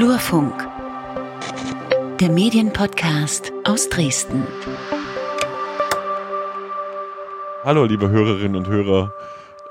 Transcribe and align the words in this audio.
Flurfunk, 0.00 0.66
der 2.20 2.30
Medienpodcast 2.30 3.52
aus 3.64 3.90
Dresden. 3.90 4.46
Hallo, 7.64 7.84
liebe 7.84 8.08
Hörerinnen 8.08 8.56
und 8.56 8.66
Hörer. 8.66 9.12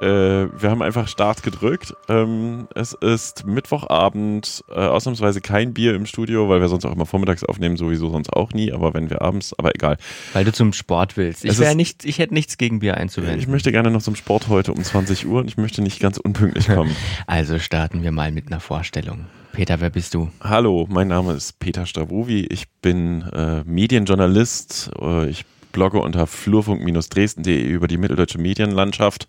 Äh, 0.02 0.06
wir 0.06 0.70
haben 0.70 0.82
einfach 0.82 1.08
Start 1.08 1.44
gedrückt. 1.44 1.94
Ähm, 2.08 2.68
es 2.74 2.94
ist 2.94 3.46
Mittwochabend, 3.46 4.64
äh, 4.70 4.76
ausnahmsweise 4.76 5.42
kein 5.42 5.74
Bier 5.74 5.94
im 5.96 6.06
Studio, 6.06 6.48
weil 6.48 6.62
wir 6.62 6.70
sonst 6.70 6.86
auch 6.86 6.94
immer 6.94 7.06
vormittags 7.06 7.44
aufnehmen, 7.44 7.76
sowieso 7.76 8.10
sonst 8.10 8.32
auch 8.32 8.54
nie, 8.54 8.72
aber 8.72 8.94
wenn 8.94 9.10
wir 9.10 9.22
abends, 9.22 9.54
aber 9.58 9.76
egal. 9.76 9.98
Weil 10.34 10.46
du 10.46 10.54
zum 10.54 10.72
Sport 10.74 11.18
willst. 11.18 11.44
Ich, 11.44 11.52
Es 11.52 11.60
wär 11.60 11.72
ist- 11.72 11.76
nicht, 11.76 12.06
ich 12.06 12.20
hätte 12.20 12.34
nichts 12.34 12.58
gegen 12.58 12.80
Bier 12.80 12.96
einzuwenden. 12.98 13.40
Ich 13.40 13.48
möchte 13.48 13.72
gerne 13.72 13.92
noch 13.92 14.02
zum 14.02 14.16
Sport 14.16 14.48
heute 14.48 14.72
um 14.72 14.82
20 14.84 15.26
Uhr 15.28 15.42
und 15.42 15.48
ich 15.50 15.58
möchte 15.58 15.82
nicht 15.82 16.00
ganz 16.00 16.18
unpünktlich 16.18 16.68
kommen. 16.68 16.96
also 17.28 17.60
starten 17.60 18.02
wir 18.04 18.12
mal 18.12 18.32
mit 18.32 18.48
einer 18.48 18.60
Vorstellung. 18.62 19.26
Peter, 19.52 19.82
wer 19.82 19.90
bist 19.90 20.14
du? 20.14 20.30
Hallo, 20.42 20.88
mein 20.90 21.08
Name 21.10 21.34
ist 21.34 21.60
Peter 21.60 21.86
Stavovi. 21.86 22.46
Ich 22.50 22.70
bin 22.82 23.24
äh, 23.34 23.64
Medienjournalist. 23.66 24.92
Äh, 25.02 25.30
ich 25.30 25.44
blogge 25.74 26.00
unter 26.00 26.26
flurfunk-dresden.de 26.28 27.62
über 27.68 27.88
die 27.88 27.98
mitteldeutsche 27.98 28.38
Medienlandschaft. 28.38 29.28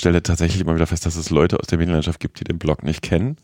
Stelle 0.00 0.22
tatsächlich 0.22 0.60
immer 0.60 0.74
wieder 0.74 0.86
fest, 0.86 1.06
dass 1.06 1.16
es 1.16 1.30
Leute 1.30 1.60
aus 1.60 1.66
der 1.66 1.78
Medienlandschaft 1.78 2.20
gibt, 2.20 2.40
die 2.40 2.44
den 2.44 2.58
Blog 2.58 2.82
nicht 2.82 3.02
kennen. 3.02 3.36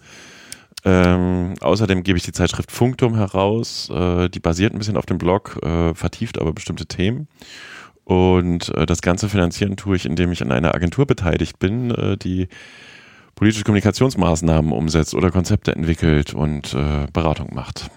Ähm, 0.85 1.55
außerdem 1.61 2.03
gebe 2.03 2.19
ich 2.19 2.25
die 2.25 2.33
Zeitschrift 2.33 2.73
Funktum 2.73 3.15
heraus. 3.17 3.91
Äh, 3.91 4.29
die 4.29 4.41
basiert 4.41 4.73
ein 4.73 4.79
bisschen 4.79 4.97
auf 4.97 5.07
dem 5.07 5.19
Blog, 5.19 5.59
äh, 5.63 5.95
vertieft 5.95 6.41
aber 6.41 6.53
bestimmte 6.53 6.87
Themen. 6.87 7.29
Und 8.05 8.75
äh, 8.75 8.87
das 8.87 9.03
Ganze 9.03 9.29
finanzieren 9.29 9.77
tue 9.77 9.97
ich, 9.97 10.07
indem 10.07 10.31
ich 10.33 10.43
an 10.43 10.53
einer 10.53 10.75
Agentur 10.75 11.07
beteiligt 11.07 11.59
bin, 11.59 11.91
äh, 11.91 12.17
die 12.17 12.49
politische 13.35 13.65
Kommunikationsmaßnahmen 13.65 14.73
umsetzt 14.73 15.15
oder 15.15 15.31
Konzepte 15.31 15.75
entwickelt 15.75 16.33
und 16.33 16.73
äh, 16.75 17.07
Beratung 17.13 17.55
macht. 17.55 17.91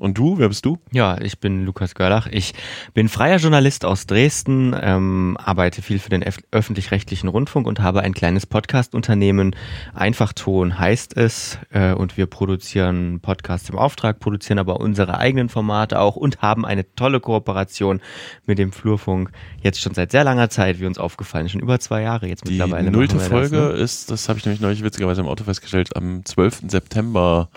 Und 0.00 0.18
du, 0.18 0.38
wer 0.38 0.48
bist 0.48 0.64
du? 0.66 0.78
Ja, 0.90 1.20
ich 1.20 1.38
bin 1.38 1.64
Lukas 1.64 1.94
Görlach. 1.94 2.26
Ich 2.26 2.52
bin 2.94 3.08
freier 3.08 3.36
Journalist 3.36 3.84
aus 3.84 4.06
Dresden, 4.06 4.74
ähm, 4.80 5.36
arbeite 5.40 5.82
viel 5.82 6.00
für 6.00 6.10
den 6.10 6.24
öf- 6.24 6.42
öffentlich-rechtlichen 6.50 7.28
Rundfunk 7.28 7.68
und 7.68 7.78
habe 7.78 8.00
ein 8.00 8.12
kleines 8.12 8.44
Podcast-Unternehmen. 8.44 9.54
Einfachton 9.94 10.80
heißt 10.80 11.16
es. 11.16 11.58
Äh, 11.70 11.92
und 11.94 12.16
wir 12.16 12.26
produzieren 12.26 13.20
Podcasts 13.20 13.70
im 13.70 13.78
Auftrag, 13.78 14.18
produzieren 14.18 14.58
aber 14.58 14.80
unsere 14.80 15.16
eigenen 15.18 15.48
Formate 15.48 16.00
auch 16.00 16.16
und 16.16 16.42
haben 16.42 16.66
eine 16.66 16.92
tolle 16.96 17.20
Kooperation 17.20 18.00
mit 18.46 18.58
dem 18.58 18.72
Flurfunk. 18.72 19.30
Jetzt 19.62 19.80
schon 19.80 19.94
seit 19.94 20.10
sehr 20.10 20.24
langer 20.24 20.50
Zeit, 20.50 20.80
wie 20.80 20.86
uns 20.86 20.98
aufgefallen 20.98 21.46
ist. 21.46 21.52
Schon 21.52 21.60
über 21.62 21.78
zwei 21.78 22.02
Jahre 22.02 22.26
jetzt 22.26 22.46
Die 22.48 22.50
mittlerweile. 22.54 22.90
nullte 22.90 23.14
machen 23.14 23.30
wir 23.30 23.40
das, 23.42 23.50
Folge 23.50 23.74
ne? 23.76 23.80
ist, 23.80 24.10
das 24.10 24.28
habe 24.28 24.40
ich 24.40 24.44
nämlich 24.44 24.60
neulich 24.60 24.82
witzigerweise 24.82 25.20
im 25.20 25.28
Auto 25.28 25.44
festgestellt, 25.44 25.94
am 25.94 26.24
12. 26.24 26.62
September 26.66 27.48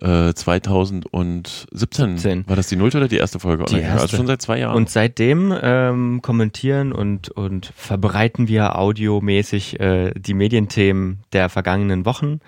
äh, 0.00 0.32
2017. 0.32 1.66
17. 1.72 2.48
War 2.48 2.56
das 2.56 2.68
die 2.68 2.76
nullte 2.76 2.98
oder 2.98 3.08
die 3.08 3.16
erste 3.16 3.38
Folge? 3.38 3.64
Die 3.64 3.74
online? 3.74 3.88
erste. 3.88 4.02
Also 4.02 4.16
schon 4.16 4.26
seit 4.26 4.42
zwei 4.42 4.58
Jahren. 4.58 4.76
Und 4.76 4.90
seitdem 4.90 5.54
ähm, 5.60 6.20
kommentieren 6.22 6.92
und, 6.92 7.28
und 7.30 7.72
verbreiten 7.76 8.48
wir 8.48 8.78
audiomäßig 8.78 9.80
äh, 9.80 10.12
die 10.14 10.34
Medienthemen 10.34 11.20
der 11.32 11.48
vergangenen 11.48 12.04
Wochen. 12.06 12.40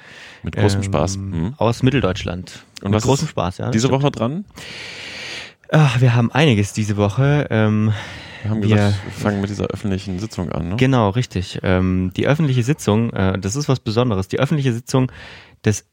Mit 0.42 0.56
großem 0.56 0.80
ähm, 0.80 0.84
Spaß. 0.84 1.14
Hm. 1.16 1.54
Aus 1.58 1.82
Mitteldeutschland. 1.82 2.64
Und 2.82 2.90
Mit 2.90 2.96
was 2.96 3.04
großem 3.04 3.28
Spaß, 3.28 3.58
ja. 3.58 3.70
Diese 3.70 3.88
stimmt. 3.88 4.02
Woche 4.02 4.10
dran? 4.10 4.44
Ach, 5.70 6.00
wir 6.00 6.14
haben 6.14 6.30
einiges 6.30 6.72
diese 6.72 6.96
Woche. 6.96 7.46
Ähm, 7.50 7.92
Wir 8.42 8.50
haben 8.50 8.62
Wir- 8.62 8.76
gesagt, 8.76 8.94
wir 9.04 9.12
fangen 9.12 9.40
mit 9.40 9.50
dieser 9.50 9.66
öffentlichen 9.66 10.18
Sitzung 10.18 10.52
an. 10.52 10.68
Ne? 10.70 10.76
Genau, 10.76 11.10
richtig. 11.10 11.60
Ähm, 11.62 12.12
die 12.16 12.26
öffentliche 12.26 12.62
Sitzung, 12.62 13.10
äh, 13.12 13.38
das 13.38 13.56
ist 13.56 13.68
was 13.68 13.80
Besonderes. 13.80 14.28
Die 14.28 14.38
öffentliche 14.38 14.72
Sitzung 14.72 15.10
des 15.64 15.86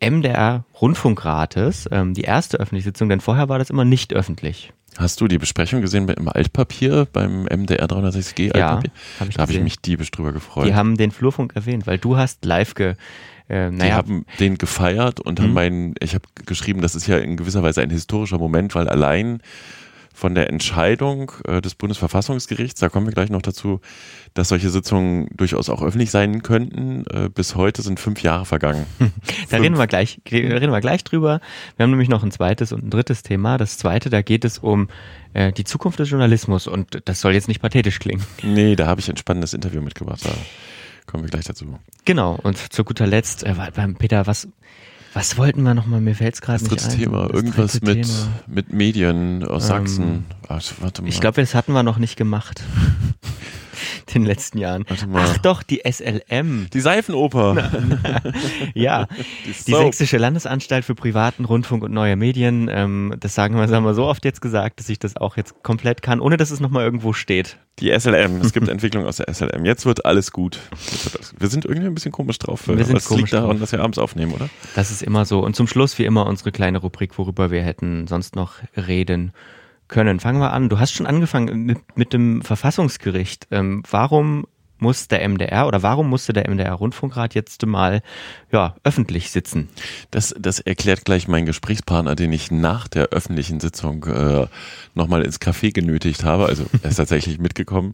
MDR 0.00 0.64
Rundfunkrates, 0.80 1.88
ähm, 1.90 2.14
die 2.14 2.22
erste 2.22 2.58
öffentliche 2.58 2.88
Sitzung, 2.90 3.08
denn 3.08 3.20
vorher 3.20 3.48
war 3.48 3.58
das 3.58 3.70
immer 3.70 3.84
nicht 3.84 4.12
öffentlich. 4.14 4.72
Hast 4.98 5.20
du 5.20 5.28
die 5.28 5.36
Besprechung 5.38 5.82
gesehen 5.82 6.08
im 6.08 6.28
Altpapier 6.28 7.06
beim 7.12 7.44
MDR 7.46 7.86
360G 7.86 8.56
Ja, 8.56 8.70
Altpapier? 8.70 8.90
habe 9.20 9.30
ich 9.30 9.36
da 9.36 9.42
habe 9.42 9.52
ich 9.52 9.60
mich 9.60 9.78
diebisch 9.80 10.10
drüber 10.10 10.32
gefreut. 10.32 10.66
Die 10.66 10.74
haben 10.74 10.96
den 10.96 11.10
Flurfunk 11.10 11.54
erwähnt, 11.54 11.86
weil 11.86 11.98
du 11.98 12.16
hast 12.16 12.44
live 12.46 12.74
ge, 12.74 12.94
äh, 13.48 13.70
Die 13.70 13.76
naja, 13.76 13.94
haben 13.94 14.24
den 14.40 14.56
gefeiert 14.56 15.20
und 15.20 15.38
haben 15.40 15.48
Mhm. 15.48 15.54
meinen, 15.54 15.94
ich 16.00 16.14
habe 16.14 16.24
geschrieben, 16.46 16.80
das 16.80 16.94
ist 16.94 17.06
ja 17.06 17.18
in 17.18 17.36
gewisser 17.36 17.62
Weise 17.62 17.82
ein 17.82 17.90
historischer 17.90 18.38
Moment, 18.38 18.74
weil 18.74 18.88
allein 18.88 19.40
von 20.16 20.34
der 20.34 20.48
Entscheidung 20.48 21.30
äh, 21.46 21.60
des 21.60 21.74
Bundesverfassungsgerichts, 21.74 22.80
da 22.80 22.88
kommen 22.88 23.06
wir 23.06 23.12
gleich 23.12 23.28
noch 23.28 23.42
dazu, 23.42 23.82
dass 24.32 24.48
solche 24.48 24.70
Sitzungen 24.70 25.28
durchaus 25.36 25.68
auch 25.68 25.82
öffentlich 25.82 26.10
sein 26.10 26.42
könnten, 26.42 27.04
äh, 27.10 27.28
bis 27.28 27.54
heute 27.54 27.82
sind 27.82 28.00
fünf 28.00 28.22
Jahre 28.22 28.46
vergangen. 28.46 28.86
Da 29.50 29.58
reden 29.58 29.76
wir 29.76 29.86
gleich, 29.86 30.18
reden 30.30 30.72
wir 30.72 30.80
gleich 30.80 31.04
drüber. 31.04 31.40
Wir 31.76 31.84
haben 31.84 31.90
nämlich 31.90 32.08
noch 32.08 32.22
ein 32.22 32.30
zweites 32.30 32.72
und 32.72 32.84
ein 32.84 32.90
drittes 32.90 33.22
Thema. 33.22 33.58
Das 33.58 33.76
zweite, 33.76 34.08
da 34.08 34.22
geht 34.22 34.44
es 34.44 34.58
um 34.58 34.88
äh, 35.34 35.52
die 35.52 35.64
Zukunft 35.64 35.98
des 35.98 36.08
Journalismus 36.10 36.66
und 36.66 37.02
das 37.04 37.20
soll 37.20 37.34
jetzt 37.34 37.48
nicht 37.48 37.60
pathetisch 37.60 37.98
klingen. 37.98 38.24
Nee, 38.42 38.74
da 38.74 38.86
habe 38.86 39.00
ich 39.00 39.10
ein 39.10 39.16
spannendes 39.18 39.52
Interview 39.52 39.82
mitgebracht, 39.82 40.24
da 40.24 40.30
kommen 41.06 41.24
wir 41.24 41.30
gleich 41.30 41.44
dazu. 41.44 41.78
Genau. 42.06 42.38
Und 42.42 42.72
zu 42.72 42.84
guter 42.84 43.06
Letzt, 43.06 43.44
äh, 43.44 43.54
beim 43.74 43.96
Peter, 43.96 44.26
was, 44.26 44.48
was 45.16 45.38
wollten 45.38 45.62
wir 45.62 45.72
nochmal? 45.74 46.00
Mir 46.02 46.14
fällt's 46.14 46.40
gerade 46.42 46.62
Das 46.62 46.70
nicht 46.70 46.84
ein. 46.84 46.98
Thema, 46.98 47.26
Das 47.28 47.32
irgendwas 47.36 47.80
mit, 47.80 48.02
Thema. 48.06 48.28
mit 48.46 48.72
Medien 48.72 49.42
aus 49.44 49.64
Ähm, 49.64 49.68
Sachsen. 49.68 50.24
Warte, 50.46 50.74
warte 50.80 51.02
mal. 51.02 51.08
Ich 51.08 51.20
glaube, 51.20 51.40
das 51.40 51.54
hatten 51.54 51.72
wir 51.72 51.82
noch 51.82 51.96
nicht 51.98 52.16
gemacht. 52.16 52.62
In 54.16 54.22
den 54.22 54.28
letzten 54.28 54.56
Jahren. 54.56 54.86
Ach 55.14 55.38
doch, 55.38 55.62
die 55.62 55.82
SLM. 55.84 56.68
die 56.72 56.80
Seifenoper. 56.80 57.56
Ja, 58.74 59.06
die 59.46 59.52
Soap. 59.52 59.84
Sächsische 59.84 60.18
Landesanstalt 60.18 60.84
für 60.84 60.94
privaten 60.94 61.44
Rundfunk 61.44 61.82
und 61.82 61.92
neue 61.92 62.16
Medien. 62.16 62.68
Ähm, 62.70 63.14
das 63.20 63.34
sagen 63.34 63.54
wir, 63.54 63.62
das 63.62 63.72
haben 63.72 63.84
wir 63.84 63.94
so 63.94 64.04
oft 64.04 64.24
jetzt 64.24 64.40
gesagt, 64.40 64.80
dass 64.80 64.88
ich 64.88 64.98
das 64.98 65.16
auch 65.16 65.36
jetzt 65.36 65.62
komplett 65.62 66.02
kann, 66.02 66.20
ohne 66.20 66.36
dass 66.36 66.50
es 66.50 66.60
nochmal 66.60 66.84
irgendwo 66.84 67.12
steht. 67.12 67.58
Die 67.78 67.90
SLM, 67.98 68.40
es 68.40 68.52
gibt 68.52 68.68
Entwicklungen 68.68 69.06
aus 69.06 69.16
der 69.16 69.32
SLM. 69.32 69.64
Jetzt 69.64 69.84
wird 69.86 70.04
alles 70.06 70.32
gut. 70.32 70.60
Wir 71.38 71.48
sind 71.48 71.64
irgendwie 71.64 71.86
ein 71.86 71.94
bisschen 71.94 72.12
komisch 72.12 72.38
drauf. 72.38 72.68
Wir 72.68 72.84
sind 72.84 72.96
es 72.96 73.04
komisch 73.04 73.22
liegt 73.22 73.32
daran, 73.34 73.50
drauf. 73.50 73.60
dass 73.60 73.72
wir 73.72 73.80
abends 73.80 73.98
aufnehmen, 73.98 74.32
oder? 74.32 74.48
Das 74.74 74.90
ist 74.90 75.02
immer 75.02 75.24
so. 75.26 75.40
Und 75.40 75.56
zum 75.56 75.66
Schluss, 75.66 75.98
wie 75.98 76.04
immer, 76.04 76.26
unsere 76.26 76.52
kleine 76.52 76.78
Rubrik, 76.78 77.18
worüber 77.18 77.50
wir 77.50 77.62
hätten 77.62 78.06
sonst 78.06 78.34
noch 78.34 78.54
reden 78.76 79.32
können. 79.88 80.20
Fangen 80.20 80.40
wir 80.40 80.52
an. 80.52 80.68
Du 80.68 80.78
hast 80.78 80.92
schon 80.92 81.06
angefangen 81.06 81.64
mit, 81.64 81.96
mit 81.96 82.12
dem 82.12 82.42
Verfassungsgericht. 82.42 83.48
Ähm, 83.50 83.82
warum 83.90 84.46
muss 84.78 85.08
der 85.08 85.26
MDR 85.26 85.66
oder 85.66 85.82
warum 85.82 86.08
musste 86.08 86.32
der 86.32 86.48
MDR 86.48 86.72
Rundfunkrat 86.72 87.34
jetzt 87.34 87.64
mal 87.64 88.02
ja, 88.52 88.76
öffentlich 88.84 89.30
sitzen? 89.30 89.68
Das, 90.10 90.34
das 90.38 90.60
erklärt 90.60 91.04
gleich 91.04 91.28
mein 91.28 91.46
Gesprächspartner, 91.46 92.14
den 92.14 92.32
ich 92.32 92.50
nach 92.50 92.88
der 92.88 93.08
öffentlichen 93.08 93.60
Sitzung 93.60 94.04
äh, 94.04 94.46
nochmal 94.94 95.22
ins 95.22 95.40
Café 95.40 95.72
genötigt 95.72 96.24
habe. 96.24 96.46
Also 96.46 96.66
er 96.82 96.90
ist 96.90 96.96
tatsächlich 96.96 97.38
mitgekommen. 97.38 97.92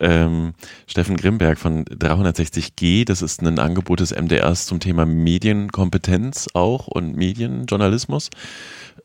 Ähm, 0.00 0.54
Steffen 0.86 1.16
Grimberg 1.16 1.58
von 1.58 1.84
360G, 1.84 3.04
das 3.04 3.22
ist 3.22 3.42
ein 3.42 3.58
Angebot 3.58 4.00
des 4.00 4.14
MDRs 4.14 4.66
zum 4.66 4.80
Thema 4.80 5.06
Medienkompetenz 5.06 6.48
auch 6.54 6.86
und 6.86 7.16
Medienjournalismus. 7.16 8.30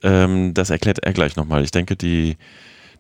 Ähm, 0.01 0.53
das 0.53 0.69
erklärt 0.69 1.00
er 1.00 1.13
gleich 1.13 1.35
nochmal. 1.35 1.63
Ich 1.63 1.72
denke, 1.72 1.95
die 1.95 2.38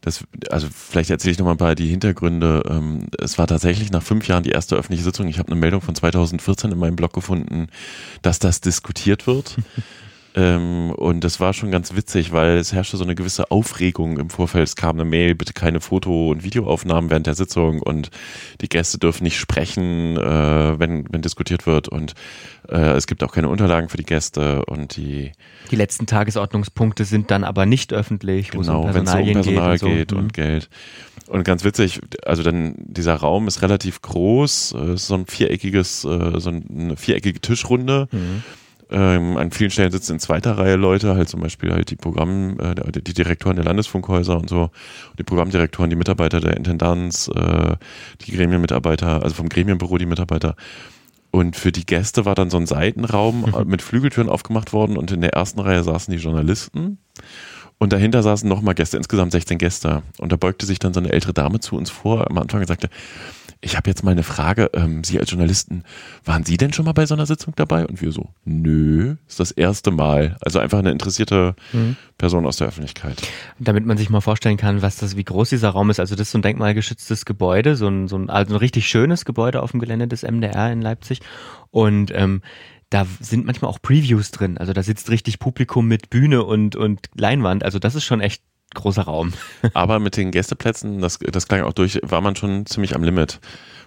das, 0.03 0.25
also 0.49 0.67
vielleicht 0.69 1.09
erzähle 1.09 1.31
ich 1.31 1.39
noch 1.39 1.45
mal 1.45 1.53
ein 1.53 1.57
paar 1.57 1.75
die 1.75 1.87
Hintergründe. 1.87 2.63
Ähm, 2.69 3.07
es 3.19 3.37
war 3.37 3.47
tatsächlich 3.47 3.89
nach 3.89 4.03
fünf 4.03 4.27
Jahren 4.27 4.43
die 4.43 4.49
erste 4.49 4.75
öffentliche 4.75 5.03
Sitzung. 5.03 5.29
Ich 5.29 5.39
habe 5.39 5.49
eine 5.49 5.59
Meldung 5.59 5.79
von 5.79 5.95
2014 5.95 6.73
in 6.73 6.77
meinem 6.77 6.97
Blog 6.97 7.13
gefunden, 7.13 7.67
dass 8.21 8.37
das 8.37 8.59
diskutiert 8.59 9.27
wird. 9.27 9.55
ähm, 10.35 10.91
und 10.91 11.23
das 11.23 11.39
war 11.39 11.53
schon 11.53 11.69
ganz 11.71 11.95
witzig, 11.95 12.31
weil 12.31 12.57
es 12.57 12.73
herrschte 12.73 12.97
so 12.97 13.03
eine 13.03 13.15
gewisse 13.15 13.51
Aufregung 13.51 14.17
im 14.17 14.29
Vorfeld. 14.29 14.67
Es 14.67 14.75
kam 14.75 14.95
eine 14.95 15.05
Mail, 15.05 15.35
bitte 15.35 15.53
keine 15.53 15.79
Foto- 15.79 16.29
und 16.31 16.43
Videoaufnahmen 16.43 17.09
während 17.09 17.27
der 17.27 17.35
Sitzung 17.35 17.81
und 17.81 18.09
die 18.61 18.69
Gäste 18.69 18.97
dürfen 18.97 19.23
nicht 19.23 19.37
sprechen, 19.37 20.17
äh, 20.17 20.79
wenn, 20.79 21.05
wenn 21.11 21.21
diskutiert 21.21 21.65
wird 21.67 21.87
und 21.87 22.13
äh, 22.69 22.93
es 22.93 23.05
gibt 23.07 23.23
auch 23.23 23.31
keine 23.31 23.49
Unterlagen 23.49 23.89
für 23.89 23.97
die 23.97 24.05
Gäste 24.05 24.65
und 24.65 24.97
die 24.97 25.31
Die 25.71 25.75
letzten 25.75 26.05
Tagesordnungspunkte 26.07 27.05
sind 27.05 27.29
dann 27.29 27.43
aber 27.43 27.65
nicht 27.65 27.93
öffentlich, 27.93 28.51
Genau, 28.51 28.63
wenn 28.63 28.63
es 28.63 28.69
um 28.69 28.91
Personalien 28.91 29.33
Personal 29.41 29.77
geht. 29.77 29.81
und, 29.83 29.89
so. 29.89 29.95
geht 29.95 30.11
Mhm. 30.11 30.17
und 30.17 30.33
Geld. 30.33 30.69
Und 31.27 31.43
ganz 31.45 31.63
witzig, 31.63 32.01
also 32.25 32.43
dann 32.43 32.75
dieser 32.77 33.15
Raum 33.15 33.47
ist 33.47 33.61
relativ 33.61 34.01
groß, 34.01 34.75
äh, 34.77 34.93
ist 34.95 35.07
so 35.07 35.13
ein 35.15 35.25
viereckiges, 35.27 36.03
äh, 36.05 36.39
so 36.39 36.49
eine 36.49 36.97
viereckige 36.97 37.39
Tischrunde. 37.39 38.07
Mhm. 38.11 38.43
Ähm, 38.93 39.37
an 39.37 39.49
vielen 39.49 39.71
Stellen 39.71 39.91
sitzen 39.91 40.13
in 40.13 40.19
zweiter 40.19 40.57
Reihe 40.57 40.75
Leute, 40.75 41.15
halt 41.15 41.27
zum 41.27 41.41
Beispiel 41.41 41.71
halt 41.71 41.89
die 41.89 41.95
Programm, 41.95 42.59
äh, 42.59 42.75
die 42.91 43.13
Direktoren 43.13 43.55
der 43.55 43.65
Landesfunkhäuser 43.65 44.37
und 44.37 44.49
so, 44.49 44.69
die 45.17 45.23
Programmdirektoren, 45.23 45.89
die 45.89 45.95
Mitarbeiter 45.95 46.39
der 46.39 46.55
Intendanz, 46.55 47.27
äh, 47.33 47.75
die 48.21 48.31
Gremienmitarbeiter, 48.31 49.23
also 49.23 49.33
vom 49.35 49.49
Gremienbüro 49.49 49.97
die 49.97 50.05
Mitarbeiter. 50.05 50.55
Und 51.31 51.55
für 51.55 51.71
die 51.71 51.87
Gäste 51.87 52.25
war 52.25 52.35
dann 52.35 52.51
so 52.51 52.57
ein 52.57 52.67
Seitenraum 52.67 53.51
äh, 53.55 53.65
mit 53.65 53.81
Flügeltüren 53.81 54.29
aufgemacht 54.29 54.73
worden 54.73 54.95
und 54.95 55.11
in 55.11 55.21
der 55.21 55.33
ersten 55.33 55.59
Reihe 55.59 55.83
saßen 55.83 56.15
die 56.15 56.21
Journalisten. 56.21 56.99
Und 57.79 57.91
dahinter 57.91 58.21
saßen 58.21 58.47
nochmal 58.47 58.75
Gäste, 58.75 58.97
insgesamt 58.97 59.31
16 59.31 59.57
Gäste. 59.57 60.03
Und 60.19 60.31
da 60.31 60.35
beugte 60.35 60.67
sich 60.67 60.77
dann 60.77 60.93
so 60.93 60.99
eine 60.99 61.11
ältere 61.11 61.33
Dame 61.33 61.59
zu 61.59 61.75
uns 61.75 61.89
vor 61.89 62.29
am 62.29 62.37
Anfang 62.37 62.61
und 62.61 62.67
sagte, 62.67 62.89
ich 63.63 63.77
habe 63.77 63.89
jetzt 63.89 64.03
mal 64.03 64.11
eine 64.11 64.23
Frage. 64.23 64.69
Ähm, 64.73 65.03
Sie 65.03 65.19
als 65.19 65.31
Journalisten, 65.31 65.83
waren 66.25 66.43
Sie 66.43 66.57
denn 66.57 66.73
schon 66.73 66.85
mal 66.85 66.91
bei 66.91 67.05
so 67.05 67.13
einer 67.13 67.25
Sitzung 67.25 67.53
dabei? 67.55 67.85
Und 67.85 68.01
wir 68.01 68.11
so, 68.11 68.29
nö, 68.43 69.15
ist 69.27 69.39
das 69.39 69.51
erste 69.51 69.91
Mal. 69.91 70.35
Also 70.41 70.59
einfach 70.59 70.79
eine 70.79 70.91
interessierte 70.91 71.55
mhm. 71.71 71.95
Person 72.17 72.45
aus 72.45 72.57
der 72.57 72.67
Öffentlichkeit. 72.67 73.21
Damit 73.59 73.85
man 73.85 73.97
sich 73.97 74.09
mal 74.09 74.21
vorstellen 74.21 74.57
kann, 74.57 74.81
was 74.81 74.97
das, 74.97 75.15
wie 75.15 75.23
groß 75.23 75.49
dieser 75.49 75.69
Raum 75.69 75.89
ist. 75.89 75.99
Also 75.99 76.15
das 76.15 76.27
ist 76.27 76.31
so 76.31 76.37
ein 76.39 76.43
denkmalgeschütztes 76.43 77.25
Gebäude, 77.25 77.75
so 77.75 77.87
ein, 77.87 78.07
so 78.07 78.17
ein, 78.17 78.29
also 78.29 78.53
ein 78.53 78.57
richtig 78.57 78.87
schönes 78.87 79.23
Gebäude 79.25 79.61
auf 79.61 79.71
dem 79.71 79.79
Gelände 79.79 80.07
des 80.07 80.23
MDR 80.23 80.71
in 80.71 80.81
Leipzig. 80.81 81.21
Und 81.71 82.11
ähm, 82.13 82.41
da 82.89 83.07
sind 83.19 83.45
manchmal 83.45 83.71
auch 83.71 83.81
Previews 83.81 84.31
drin. 84.31 84.57
Also 84.57 84.73
da 84.73 84.83
sitzt 84.83 85.09
richtig 85.09 85.39
Publikum 85.39 85.87
mit 85.87 86.09
Bühne 86.09 86.43
und, 86.43 86.75
und 86.75 87.07
Leinwand. 87.15 87.63
Also 87.63 87.79
das 87.79 87.95
ist 87.95 88.03
schon 88.03 88.21
echt 88.21 88.43
großer 88.73 89.03
Raum. 89.03 89.33
Aber 89.73 89.99
mit 89.99 90.17
den 90.17 90.31
Gästeplätzen, 90.31 91.01
das, 91.01 91.19
das 91.19 91.47
klang 91.47 91.63
auch 91.63 91.73
durch, 91.73 91.99
war 92.03 92.21
man 92.21 92.35
schon 92.35 92.65
ziemlich 92.65 92.95
am 92.95 93.03
Limit. 93.03 93.39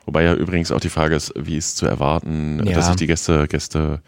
Wobei 0.04 0.22
ja 0.22 0.34
übrigens 0.34 0.70
auch 0.70 0.80
die 0.80 0.88
Frage 0.88 1.16
ist, 1.16 1.32
wie 1.36 1.56
ist 1.56 1.76
zu 1.76 1.86
erwarten, 1.86 2.62
ja. 2.64 2.74
dass 2.74 2.86
sich 2.86 2.96
die 2.96 3.06
Gäste, 3.06 3.48
Gäste 3.48 4.00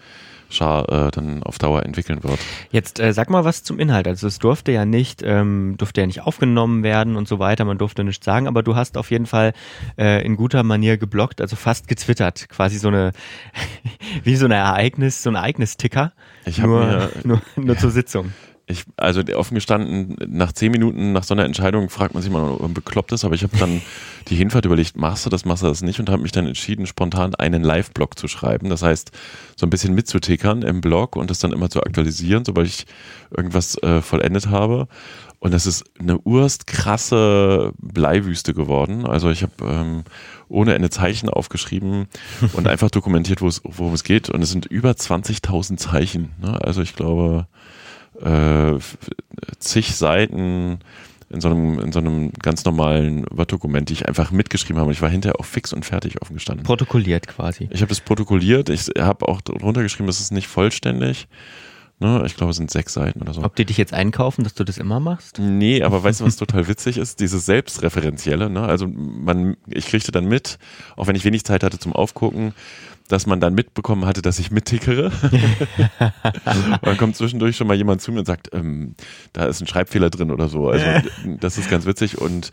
Schar 0.51 0.89
äh, 0.89 1.11
dann 1.11 1.43
auf 1.43 1.59
Dauer 1.59 1.85
entwickeln 1.85 2.25
wird. 2.25 2.39
Jetzt 2.71 3.01
äh, 3.01 3.13
sag 3.13 3.29
mal 3.29 3.45
was 3.45 3.63
zum 3.63 3.79
Inhalt. 3.79 4.09
Also 4.09 4.27
es 4.27 4.39
durfte 4.39 4.73
ja 4.73 4.87
nicht, 4.87 5.23
ähm, 5.23 5.75
durfte 5.77 6.01
ja 6.01 6.07
nicht 6.07 6.23
aufgenommen 6.23 6.83
werden 6.83 7.17
und 7.17 7.29
so 7.29 7.39
weiter. 7.39 7.65
Man 7.67 7.77
durfte 7.77 8.03
nichts 8.03 8.25
sagen, 8.25 8.49
aber 8.49 8.63
du 8.63 8.75
hast 8.75 8.97
auf 8.97 9.11
jeden 9.11 9.27
Fall 9.27 9.53
äh, 9.99 10.25
in 10.25 10.37
guter 10.37 10.63
Manier 10.63 10.97
geblockt, 10.97 11.43
also 11.43 11.55
fast 11.55 11.87
gezwittert, 11.87 12.49
quasi 12.49 12.79
so 12.79 12.89
eine 12.89 13.13
wie 14.25 14.37
so 14.37 14.47
ein 14.47 14.51
Ereignis, 14.51 15.23
so 15.23 15.31
ein 15.31 15.35
Ereignisticker. 15.35 16.13
Ich 16.47 16.63
habe 16.63 17.11
nur, 17.25 17.41
nur, 17.57 17.65
nur 17.65 17.75
ja. 17.75 17.81
zur 17.81 17.91
Sitzung 17.91 18.33
ich, 18.69 18.85
also 18.97 19.23
offen 19.35 19.55
gestanden, 19.55 20.17
nach 20.29 20.53
zehn 20.53 20.71
Minuten 20.71 21.13
nach 21.13 21.25
so 21.25 21.35
einer 21.35 21.45
Entscheidung 21.45 21.89
fragt 21.89 22.15
man 22.15 22.23
sich 22.23 22.31
mal, 22.31 22.43
ob 22.43 22.61
man 22.61 22.75
bekloppt 22.75 23.13
ist, 23.13 23.25
aber 23.25 23.35
ich 23.35 23.43
habe 23.43 23.57
dann 23.57 23.81
die 24.29 24.37
Hinfahrt 24.37 24.67
überlegt, 24.67 24.97
machst 24.97 25.25
du 25.25 25.31
das, 25.31 25.45
machst 25.47 25.63
du 25.63 25.67
das 25.67 25.83
nicht 25.83 25.99
und 26.01 26.11
habe 26.11 26.23
mich 26.23 26.33
dann 26.33 26.47
entschieden, 26.47 26.87
spontan 26.87 27.35
einen 27.35 27.63
Live-Blog 27.63 28.19
zu 28.19 28.29
schreiben. 28.29 28.69
Das 28.69 28.83
heißt, 28.83 29.11
so 29.57 29.67
ein 29.67 29.71
bisschen 29.71 29.95
mitzutickern 29.95 30.63
im 30.63 30.83
Blog 30.83 31.17
und 31.17 31.31
das 31.31 31.39
dann 31.39 31.53
immer 31.53 31.71
zu 31.71 31.83
aktualisieren, 31.83 32.45
sobald 32.45 32.69
ich 32.69 32.87
irgendwas 33.35 33.83
äh, 33.83 34.03
vollendet 34.03 34.49
habe. 34.49 34.87
Und 35.41 35.55
das 35.55 35.67
ist 35.67 35.85
eine 35.99 36.19
urst 36.19 36.67
krasse 36.67 37.73
Bleiwüste 37.79 38.55
geworden. 38.55 39.07
Also 39.07 39.31
ich 39.31 39.43
habe 39.43 39.53
ähm, 39.63 40.05
ohne 40.49 40.75
Ende 40.75 40.91
Zeichen 40.91 41.29
aufgeschrieben 41.29 42.09
und 42.53 42.67
einfach 42.67 42.91
dokumentiert, 42.91 43.41
worum 43.41 43.95
es 43.95 44.05
geht. 44.05 44.29
Und 44.29 44.43
es 44.43 44.51
sind 44.51 44.67
über 44.67 44.91
20.000 44.91 45.77
Zeichen. 45.77 46.33
Ne? 46.43 46.61
Also 46.61 46.83
ich 46.83 46.97
glaube, 46.97 47.47
äh, 48.23 48.79
zig 49.59 49.97
Seiten 49.97 50.81
in 51.31 51.41
so 51.41 51.49
einem, 51.49 51.79
in 51.79 51.93
so 51.93 51.99
einem 51.99 52.33
ganz 52.33 52.65
normalen 52.65 53.27
Word-Dokument, 53.31 53.89
die 53.89 53.93
ich 53.93 54.09
einfach 54.09 54.31
mitgeschrieben 54.31 54.79
habe. 54.79 54.89
Und 54.89 54.95
ich 54.95 55.03
war 55.03 55.11
hinterher 55.11 55.39
auch 55.39 55.45
fix 55.45 55.73
und 55.73 55.85
fertig 55.85 56.23
offen 56.23 56.35
gestanden. 56.35 56.65
Protokolliert 56.65 57.27
quasi. 57.27 57.69
Ich 57.71 57.83
habe 57.83 57.91
das 57.91 58.01
protokolliert. 58.01 58.71
Ich 58.71 58.89
habe 58.99 59.29
auch 59.29 59.43
drunter 59.43 59.83
geschrieben, 59.83 60.09
es 60.09 60.21
ist 60.21 60.33
nicht 60.33 60.49
vollständig. 60.49 61.29
Ne, 62.01 62.23
ich 62.25 62.37
glaube, 62.37 62.51
es 62.51 62.57
sind 62.57 62.71
sechs 62.71 62.95
Seiten 62.95 63.21
oder 63.21 63.35
so. 63.35 63.43
Ob 63.43 63.57
die 63.57 63.65
dich 63.65 63.77
jetzt 63.77 63.93
einkaufen, 63.93 64.45
dass 64.45 64.55
du 64.55 64.63
das 64.63 64.79
immer 64.79 65.01
machst? 65.01 65.41
Nee, 65.41 65.83
aber 65.83 66.03
weißt 66.03 66.21
du, 66.21 66.27
was 66.27 66.37
total 66.37 66.69
witzig 66.69 66.97
ist? 66.97 67.19
Dieses 67.19 67.45
Selbstreferenzielle. 67.45 68.49
Ne? 68.49 68.63
Also 68.63 68.87
man, 68.87 69.57
ich 69.67 69.87
kriegte 69.87 70.13
dann 70.13 70.27
mit, 70.27 70.59
auch 70.97 71.09
wenn 71.09 71.17
ich 71.17 71.25
wenig 71.25 71.45
Zeit 71.45 71.65
hatte 71.65 71.81
zum 71.81 71.93
Aufgucken, 71.93 72.55
dass 73.09 73.27
man 73.27 73.41
dann 73.41 73.55
mitbekommen 73.55 74.05
hatte, 74.05 74.23
dass 74.23 74.39
ich 74.39 74.51
mittickere. 74.51 75.07
und 76.01 76.83
dann 76.83 76.97
kommt 76.97 77.17
zwischendurch 77.17 77.57
schon 77.57 77.67
mal 77.67 77.77
jemand 77.77 78.03
zu 78.03 78.13
mir 78.13 78.21
und 78.21 78.27
sagt, 78.27 78.51
ähm, 78.53 78.95
da 79.33 79.47
ist 79.47 79.61
ein 79.61 79.67
Schreibfehler 79.67 80.11
drin 80.11 80.31
oder 80.31 80.49
so. 80.49 80.69
Also 80.69 80.87
das 81.41 81.59
ist 81.59 81.71
ganz 81.71 81.87
witzig 81.87 82.19
und 82.19 82.53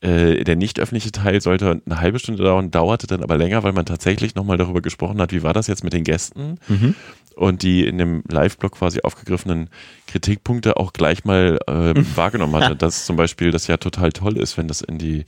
äh, 0.00 0.44
der 0.44 0.54
nicht 0.54 0.78
öffentliche 0.78 1.10
Teil 1.10 1.40
sollte 1.40 1.82
eine 1.84 2.00
halbe 2.00 2.20
Stunde 2.20 2.44
dauern, 2.44 2.70
dauerte 2.70 3.08
dann 3.08 3.24
aber 3.24 3.36
länger, 3.36 3.64
weil 3.64 3.72
man 3.72 3.84
tatsächlich 3.84 4.36
nochmal 4.36 4.56
darüber 4.56 4.80
gesprochen 4.80 5.20
hat, 5.20 5.32
wie 5.32 5.42
war 5.42 5.52
das 5.52 5.66
jetzt 5.66 5.82
mit 5.82 5.92
den 5.92 6.04
Gästen 6.04 6.60
mhm. 6.68 6.94
und 7.34 7.62
die 7.62 7.84
in 7.84 7.98
dem 7.98 8.22
Live-Blog 8.30 8.72
quasi 8.72 9.00
aufgegriffenen 9.02 9.70
Kritikpunkte 10.06 10.76
auch 10.76 10.92
gleich 10.92 11.24
mal 11.24 11.58
äh, 11.66 11.94
wahrgenommen 12.14 12.54
hatte, 12.54 12.76
dass 12.76 13.06
zum 13.06 13.16
Beispiel 13.16 13.50
das 13.50 13.66
ja 13.66 13.76
total 13.76 14.12
toll 14.12 14.36
ist, 14.36 14.56
wenn 14.56 14.68
das 14.68 14.82
in 14.82 14.98
die 14.98 15.24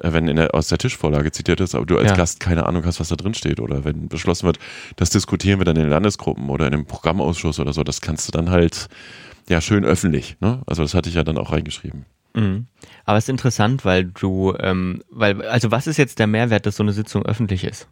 wenn 0.00 0.28
in 0.28 0.36
der, 0.36 0.54
aus 0.54 0.68
der 0.68 0.78
Tischvorlage 0.78 1.32
zitiert 1.32 1.60
ist, 1.60 1.74
aber 1.74 1.86
du 1.86 1.98
als 1.98 2.10
ja. 2.10 2.16
Gast 2.16 2.40
keine 2.40 2.66
Ahnung 2.66 2.84
hast, 2.84 3.00
was 3.00 3.08
da 3.08 3.16
drin 3.16 3.34
steht 3.34 3.60
oder 3.60 3.84
wenn 3.84 4.08
beschlossen 4.08 4.46
wird, 4.46 4.58
das 4.96 5.10
diskutieren 5.10 5.60
wir 5.60 5.64
dann 5.64 5.76
in 5.76 5.82
den 5.82 5.90
Landesgruppen 5.90 6.48
oder 6.50 6.66
in 6.66 6.74
einem 6.74 6.86
Programmausschuss 6.86 7.60
oder 7.60 7.72
so, 7.72 7.84
das 7.84 8.00
kannst 8.00 8.28
du 8.28 8.32
dann 8.32 8.50
halt 8.50 8.88
ja 9.48 9.60
schön 9.60 9.84
öffentlich. 9.84 10.36
Ne? 10.40 10.62
Also 10.66 10.82
das 10.82 10.94
hatte 10.94 11.08
ich 11.08 11.14
ja 11.14 11.24
dann 11.24 11.38
auch 11.38 11.52
reingeschrieben. 11.52 12.06
Mhm. 12.34 12.66
Aber 13.04 13.18
es 13.18 13.24
ist 13.24 13.30
interessant, 13.30 13.84
weil 13.84 14.04
du, 14.04 14.54
ähm, 14.58 15.02
weil, 15.10 15.42
also 15.42 15.70
was 15.70 15.86
ist 15.86 15.96
jetzt 15.96 16.18
der 16.18 16.26
Mehrwert, 16.26 16.66
dass 16.66 16.76
so 16.76 16.82
eine 16.82 16.92
Sitzung 16.92 17.24
öffentlich 17.24 17.64
ist? 17.64 17.88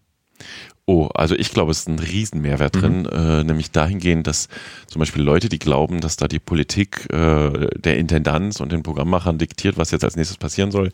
Oh, 0.86 1.08
also 1.14 1.34
ich 1.34 1.50
glaube, 1.50 1.70
es 1.70 1.80
ist 1.80 1.88
ein 1.88 1.98
Riesenmehrwert 1.98 2.76
mhm. 2.76 2.80
drin, 2.80 3.06
äh, 3.06 3.44
nämlich 3.44 3.70
dahingehend, 3.70 4.26
dass 4.26 4.48
zum 4.86 5.00
Beispiel 5.00 5.22
Leute, 5.22 5.48
die 5.48 5.58
glauben, 5.58 6.00
dass 6.00 6.16
da 6.16 6.28
die 6.28 6.38
Politik 6.38 7.10
äh, 7.10 7.68
der 7.78 7.96
Intendanz 7.96 8.60
und 8.60 8.70
den 8.70 8.82
Programmmachern 8.82 9.38
diktiert, 9.38 9.78
was 9.78 9.92
jetzt 9.92 10.04
als 10.04 10.16
nächstes 10.16 10.36
passieren 10.36 10.70
soll, 10.70 10.90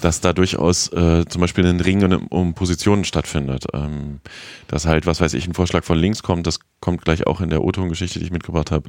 dass 0.00 0.20
da 0.20 0.32
durchaus 0.32 0.92
äh, 0.92 1.24
zum 1.26 1.40
Beispiel 1.40 1.66
ein 1.66 1.80
Ring 1.80 2.02
um, 2.28 2.54
Positionen 2.54 3.04
stattfindet. 3.04 3.66
Ähm, 3.72 4.20
dass 4.68 4.86
halt, 4.86 5.06
was 5.06 5.20
weiß 5.20 5.34
ich, 5.34 5.46
ein 5.46 5.54
Vorschlag 5.54 5.84
von 5.84 5.98
links 5.98 6.22
kommt, 6.22 6.46
das 6.46 6.60
kommt 6.80 7.04
gleich 7.04 7.26
auch 7.26 7.40
in 7.40 7.50
der 7.50 7.64
O-Ton-Geschichte, 7.64 8.18
die 8.18 8.26
ich 8.26 8.30
mitgebracht 8.30 8.70
habe, 8.70 8.88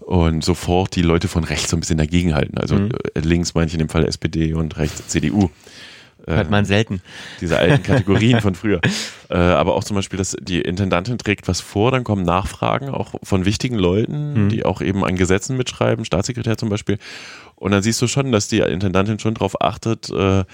und 0.00 0.44
sofort 0.44 0.96
die 0.96 1.02
Leute 1.02 1.28
von 1.28 1.44
rechts 1.44 1.70
so 1.70 1.76
ein 1.76 1.80
bisschen 1.80 1.98
dagegenhalten. 1.98 2.58
Also 2.58 2.76
mhm. 2.76 2.90
Äh, 3.14 3.20
links 3.20 3.54
meine 3.54 3.66
ich 3.66 3.74
in 3.74 3.80
dem 3.80 3.88
Fall 3.88 4.06
SPD 4.06 4.54
und 4.54 4.76
rechts 4.76 5.06
CDU. 5.08 5.50
Hört 6.26 6.50
man 6.50 6.64
selten. 6.64 7.02
Diese 7.40 7.56
alten 7.56 7.82
Kategorien 7.84 8.40
von 8.40 8.56
früher. 8.56 8.80
Äh, 9.30 9.36
aber 9.36 9.76
auch 9.76 9.84
zum 9.84 9.94
Beispiel, 9.94 10.16
dass 10.16 10.36
die 10.40 10.60
Intendantin 10.60 11.18
trägt 11.18 11.46
was 11.46 11.60
vor, 11.60 11.92
dann 11.92 12.02
kommen 12.02 12.24
Nachfragen 12.24 12.88
auch 12.88 13.14
von 13.22 13.44
wichtigen 13.44 13.76
Leuten, 13.76 14.46
mhm. 14.46 14.48
die 14.48 14.64
auch 14.64 14.80
eben 14.80 15.04
an 15.04 15.16
Gesetzen 15.16 15.56
mitschreiben, 15.56 16.04
Staatssekretär 16.04 16.58
zum 16.58 16.68
Beispiel. 16.68 16.98
Und 17.56 17.72
dann 17.72 17.82
siehst 17.82 18.00
du 18.02 18.06
schon, 18.06 18.32
dass 18.32 18.48
die 18.48 18.58
Intendantin 18.58 19.18
schon 19.18 19.34
darauf 19.34 19.60
achtet, 19.60 20.10
äh, 20.10 20.44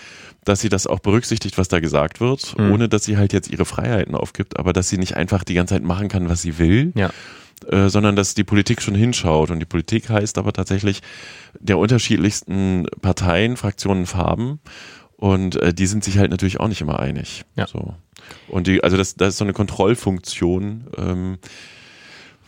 dass 0.45 0.61
sie 0.61 0.69
das 0.69 0.87
auch 0.87 1.01
berücksichtigt, 1.01 1.59
was 1.59 1.69
da 1.69 1.81
gesagt 1.81 2.21
wird, 2.21 2.57
mhm. 2.57 2.73
ohne 2.73 2.89
dass 2.89 3.05
sie 3.05 3.17
halt 3.17 3.33
jetzt 3.33 3.51
ihre 3.51 3.65
Freiheiten 3.65 4.15
aufgibt, 4.15 4.59
aber 4.59 4.73
dass 4.73 4.89
sie 4.89 4.99
nicht 4.99 5.17
einfach 5.17 5.45
die 5.45 5.55
ganze 5.55 5.75
Zeit 5.75 5.83
machen 5.83 6.09
kann, 6.09 6.29
was 6.29 6.43
sie 6.43 6.59
will. 6.59 6.93
Ja. 6.95 7.11
Äh, 7.71 7.89
sondern 7.89 8.17
dass 8.17 8.35
die 8.35 8.45
Politik 8.45 8.83
schon 8.83 8.95
hinschaut. 8.95 9.51
Und 9.51 9.61
die 9.61 9.67
Politik 9.67 10.09
heißt 10.09 10.39
aber 10.39 10.53
tatsächlich 10.53 11.01
der 11.59 11.79
unterschiedlichsten 11.79 12.87
Parteien, 13.01 13.57
Fraktionen, 13.57 14.07
Farben. 14.07 14.61
Und 15.17 15.57
äh, 15.57 15.73
die 15.73 15.87
sind 15.87 16.03
sich 16.03 16.19
halt 16.19 16.31
natürlich 16.31 16.59
auch 16.59 16.69
nicht 16.69 16.81
immer 16.81 16.99
einig. 16.99 17.45
Ja. 17.55 17.67
So. 17.67 17.95
Und 18.49 18.67
die, 18.67 18.83
also 18.83 18.97
das, 18.97 19.15
das 19.15 19.31
ist 19.31 19.39
so 19.39 19.45
eine 19.45 19.53
Kontrollfunktion, 19.53 20.87
ähm, 20.97 21.39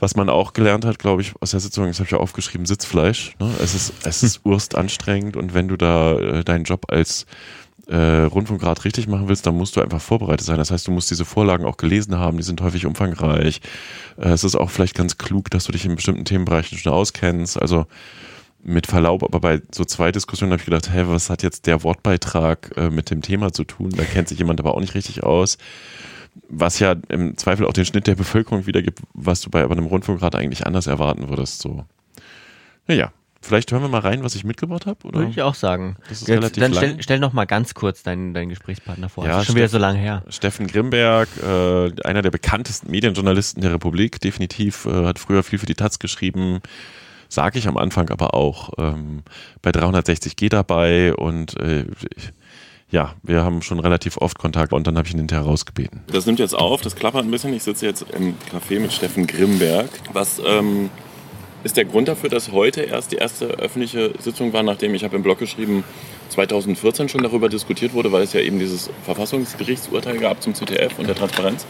was 0.04 0.16
man 0.16 0.28
auch 0.28 0.52
gelernt 0.52 0.84
hat, 0.84 0.98
glaube 0.98 1.22
ich, 1.22 1.32
aus 1.40 1.52
der 1.52 1.60
Sitzung, 1.60 1.86
das 1.86 1.98
habe 1.98 2.04
ich 2.04 2.10
ja 2.10 2.18
aufgeschrieben, 2.18 2.66
Sitzfleisch. 2.66 3.36
Ne? 3.40 3.50
Es 3.62 3.74
ist, 3.74 3.94
es 4.04 4.22
ist 4.22 4.40
urst 4.44 4.74
anstrengend 4.74 5.34
und 5.34 5.54
wenn 5.54 5.66
du 5.66 5.78
da 5.78 6.18
äh, 6.18 6.44
deinen 6.44 6.64
Job 6.64 6.84
als 6.92 7.24
äh, 7.86 7.96
Rundfunkrat 7.96 8.84
richtig 8.84 9.08
machen 9.08 9.28
willst, 9.28 9.46
dann 9.46 9.56
musst 9.56 9.76
du 9.76 9.80
einfach 9.80 10.02
vorbereitet 10.02 10.46
sein. 10.46 10.58
Das 10.58 10.70
heißt, 10.70 10.86
du 10.86 10.92
musst 10.92 11.10
diese 11.10 11.24
Vorlagen 11.24 11.64
auch 11.64 11.78
gelesen 11.78 12.18
haben, 12.18 12.36
die 12.36 12.42
sind 12.42 12.60
häufig 12.60 12.84
umfangreich. 12.84 13.62
Äh, 14.18 14.28
es 14.28 14.44
ist 14.44 14.56
auch 14.56 14.68
vielleicht 14.68 14.94
ganz 14.94 15.16
klug, 15.16 15.48
dass 15.48 15.64
du 15.64 15.72
dich 15.72 15.86
in 15.86 15.96
bestimmten 15.96 16.26
Themenbereichen 16.26 16.76
schon 16.76 16.92
auskennst. 16.92 17.60
Also 17.60 17.86
mit 18.62 18.86
Verlaub, 18.86 19.22
aber 19.22 19.40
bei 19.40 19.62
so 19.74 19.86
zwei 19.86 20.12
Diskussionen 20.12 20.52
habe 20.52 20.60
ich 20.60 20.66
gedacht, 20.66 20.92
hä, 20.92 21.04
was 21.06 21.30
hat 21.30 21.42
jetzt 21.42 21.66
der 21.66 21.82
Wortbeitrag 21.82 22.72
äh, 22.76 22.90
mit 22.90 23.10
dem 23.10 23.22
Thema 23.22 23.54
zu 23.54 23.64
tun? 23.64 23.88
Da 23.96 24.04
kennt 24.04 24.28
sich 24.28 24.38
jemand 24.38 24.60
aber 24.60 24.74
auch 24.74 24.80
nicht 24.80 24.94
richtig 24.94 25.22
aus 25.22 25.56
was 26.48 26.78
ja 26.78 26.96
im 27.08 27.36
Zweifel 27.36 27.66
auch 27.66 27.72
den 27.72 27.84
Schnitt 27.84 28.06
der 28.06 28.14
Bevölkerung 28.14 28.66
wiedergibt, 28.66 29.00
was 29.12 29.40
du 29.40 29.50
bei 29.50 29.64
einem 29.64 29.86
Rundfunkrat 29.86 30.34
eigentlich 30.34 30.66
anders 30.66 30.86
erwarten 30.86 31.28
würdest. 31.28 31.62
So. 31.62 31.84
Naja, 32.86 33.12
vielleicht 33.40 33.72
hören 33.72 33.82
wir 33.82 33.88
mal 33.88 34.00
rein, 34.00 34.22
was 34.22 34.34
ich 34.34 34.44
mitgebracht 34.44 34.86
habe. 34.86 35.04
Würde 35.04 35.28
ich 35.28 35.42
auch 35.42 35.54
sagen. 35.54 35.96
Das 36.08 36.22
ist 36.22 36.28
Jetzt, 36.28 36.38
relativ 36.38 36.62
dann 36.62 36.74
stell, 36.74 36.96
stell 37.00 37.18
noch 37.18 37.32
mal 37.32 37.44
ganz 37.44 37.74
kurz 37.74 38.02
deinen, 38.02 38.34
deinen 38.34 38.48
Gesprächspartner 38.48 39.08
vor. 39.08 39.24
Ja, 39.24 39.32
das 39.32 39.42
ist 39.42 39.46
schon 39.46 39.56
wieder 39.56 39.68
so 39.68 39.78
lange 39.78 39.98
her. 39.98 40.24
Steffen 40.28 40.66
Grimberg, 40.66 41.28
äh, 41.42 41.92
einer 42.02 42.22
der 42.22 42.30
bekanntesten 42.30 42.90
Medienjournalisten 42.90 43.62
der 43.62 43.72
Republik, 43.72 44.20
definitiv, 44.20 44.86
äh, 44.86 45.04
hat 45.04 45.18
früher 45.18 45.42
viel 45.42 45.58
für 45.58 45.66
die 45.66 45.74
Taz 45.74 45.98
geschrieben. 45.98 46.60
Sage 47.28 47.58
ich 47.58 47.66
am 47.68 47.76
Anfang 47.76 48.10
aber 48.10 48.34
auch. 48.34 48.70
Ähm, 48.78 49.22
bei 49.62 49.70
360G 49.70 50.48
dabei 50.50 51.14
und 51.14 51.58
äh, 51.58 51.86
ja, 52.90 53.14
wir 53.22 53.42
haben 53.42 53.62
schon 53.62 53.80
relativ 53.80 54.18
oft 54.18 54.38
Kontakt 54.38 54.72
und 54.72 54.86
dann 54.86 54.96
habe 54.96 55.06
ich 55.06 55.14
ihn 55.14 55.18
hinterher 55.18 55.44
rausgebeten. 55.44 56.02
Das 56.06 56.26
nimmt 56.26 56.38
jetzt 56.38 56.54
auf, 56.54 56.80
das 56.80 56.94
klappert 56.94 57.24
ein 57.24 57.30
bisschen. 57.30 57.52
Ich 57.54 57.62
sitze 57.62 57.86
jetzt 57.86 58.04
im 58.12 58.34
Café 58.52 58.80
mit 58.80 58.92
Steffen 58.92 59.26
Grimberg. 59.26 59.88
Was 60.12 60.40
ähm, 60.44 60.90
ist 61.64 61.76
der 61.76 61.86
Grund 61.86 62.08
dafür, 62.08 62.28
dass 62.28 62.52
heute 62.52 62.82
erst 62.82 63.12
die 63.12 63.16
erste 63.16 63.46
öffentliche 63.46 64.12
Sitzung 64.20 64.52
war, 64.52 64.62
nachdem 64.62 64.94
ich 64.94 65.02
habe 65.02 65.16
im 65.16 65.22
Blog 65.22 65.38
geschrieben, 65.38 65.82
2014 66.28 67.08
schon 67.08 67.22
darüber 67.22 67.48
diskutiert 67.48 67.94
wurde, 67.94 68.12
weil 68.12 68.22
es 68.22 68.32
ja 68.32 68.40
eben 68.40 68.58
dieses 68.58 68.90
Verfassungsgerichtsurteil 69.04 70.18
gab 70.18 70.42
zum 70.42 70.54
ZDF 70.54 70.98
und 70.98 71.08
der 71.08 71.14
Transparenz? 71.14 71.66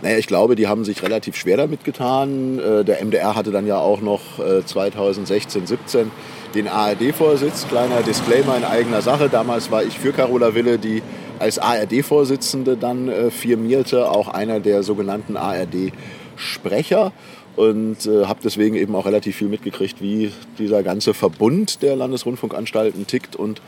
Naja, 0.00 0.16
ich 0.16 0.28
glaube, 0.28 0.54
die 0.54 0.68
haben 0.68 0.84
sich 0.84 1.02
relativ 1.02 1.36
schwer 1.36 1.56
damit 1.56 1.84
getan. 1.84 2.58
Äh, 2.58 2.84
der 2.84 3.04
MDR 3.04 3.34
hatte 3.34 3.50
dann 3.50 3.66
ja 3.66 3.78
auch 3.78 4.00
noch 4.00 4.22
2016, 4.64 5.62
äh, 5.62 5.66
17 5.66 6.10
den 6.54 6.68
ARD-Vorsitz. 6.68 7.66
Kleiner 7.68 8.02
Disclaimer 8.02 8.56
in 8.56 8.64
eigener 8.64 9.02
Sache. 9.02 9.28
Damals 9.28 9.70
war 9.70 9.82
ich 9.82 9.98
für 9.98 10.12
Carola 10.12 10.54
Wille, 10.54 10.78
die 10.78 11.02
als 11.38 11.58
ARD-Vorsitzende 11.58 12.76
dann 12.76 13.08
äh, 13.08 13.30
firmierte, 13.30 14.10
auch 14.10 14.28
einer 14.28 14.60
der 14.60 14.82
sogenannten 14.82 15.36
ARD-Sprecher 15.36 17.12
und 17.56 18.06
äh, 18.06 18.26
habe 18.26 18.40
deswegen 18.42 18.76
eben 18.76 18.94
auch 18.94 19.06
relativ 19.06 19.36
viel 19.36 19.48
mitgekriegt, 19.48 20.00
wie 20.00 20.32
dieser 20.58 20.82
ganze 20.82 21.14
Verbund 21.14 21.82
der 21.82 21.96
Landesrundfunkanstalten 21.96 23.06
tickt 23.06 23.36
und 23.36 23.60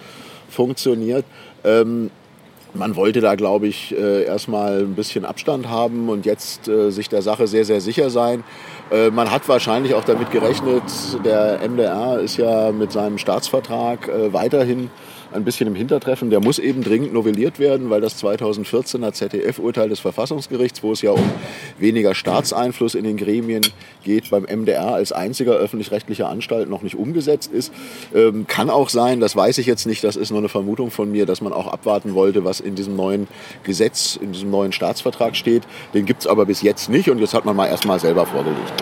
funktioniert. 0.48 1.24
Ähm, 1.64 2.10
man 2.72 2.94
wollte 2.94 3.20
da, 3.20 3.34
glaube 3.34 3.66
ich, 3.66 3.92
äh, 3.96 4.24
erstmal 4.24 4.82
ein 4.82 4.94
bisschen 4.94 5.24
Abstand 5.24 5.68
haben 5.68 6.08
und 6.08 6.24
jetzt 6.24 6.68
äh, 6.68 6.90
sich 6.90 7.08
der 7.08 7.22
Sache 7.22 7.48
sehr, 7.48 7.64
sehr 7.64 7.80
sicher 7.80 8.10
sein. 8.10 8.44
Äh, 8.90 9.10
man 9.10 9.30
hat 9.30 9.48
wahrscheinlich 9.48 9.94
auch 9.94 10.04
damit 10.04 10.30
gerechnet, 10.30 10.82
der 11.24 11.60
MDR 11.68 12.18
ist 12.18 12.36
ja 12.36 12.72
mit 12.72 12.92
seinem 12.92 13.18
Staatsvertrag 13.18 14.08
äh, 14.08 14.32
weiterhin 14.32 14.90
ein 15.32 15.44
bisschen 15.44 15.66
im 15.66 15.74
Hintertreffen. 15.74 16.30
Der 16.30 16.40
muss 16.40 16.58
eben 16.58 16.82
dringend 16.82 17.12
novelliert 17.12 17.58
werden, 17.58 17.90
weil 17.90 18.00
das 18.00 18.22
2014er 18.22 19.12
ZDF-Urteil 19.12 19.88
des 19.88 20.00
Verfassungsgerichts, 20.00 20.82
wo 20.82 20.92
es 20.92 21.02
ja 21.02 21.12
um 21.12 21.30
weniger 21.78 22.14
Staatseinfluss 22.14 22.94
in 22.94 23.04
den 23.04 23.16
Gremien 23.16 23.62
geht, 24.02 24.30
beim 24.30 24.44
MDR 24.44 24.94
als 24.94 25.12
einziger 25.12 25.52
öffentlich-rechtlicher 25.52 26.28
Anstalt 26.28 26.68
noch 26.68 26.82
nicht 26.82 26.96
umgesetzt 26.96 27.52
ist. 27.52 27.72
Ähm, 28.14 28.46
kann 28.46 28.70
auch 28.70 28.88
sein, 28.88 29.20
das 29.20 29.36
weiß 29.36 29.58
ich 29.58 29.66
jetzt 29.66 29.86
nicht, 29.86 30.02
das 30.02 30.16
ist 30.16 30.30
nur 30.30 30.40
eine 30.40 30.48
Vermutung 30.48 30.90
von 30.90 31.10
mir, 31.10 31.26
dass 31.26 31.40
man 31.40 31.52
auch 31.52 31.66
abwarten 31.66 32.14
wollte, 32.14 32.44
was 32.44 32.60
in 32.60 32.74
diesem 32.74 32.96
neuen 32.96 33.28
Gesetz, 33.64 34.16
in 34.20 34.32
diesem 34.32 34.50
neuen 34.50 34.72
Staatsvertrag 34.72 35.36
steht. 35.36 35.62
Den 35.94 36.06
gibt 36.06 36.20
es 36.20 36.26
aber 36.26 36.46
bis 36.46 36.62
jetzt 36.62 36.88
nicht 36.88 37.10
und 37.10 37.18
jetzt 37.18 37.34
hat 37.34 37.44
man 37.44 37.56
mal 37.56 37.66
erstmal 37.66 38.00
selber 38.00 38.26
vorgelegt. 38.26 38.72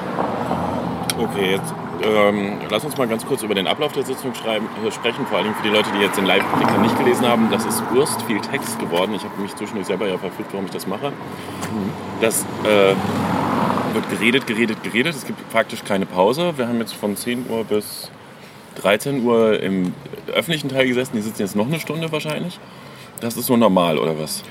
Okay, 1.19 1.53
jetzt 1.53 1.75
ähm, 2.03 2.59
lass 2.71 2.85
uns 2.85 2.97
mal 2.97 3.09
ganz 3.09 3.27
kurz 3.27 3.43
über 3.43 3.55
den 3.55 3.67
Ablauf 3.67 3.93
der 3.93 4.05
Sitzung 4.05 4.33
äh, 4.33 4.91
sprechen, 4.91 5.27
vor 5.27 5.39
allem 5.39 5.55
für 5.55 5.63
die 5.63 5.69
Leute, 5.69 5.91
die 5.97 6.03
jetzt 6.03 6.17
den 6.17 6.27
Live-Blicker 6.27 6.79
nicht 6.79 6.99
gelesen 6.99 7.27
haben. 7.27 7.49
Das 7.51 7.65
ist 7.65 7.83
Urst 7.95 8.23
viel 8.23 8.41
Text 8.41 8.79
geworden. 8.79 9.15
Ich 9.15 9.25
habe 9.25 9.41
mich 9.41 9.55
zwischendurch 9.55 9.87
selber 9.87 10.09
ja 10.09 10.19
verfügt, 10.19 10.53
warum 10.53 10.67
ich 10.67 10.73
das 10.73 10.87
mache. 10.87 11.13
Das 12.21 12.45
äh, 12.65 12.95
wird 13.95 14.11
geredet, 14.11 14.47
geredet, 14.47 14.83
geredet. 14.83 15.15
Es 15.15 15.27
gibt 15.27 15.51
praktisch 15.51 15.85
keine 15.85 16.07
Pause. 16.07 16.55
Wir 16.57 16.69
haben 16.69 16.79
jetzt 16.79 16.95
von 16.95 17.17
10 17.17 17.47
Uhr 17.49 17.65
bis 17.65 18.11
13 18.77 19.25
Uhr 19.25 19.61
im 19.61 19.95
öffentlichen 20.33 20.69
Teil 20.69 20.87
gesessen. 20.87 21.17
Die 21.17 21.23
sitzen 21.23 21.43
jetzt 21.43 21.57
noch 21.57 21.67
eine 21.67 21.81
Stunde 21.81 22.11
wahrscheinlich. 22.13 22.59
Das 23.21 23.37
ist 23.37 23.47
so 23.47 23.57
normal, 23.57 23.99
oder 23.99 24.19
was? 24.19 24.45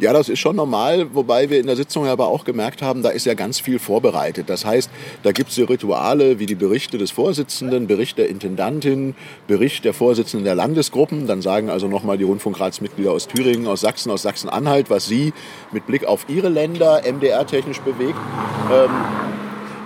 Ja, 0.00 0.14
das 0.14 0.30
ist 0.30 0.38
schon 0.38 0.56
normal, 0.56 1.14
wobei 1.14 1.50
wir 1.50 1.60
in 1.60 1.66
der 1.66 1.76
Sitzung 1.76 2.06
aber 2.06 2.28
auch 2.28 2.44
gemerkt 2.44 2.80
haben, 2.80 3.02
da 3.02 3.10
ist 3.10 3.26
ja 3.26 3.34
ganz 3.34 3.60
viel 3.60 3.78
vorbereitet. 3.78 4.48
Das 4.48 4.64
heißt, 4.64 4.90
da 5.22 5.32
gibt 5.32 5.50
es 5.50 5.56
so 5.56 5.64
Rituale 5.64 6.38
wie 6.38 6.46
die 6.46 6.54
Berichte 6.54 6.96
des 6.96 7.10
Vorsitzenden, 7.10 7.86
Bericht 7.86 8.16
der 8.16 8.30
Intendantin, 8.30 9.14
Bericht 9.46 9.84
der 9.84 9.92
Vorsitzenden 9.92 10.46
der 10.46 10.54
Landesgruppen. 10.54 11.26
Dann 11.26 11.42
sagen 11.42 11.68
also 11.68 11.86
nochmal 11.86 12.16
die 12.16 12.24
Rundfunkratsmitglieder 12.24 13.12
aus 13.12 13.28
Thüringen, 13.28 13.66
aus 13.66 13.82
Sachsen, 13.82 14.10
aus 14.10 14.22
Sachsen-Anhalt, 14.22 14.88
was 14.88 15.06
sie 15.06 15.34
mit 15.70 15.86
Blick 15.86 16.06
auf 16.06 16.24
ihre 16.30 16.48
Länder 16.48 17.02
MDR-technisch 17.04 17.80
bewegt. 17.80 18.16
Ähm, 18.72 18.90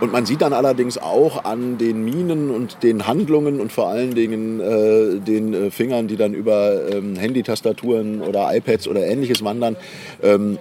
und 0.00 0.12
man 0.12 0.26
sieht 0.26 0.42
dann 0.42 0.52
allerdings 0.52 0.98
auch 0.98 1.44
an 1.44 1.78
den 1.78 2.04
Minen 2.04 2.50
und 2.50 2.82
den 2.82 3.06
Handlungen 3.06 3.60
und 3.60 3.72
vor 3.72 3.88
allen 3.88 4.14
Dingen 4.14 4.60
äh, 4.60 5.20
den 5.20 5.54
äh, 5.54 5.70
Fingern, 5.70 6.08
die 6.08 6.16
dann 6.16 6.34
über 6.34 6.92
ähm, 6.92 7.16
Handytastaturen 7.16 8.20
oder 8.20 8.54
iPads 8.54 8.88
oder 8.88 9.06
ähnliches 9.06 9.44
wandern, 9.44 9.76
ähm, 10.22 10.58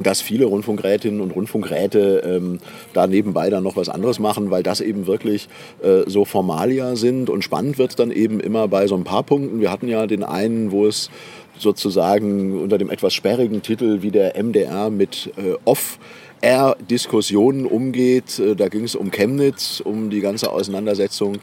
dass 0.00 0.20
viele 0.20 0.46
Rundfunkrätinnen 0.46 1.20
und 1.20 1.30
Rundfunkräte 1.30 2.22
ähm, 2.24 2.58
da 2.92 3.06
nebenbei 3.06 3.48
dann 3.48 3.62
noch 3.62 3.76
was 3.76 3.88
anderes 3.88 4.18
machen, 4.18 4.50
weil 4.50 4.62
das 4.62 4.80
eben 4.80 5.06
wirklich 5.06 5.48
äh, 5.82 6.02
so 6.06 6.24
Formalia 6.24 6.96
sind. 6.96 7.30
Und 7.30 7.42
spannend 7.42 7.78
wird 7.78 7.90
es 7.90 7.96
dann 7.96 8.10
eben 8.10 8.40
immer 8.40 8.66
bei 8.66 8.86
so 8.86 8.96
ein 8.96 9.04
paar 9.04 9.22
Punkten. 9.22 9.60
Wir 9.60 9.70
hatten 9.70 9.88
ja 9.88 10.06
den 10.06 10.24
einen, 10.24 10.72
wo 10.72 10.86
es 10.86 11.10
sozusagen 11.58 12.60
unter 12.60 12.78
dem 12.78 12.90
etwas 12.90 13.14
sperrigen 13.14 13.62
Titel 13.62 14.02
wie 14.02 14.10
der 14.10 14.42
MDR 14.42 14.90
mit 14.90 15.32
äh, 15.36 15.54
Off 15.64 15.98
R-Diskussionen 16.40 17.64
umgeht. 17.64 18.38
Äh, 18.38 18.54
da 18.54 18.68
ging 18.68 18.84
es 18.84 18.94
um 18.94 19.10
Chemnitz, 19.10 19.80
um 19.80 20.10
die 20.10 20.20
ganze 20.20 20.50
Auseinandersetzung 20.50 21.38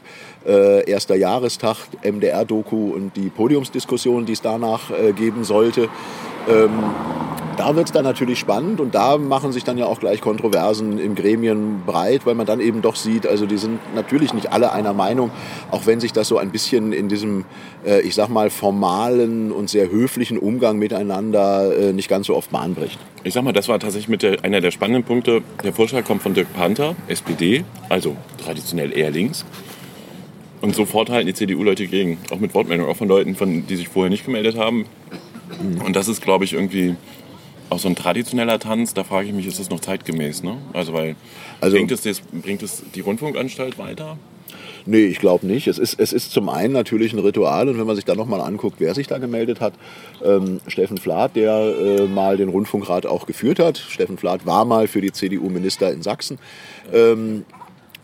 äh, 0.46 0.88
erster 0.88 1.16
Jahrestag, 1.16 1.76
MDR-Doku 2.04 2.92
und 2.92 3.16
die 3.16 3.28
Podiumsdiskussion, 3.28 4.26
die 4.26 4.32
es 4.32 4.42
danach 4.42 4.90
äh, 4.90 5.12
geben 5.12 5.44
sollte. 5.44 5.88
Ähm, 6.48 6.70
da 7.62 7.76
wird 7.76 7.86
es 7.86 7.92
dann 7.92 8.02
natürlich 8.02 8.40
spannend 8.40 8.80
und 8.80 8.92
da 8.92 9.18
machen 9.18 9.52
sich 9.52 9.62
dann 9.62 9.78
ja 9.78 9.86
auch 9.86 10.00
gleich 10.00 10.20
Kontroversen 10.20 10.98
im 10.98 11.14
Gremien 11.14 11.82
breit, 11.86 12.26
weil 12.26 12.34
man 12.34 12.44
dann 12.44 12.58
eben 12.58 12.82
doch 12.82 12.96
sieht, 12.96 13.24
also 13.24 13.46
die 13.46 13.56
sind 13.56 13.78
natürlich 13.94 14.34
nicht 14.34 14.50
alle 14.52 14.72
einer 14.72 14.92
Meinung, 14.92 15.30
auch 15.70 15.86
wenn 15.86 16.00
sich 16.00 16.12
das 16.12 16.26
so 16.26 16.38
ein 16.38 16.50
bisschen 16.50 16.92
in 16.92 17.08
diesem, 17.08 17.44
äh, 17.86 18.00
ich 18.00 18.16
sag 18.16 18.30
mal, 18.30 18.50
formalen 18.50 19.52
und 19.52 19.70
sehr 19.70 19.88
höflichen 19.92 20.38
Umgang 20.38 20.76
miteinander 20.76 21.72
äh, 21.78 21.92
nicht 21.92 22.08
ganz 22.08 22.26
so 22.26 22.34
oft 22.34 22.50
Bahn 22.50 22.74
bricht. 22.74 22.98
Ich 23.22 23.32
sag 23.34 23.44
mal, 23.44 23.52
das 23.52 23.68
war 23.68 23.78
tatsächlich 23.78 24.08
mit 24.08 24.24
der, 24.24 24.42
einer 24.42 24.60
der 24.60 24.72
spannenden 24.72 25.04
Punkte. 25.04 25.42
Der 25.62 25.72
Vorschlag 25.72 26.04
kommt 26.04 26.22
von 26.22 26.34
Dirk 26.34 26.52
Panther, 26.54 26.96
SPD, 27.06 27.64
also 27.88 28.16
traditionell 28.44 28.92
eher 28.92 29.12
links. 29.12 29.44
Und 30.62 30.74
sofort 30.74 31.10
halten 31.10 31.28
die 31.28 31.34
CDU-Leute 31.34 31.86
gegen, 31.86 32.18
auch 32.32 32.40
mit 32.40 32.54
Wortmeldung, 32.54 32.88
auch 32.88 32.96
von 32.96 33.06
Leuten, 33.06 33.36
von, 33.36 33.68
die 33.68 33.76
sich 33.76 33.88
vorher 33.88 34.10
nicht 34.10 34.24
gemeldet 34.24 34.58
haben. 34.58 34.86
Und 35.84 35.94
das 35.94 36.08
ist, 36.08 36.22
glaube 36.22 36.44
ich, 36.44 36.54
irgendwie 36.54 36.96
auch 37.72 37.78
so 37.78 37.88
ein 37.88 37.96
traditioneller 37.96 38.58
Tanz, 38.58 38.94
da 38.94 39.02
frage 39.02 39.28
ich 39.28 39.34
mich, 39.34 39.46
ist 39.46 39.58
das 39.58 39.70
noch 39.70 39.80
zeitgemäß? 39.80 40.42
Ne? 40.42 40.58
Also, 40.72 40.92
weil 40.92 41.16
also, 41.60 41.76
bringt, 41.76 41.90
es 41.90 42.02
das, 42.02 42.20
bringt 42.20 42.62
es 42.62 42.82
die 42.94 43.00
Rundfunkanstalt 43.00 43.78
weiter? 43.78 44.18
Nee, 44.84 45.06
ich 45.06 45.18
glaube 45.18 45.46
nicht. 45.46 45.68
Es 45.68 45.78
ist, 45.78 45.98
es 45.98 46.12
ist 46.12 46.32
zum 46.32 46.48
einen 46.48 46.72
natürlich 46.72 47.12
ein 47.12 47.20
Ritual 47.20 47.68
und 47.68 47.78
wenn 47.78 47.86
man 47.86 47.96
sich 47.96 48.04
da 48.04 48.14
nochmal 48.14 48.40
anguckt, 48.40 48.76
wer 48.78 48.94
sich 48.94 49.06
da 49.06 49.18
gemeldet 49.18 49.60
hat, 49.60 49.74
ähm, 50.24 50.60
Steffen 50.66 50.98
Flath, 50.98 51.36
der 51.36 51.52
äh, 51.52 52.02
mal 52.06 52.36
den 52.36 52.48
Rundfunkrat 52.48 53.06
auch 53.06 53.26
geführt 53.26 53.58
hat. 53.58 53.78
Steffen 53.78 54.18
Flath 54.18 54.44
war 54.44 54.64
mal 54.64 54.88
für 54.88 55.00
die 55.00 55.12
CDU 55.12 55.48
Minister 55.48 55.92
in 55.92 56.02
Sachsen. 56.02 56.38
Ähm, 56.92 57.44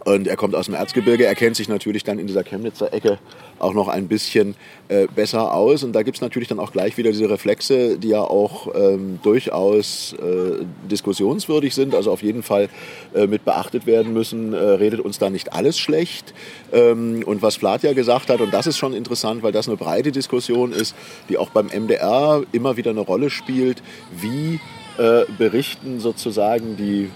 und 0.04 0.26
er 0.26 0.36
kommt 0.36 0.54
aus 0.54 0.66
dem 0.66 0.74
Erzgebirge, 0.74 1.26
er 1.26 1.34
kennt 1.34 1.56
sich 1.56 1.68
natürlich 1.68 2.04
dann 2.04 2.18
in 2.18 2.26
dieser 2.26 2.44
Chemnitzer 2.44 2.94
Ecke 2.94 3.18
auch 3.58 3.74
noch 3.74 3.88
ein 3.88 4.08
bisschen 4.08 4.54
äh, 4.88 5.06
besser 5.14 5.54
aus. 5.54 5.82
Und 5.82 5.92
da 5.92 6.02
gibt 6.02 6.16
es 6.16 6.20
natürlich 6.20 6.48
dann 6.48 6.60
auch 6.60 6.72
gleich 6.72 6.96
wieder 6.96 7.10
diese 7.10 7.28
Reflexe, 7.28 7.98
die 7.98 8.08
ja 8.08 8.20
auch 8.20 8.74
ähm, 8.74 9.18
durchaus 9.22 10.14
äh, 10.14 10.64
diskussionswürdig 10.90 11.74
sind, 11.74 11.94
also 11.94 12.10
auf 12.12 12.22
jeden 12.22 12.42
Fall 12.42 12.68
äh, 13.14 13.26
mit 13.26 13.44
beachtet 13.44 13.86
werden 13.86 14.12
müssen. 14.12 14.52
Äh, 14.52 14.56
redet 14.56 15.00
uns 15.00 15.18
da 15.18 15.30
nicht 15.30 15.52
alles 15.52 15.78
schlecht. 15.78 16.34
Ähm, 16.72 17.22
und 17.24 17.42
was 17.42 17.56
Vlad 17.56 17.82
ja 17.82 17.92
gesagt 17.92 18.30
hat, 18.30 18.40
und 18.40 18.52
das 18.52 18.66
ist 18.66 18.78
schon 18.78 18.94
interessant, 18.94 19.42
weil 19.42 19.52
das 19.52 19.68
eine 19.68 19.76
breite 19.76 20.12
Diskussion 20.12 20.72
ist, 20.72 20.94
die 21.28 21.38
auch 21.38 21.50
beim 21.50 21.66
MDR 21.66 22.42
immer 22.52 22.76
wieder 22.76 22.90
eine 22.90 23.00
Rolle 23.00 23.30
spielt, 23.30 23.82
wie 24.20 24.60
äh, 24.98 25.24
berichten 25.38 26.00
sozusagen 26.00 26.76
die 26.76 27.10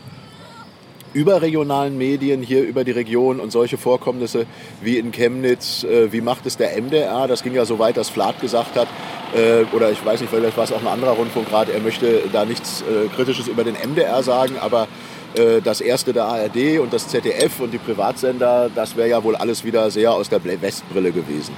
überregionalen 1.15 1.97
Medien 1.97 2.43
hier 2.43 2.63
über 2.63 2.85
die 2.85 2.91
Region 2.91 3.41
und 3.41 3.53
solche 3.53 3.79
Vorkommnisse 3.79 4.47
wie 4.81 4.99
in 4.99 5.13
Chemnitz, 5.13 5.85
äh, 5.85 6.13
wie 6.13 6.21
macht 6.21 6.47
es 6.47 6.57
der 6.57 6.77
MDR? 6.81 7.27
Das 7.29 7.43
ging 7.43 7.55
ja 7.55 7.65
so 7.65 7.79
weit, 7.79 7.97
dass 7.97 8.11
Flath 8.11 8.41
gesagt 8.41 8.77
hat, 8.77 8.89
äh, 9.35 9.65
oder 9.75 9.91
ich 9.91 10.05
weiß 10.05 10.21
nicht, 10.21 10.31
vielleicht 10.31 10.57
war 10.57 10.65
es 10.65 10.73
auch 10.73 10.81
ein 10.81 10.89
anderer 10.89 11.13
Rundfunkrat, 11.13 11.69
er 11.69 11.81
möchte 11.81 12.23
da 12.33 12.45
nichts 12.45 12.83
äh, 12.83 13.09
Kritisches 13.15 13.49
über 13.49 13.65
den 13.65 13.75
MDR 13.75 14.23
sagen, 14.23 14.57
aber 14.61 14.89
äh, 15.35 15.61
das 15.63 15.81
erste 15.81 16.13
der 16.13 16.25
ARD 16.25 16.79
und 16.81 16.93
das 16.93 17.09
ZDF 17.09 17.61
und 17.61 17.73
die 17.73 17.79
Privatsender, 17.79 18.71
das 18.75 18.97
wäre 18.97 19.09
ja 19.09 19.25
wohl 19.25 19.37
alles 19.37 19.65
wieder 19.65 19.91
sehr 19.91 20.13
aus 20.13 20.29
der 20.29 20.43
Westbrille 20.45 21.13
gewesen. 21.13 21.55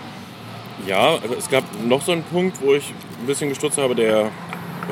Ja, 0.87 1.19
es 1.39 1.49
gab 1.49 1.65
noch 1.87 2.03
so 2.03 2.13
einen 2.13 2.25
Punkt, 2.25 2.59
wo 2.61 2.75
ich 2.75 2.93
ein 3.21 3.27
bisschen 3.27 3.49
gestutzt 3.49 3.79
habe, 3.79 3.95
der 3.95 4.31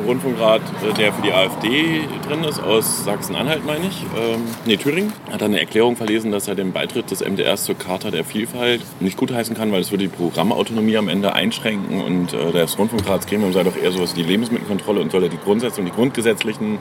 Rundfunkrat, 0.07 0.61
äh, 0.61 0.93
der 0.95 1.13
für 1.13 1.23
die 1.23 1.33
AfD 1.33 2.03
drin 2.27 2.45
ist, 2.45 2.63
aus 2.63 3.05
Sachsen-Anhalt, 3.05 3.65
meine 3.65 3.87
ich. 3.87 4.05
Ähm, 4.17 4.43
nee, 4.65 4.77
Thüringen. 4.77 5.13
Hat 5.31 5.43
eine 5.43 5.61
Erklärung 5.61 5.97
verlesen, 5.97 6.33
dass 6.33 6.49
er 6.49 6.55
den 6.55 6.73
Beitritt 6.73 7.11
des 7.11 7.21
MDRs 7.21 7.65
zur 7.65 7.77
Charta 7.77 8.11
der 8.11 8.25
Vielfalt 8.25 8.83
nicht 9.01 9.17
gutheißen 9.17 9.57
kann, 9.57 9.73
weil 9.73 9.81
es 9.81 9.91
würde 9.91 10.05
die 10.05 10.15
Programmautonomie 10.15 10.97
am 10.97 11.09
Ende 11.09 11.35
einschränken 11.35 12.01
und 12.01 12.33
äh, 12.33 12.53
das 12.53 12.79
Rundfunkratsgremium 12.79 13.53
sei 13.53 13.63
doch 13.63 13.77
eher 13.77 13.93
sowas 13.93 14.17
wie 14.17 14.23
die 14.23 14.29
Lebensmittelkontrolle 14.29 15.01
und 15.01 15.13
solle 15.13 15.29
die 15.29 15.39
Grundsätze 15.39 15.81
und 15.81 15.87
die 15.87 15.93
grundgesetzlichen 15.93 16.79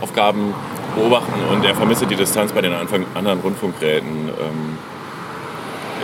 Aufgaben 0.00 0.54
beobachten 0.96 1.32
und 1.52 1.64
er 1.64 1.74
vermisse 1.74 2.06
die 2.06 2.16
Distanz 2.16 2.52
bei 2.52 2.60
den 2.60 2.72
anderen 2.72 3.40
Rundfunkräten. 3.40 4.08
Ähm, 4.08 4.78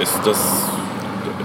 ist 0.00 0.18
das, 0.24 0.68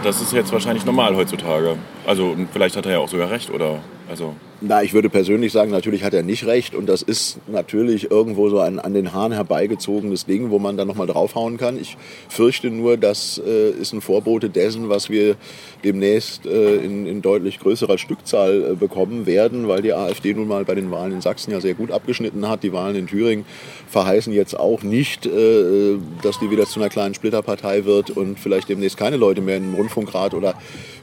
das 0.03 0.21
ist 0.21 0.33
jetzt 0.33 0.51
wahrscheinlich 0.51 0.85
normal 0.85 1.15
heutzutage. 1.15 1.77
Also 2.05 2.35
vielleicht 2.51 2.75
hat 2.75 2.85
er 2.85 2.93
ja 2.93 2.99
auch 2.99 3.07
sogar 3.07 3.29
recht, 3.29 3.49
oder? 3.49 3.79
Also 4.11 4.35
na, 4.63 4.83
ich 4.83 4.93
würde 4.93 5.09
persönlich 5.09 5.51
sagen, 5.51 5.71
natürlich 5.71 6.03
hat 6.03 6.13
er 6.13 6.21
nicht 6.21 6.45
recht 6.45 6.75
und 6.75 6.87
das 6.87 7.01
ist 7.01 7.39
natürlich 7.47 8.11
irgendwo 8.11 8.47
so 8.49 8.59
ein 8.59 8.77
an 8.77 8.93
den 8.93 9.11
Haaren 9.11 9.31
herbeigezogenes 9.31 10.27
Ding, 10.27 10.51
wo 10.51 10.59
man 10.59 10.77
dann 10.77 10.87
nochmal 10.87 11.07
draufhauen 11.07 11.57
kann. 11.57 11.79
Ich 11.79 11.97
fürchte 12.29 12.69
nur, 12.69 12.97
das 12.97 13.41
äh, 13.43 13.71
ist 13.71 13.91
ein 13.93 14.01
Vorbote 14.01 14.51
dessen, 14.51 14.87
was 14.87 15.09
wir 15.09 15.35
demnächst 15.83 16.45
äh, 16.45 16.75
in, 16.75 17.07
in, 17.07 17.23
deutlich 17.23 17.59
größerer 17.59 17.97
Stückzahl 17.97 18.73
äh, 18.73 18.75
bekommen 18.75 19.25
werden, 19.25 19.67
weil 19.67 19.81
die 19.81 19.93
AfD 19.93 20.35
nun 20.35 20.47
mal 20.47 20.63
bei 20.63 20.75
den 20.75 20.91
Wahlen 20.91 21.13
in 21.13 21.21
Sachsen 21.21 21.51
ja 21.51 21.59
sehr 21.59 21.73
gut 21.73 21.89
abgeschnitten 21.89 22.47
hat. 22.47 22.61
Die 22.61 22.71
Wahlen 22.71 22.95
in 22.95 23.07
Thüringen 23.07 23.45
verheißen 23.87 24.31
jetzt 24.31 24.59
auch 24.59 24.83
nicht, 24.83 25.25
äh, 25.25 25.97
dass 26.21 26.37
die 26.37 26.51
wieder 26.51 26.67
zu 26.67 26.79
einer 26.79 26.89
kleinen 26.89 27.15
Splitterpartei 27.15 27.85
wird 27.85 28.11
und 28.11 28.37
vielleicht 28.37 28.69
demnächst 28.69 28.97
keine 28.97 29.17
Leute 29.17 29.41
mehr 29.41 29.57
im 29.57 29.73
Rundfunkrat 29.73 30.35
oder 30.35 30.53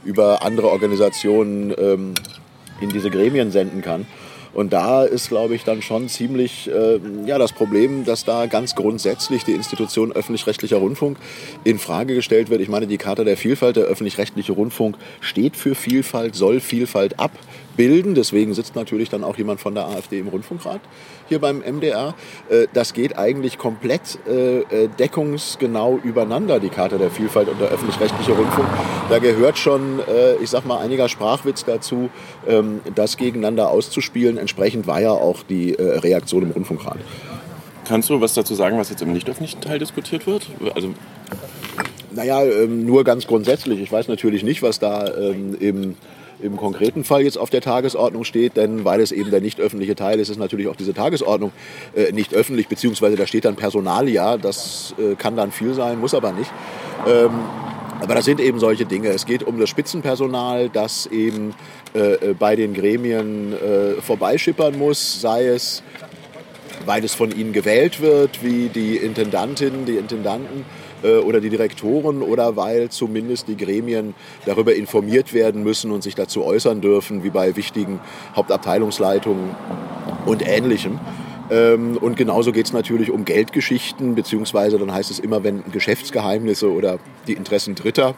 über 0.05 0.43
andere 0.43 0.69
Organisationen 0.69 1.73
ähm, 1.77 2.13
in 2.81 2.89
diese 2.89 3.09
Gremien 3.09 3.51
senden 3.51 3.81
kann. 3.81 4.05
Und 4.53 4.73
da 4.73 5.03
ist, 5.03 5.29
glaube 5.29 5.55
ich, 5.55 5.63
dann 5.63 5.81
schon 5.81 6.09
ziemlich 6.09 6.69
äh, 6.69 6.99
ja, 7.25 7.37
das 7.37 7.53
Problem, 7.53 8.03
dass 8.03 8.25
da 8.25 8.47
ganz 8.47 8.75
grundsätzlich 8.75 9.43
die 9.43 9.51
Institution 9.51 10.11
öffentlich-rechtlicher 10.11 10.77
Rundfunk 10.77 11.17
in 11.63 11.77
Frage 11.77 12.15
gestellt 12.15 12.49
wird. 12.49 12.61
Ich 12.61 12.69
meine, 12.69 12.87
die 12.87 12.97
Charta 12.97 13.23
der 13.23 13.37
Vielfalt, 13.37 13.75
der 13.75 13.83
öffentlich-rechtliche 13.85 14.53
Rundfunk 14.53 14.97
steht 15.21 15.55
für 15.55 15.75
Vielfalt, 15.75 16.35
soll 16.35 16.59
Vielfalt 16.59 17.19
ab 17.19 17.31
bilden. 17.79 18.13
Deswegen 18.13 18.53
sitzt 18.53 18.75
natürlich 18.75 19.09
dann 19.09 19.23
auch 19.23 19.37
jemand 19.37 19.61
von 19.61 19.73
der 19.73 19.85
AfD 19.85 20.19
im 20.19 20.27
Rundfunkrat 20.27 20.81
hier 21.29 21.39
beim 21.39 21.59
MDR. 21.61 22.13
Äh, 22.49 22.67
das 22.73 22.91
geht 22.91 23.17
eigentlich 23.17 23.57
komplett 23.57 24.19
äh, 24.27 24.59
äh, 24.59 24.89
deckungsgenau 24.99 25.97
übereinander, 26.03 26.59
die 26.59 26.67
Karte 26.67 26.97
der 26.97 27.09
Vielfalt 27.09 27.47
und 27.47 27.61
der 27.61 27.69
öffentlich-rechtliche 27.69 28.33
Rundfunk. 28.33 28.67
Da 29.09 29.19
gehört 29.19 29.57
schon, 29.57 30.01
ich 30.41 30.49
sag 30.49 30.65
mal, 30.65 30.79
einiger 30.79 31.07
Sprachwitz 31.07 31.63
dazu, 31.63 32.09
ähm, 32.47 32.81
das 32.95 33.15
gegeneinander 33.15 33.69
auszuspielen. 33.69 34.37
Entsprechend 34.37 34.85
war 34.85 34.99
ja 34.99 35.11
auch 35.11 35.43
die 35.43 35.71
Reaktion 35.71 36.43
im 36.43 36.51
Rundfunkrat. 36.51 36.97
Kannst 37.87 38.09
du 38.09 38.19
was 38.19 38.33
dazu 38.33 38.55
sagen, 38.55 38.77
was 38.77 38.89
jetzt 38.89 39.01
im 39.01 39.13
nicht 39.13 39.29
öffentlichen 39.29 39.61
Teil 39.61 39.79
diskutiert 39.79 40.27
wird? 40.27 40.47
Also 40.75 40.93
naja, 42.11 42.43
ähm, 42.43 42.85
nur 42.85 43.03
ganz 43.03 43.25
grundsätzlich. 43.25 43.79
Ich 43.79 43.91
weiß 43.91 44.09
natürlich 44.09 44.43
nicht, 44.43 44.61
was 44.61 44.79
da 44.79 45.07
ähm, 45.15 45.55
im 45.59 45.95
im 46.41 46.57
konkreten 46.57 47.03
Fall 47.03 47.21
jetzt 47.21 47.37
auf 47.37 47.49
der 47.49 47.61
Tagesordnung 47.61 48.23
steht, 48.23 48.57
denn 48.57 48.85
weil 48.85 49.01
es 49.01 49.11
eben 49.11 49.31
der 49.31 49.41
nicht 49.41 49.59
öffentliche 49.59 49.95
Teil 49.95 50.19
ist, 50.19 50.29
ist 50.29 50.37
natürlich 50.37 50.67
auch 50.67 50.75
diese 50.75 50.93
Tagesordnung 50.93 51.51
äh, 51.95 52.11
nicht 52.11 52.33
öffentlich, 52.33 52.67
beziehungsweise 52.67 53.15
da 53.15 53.27
steht 53.27 53.45
dann 53.45 53.55
Personalia, 53.55 54.37
das 54.37 54.93
äh, 54.97 55.15
kann 55.15 55.35
dann 55.35 55.51
viel 55.51 55.73
sein, 55.73 55.99
muss 55.99 56.13
aber 56.13 56.31
nicht. 56.31 56.51
Ähm, 57.07 57.31
aber 58.01 58.15
das 58.15 58.25
sind 58.25 58.39
eben 58.39 58.59
solche 58.59 58.85
Dinge. 58.85 59.09
Es 59.09 59.25
geht 59.25 59.43
um 59.43 59.59
das 59.59 59.69
Spitzenpersonal, 59.69 60.69
das 60.69 61.05
eben 61.07 61.53
äh, 61.93 62.13
äh 62.13 62.33
bei 62.33 62.55
den 62.55 62.73
Gremien 62.73 63.53
äh, 63.53 64.01
vorbeischippern 64.01 64.77
muss, 64.77 65.19
sei 65.19 65.47
es 65.47 65.83
weil 66.85 67.03
es 67.03 67.13
von 67.13 67.37
ihnen 67.37 67.53
gewählt 67.53 68.01
wird, 68.01 68.43
wie 68.43 68.69
die 68.69 68.95
Intendantinnen, 68.95 69.85
die 69.85 69.97
Intendanten, 69.97 70.65
oder 71.03 71.39
die 71.39 71.49
Direktoren 71.49 72.21
oder 72.21 72.55
weil 72.55 72.89
zumindest 72.89 73.47
die 73.47 73.57
Gremien 73.57 74.13
darüber 74.45 74.75
informiert 74.75 75.33
werden 75.33 75.63
müssen 75.63 75.91
und 75.91 76.03
sich 76.03 76.15
dazu 76.15 76.43
äußern 76.43 76.81
dürfen, 76.81 77.23
wie 77.23 77.29
bei 77.29 77.55
wichtigen 77.55 77.99
Hauptabteilungsleitungen 78.35 79.55
und 80.25 80.47
Ähnlichem. 80.47 80.99
Ähm, 81.51 81.97
und 81.97 82.15
genauso 82.15 82.51
geht 82.51 82.65
es 82.65 82.73
natürlich 82.73 83.11
um 83.11 83.25
Geldgeschichten, 83.25 84.15
beziehungsweise 84.15 84.77
dann 84.77 84.93
heißt 84.93 85.09
es 85.09 85.19
immer, 85.19 85.43
wenn 85.43 85.63
Geschäftsgeheimnisse 85.71 86.71
oder 86.71 86.99
die 87.27 87.33
Interessen 87.33 87.75
Dritter 87.75 88.15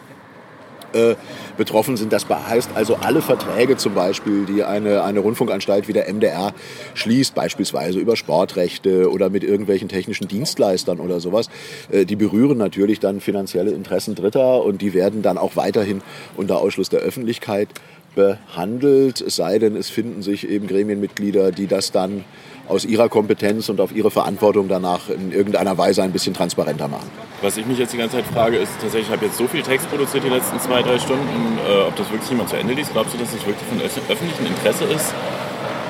äh, 0.94 1.16
betroffen 1.58 1.98
sind. 1.98 2.14
Das 2.14 2.28
heißt 2.30 2.72
also 2.76 2.96
alle 2.96 3.22
Verträge 3.22 3.78
zum 3.78 3.94
Beispiel, 3.94 4.46
die 4.46 4.64
eine, 4.64 5.04
eine 5.04 5.20
Rundfunkanstalt 5.20 5.88
wie 5.88 5.94
der 5.94 6.12
MDR 6.12 6.54
schließt, 6.94 7.36
beispielsweise 7.36 8.00
über 8.00 8.16
Sportrechte 8.16 9.12
oder 9.12 9.30
mit 9.30 9.44
irgendwelchen 9.44 9.90
technischen 9.90 10.28
Dienstleistern 10.28 11.00
oder 11.00 11.20
sowas, 11.20 11.50
äh, 11.92 12.06
die 12.06 12.16
berühren 12.16 12.58
natürlich 12.58 13.00
dann 13.00 13.22
finanzielle 13.22 13.72
Interessen 13.72 14.16
Dritter 14.16 14.64
und 14.64 14.82
die 14.82 14.94
werden 14.94 15.22
dann 15.22 15.38
auch 15.38 15.56
weiterhin 15.56 16.02
unter 16.38 16.60
Ausschluss 16.60 16.90
der 16.90 17.00
Öffentlichkeit 17.00 17.70
behandelt, 18.16 19.22
es 19.22 19.36
sei 19.38 19.58
denn, 19.60 19.76
es 19.76 19.90
finden 19.90 20.22
sich 20.22 20.50
eben 20.50 20.68
Gremienmitglieder, 20.68 21.52
die 21.52 21.68
das 21.68 21.92
dann 21.92 22.26
aus 22.68 22.86
ihrer 22.86 23.10
Kompetenz 23.10 23.70
und 23.70 23.80
auf 23.82 23.96
ihre 23.96 24.12
Verantwortung 24.12 24.68
danach 24.68 25.10
in 25.10 25.32
irgendeiner 25.32 25.78
Weise 25.78 26.04
ein 26.04 26.12
bisschen 26.12 26.34
transparenter 26.34 26.88
machen. 26.88 27.10
Was 27.42 27.58
ich 27.58 27.66
mich 27.66 27.78
jetzt 27.78 27.94
die 27.94 27.98
ganze 27.98 28.18
Zeit 28.18 28.26
frage, 28.26 28.58
ist 28.58 28.72
tatsächlich, 28.82 29.08
ich 29.08 29.14
habe 29.14 29.26
jetzt 29.26 29.38
so 29.38 29.48
viel 29.48 29.62
Text 29.62 29.90
produziert 29.90 30.24
die 30.24 30.30
letzten 30.30 30.60
zwei, 30.60 30.82
drei 30.82 31.00
Stunden, 31.00 31.60
äh, 31.68 31.88
ob 31.88 31.96
das 31.96 32.10
wirklich 32.12 32.30
jemand 32.30 32.50
zu 32.50 32.58
Ende 32.58 32.74
liest. 32.74 32.94
Glaubst 32.94 33.14
du, 33.14 33.18
dass 33.18 33.32
das 33.32 33.46
wirklich 33.46 33.68
von 33.68 33.82
öffentlichem 33.82 34.46
Interesse 34.46 34.86
ist? 34.86 35.14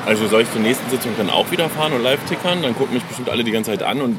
Also 0.05 0.27
soll 0.27 0.41
ich 0.41 0.51
zur 0.51 0.62
nächsten 0.62 0.89
Sitzung 0.89 1.12
dann 1.17 1.29
auch 1.29 1.51
wieder 1.51 1.70
fahren 1.70 1.93
und 1.93 2.01
live 2.01 2.24
tickern? 2.27 2.63
Dann 2.63 2.75
gucken 2.75 2.96
mich 2.96 3.03
bestimmt 3.03 3.29
alle 3.29 3.43
die 3.43 3.51
ganze 3.51 3.72
Zeit 3.72 3.83
an 3.83 4.01
und 4.01 4.18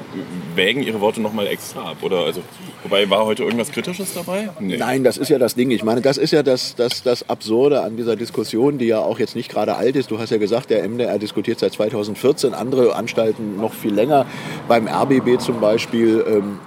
wägen 0.54 0.82
ihre 0.82 1.00
Worte 1.00 1.20
nochmal 1.20 1.48
extra 1.48 1.90
ab. 1.90 1.96
Oder 2.02 2.20
also, 2.20 2.40
wobei 2.84 3.10
war 3.10 3.26
heute 3.26 3.42
irgendwas 3.42 3.72
Kritisches 3.72 4.14
dabei? 4.14 4.50
Nee. 4.60 4.76
Nein, 4.76 5.02
das 5.02 5.16
ist 5.16 5.28
ja 5.28 5.38
das 5.38 5.56
Ding. 5.56 5.70
Ich 5.70 5.82
meine, 5.82 6.00
das 6.00 6.18
ist 6.18 6.30
ja 6.32 6.42
das, 6.44 6.76
das, 6.76 7.02
das 7.02 7.28
Absurde 7.28 7.82
an 7.82 7.96
dieser 7.96 8.14
Diskussion, 8.14 8.78
die 8.78 8.86
ja 8.86 9.00
auch 9.00 9.18
jetzt 9.18 9.34
nicht 9.34 9.50
gerade 9.50 9.74
alt 9.74 9.96
ist. 9.96 10.10
Du 10.10 10.18
hast 10.18 10.30
ja 10.30 10.38
gesagt, 10.38 10.70
der 10.70 10.88
MDR 10.88 11.18
diskutiert 11.18 11.58
seit 11.58 11.72
2014, 11.72 12.54
andere 12.54 12.94
Anstalten 12.94 13.56
noch 13.56 13.74
viel 13.74 13.92
länger. 13.92 14.26
Beim 14.68 14.86
RBB 14.86 15.40
zum 15.40 15.60
Beispiel. 15.60 16.24
Ähm, 16.28 16.58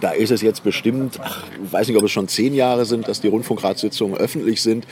da 0.00 0.10
ist 0.10 0.30
es 0.30 0.42
jetzt 0.42 0.64
bestimmt, 0.64 1.18
ach, 1.22 1.44
ich 1.64 1.72
weiß 1.72 1.88
nicht, 1.88 1.96
ob 1.96 2.04
es 2.04 2.10
schon 2.10 2.28
zehn 2.28 2.54
Jahre 2.54 2.84
sind, 2.84 3.08
dass 3.08 3.20
die 3.20 3.28
Rundfunkratssitzungen 3.28 4.16
öffentlich 4.16 4.62
sind. 4.62 4.86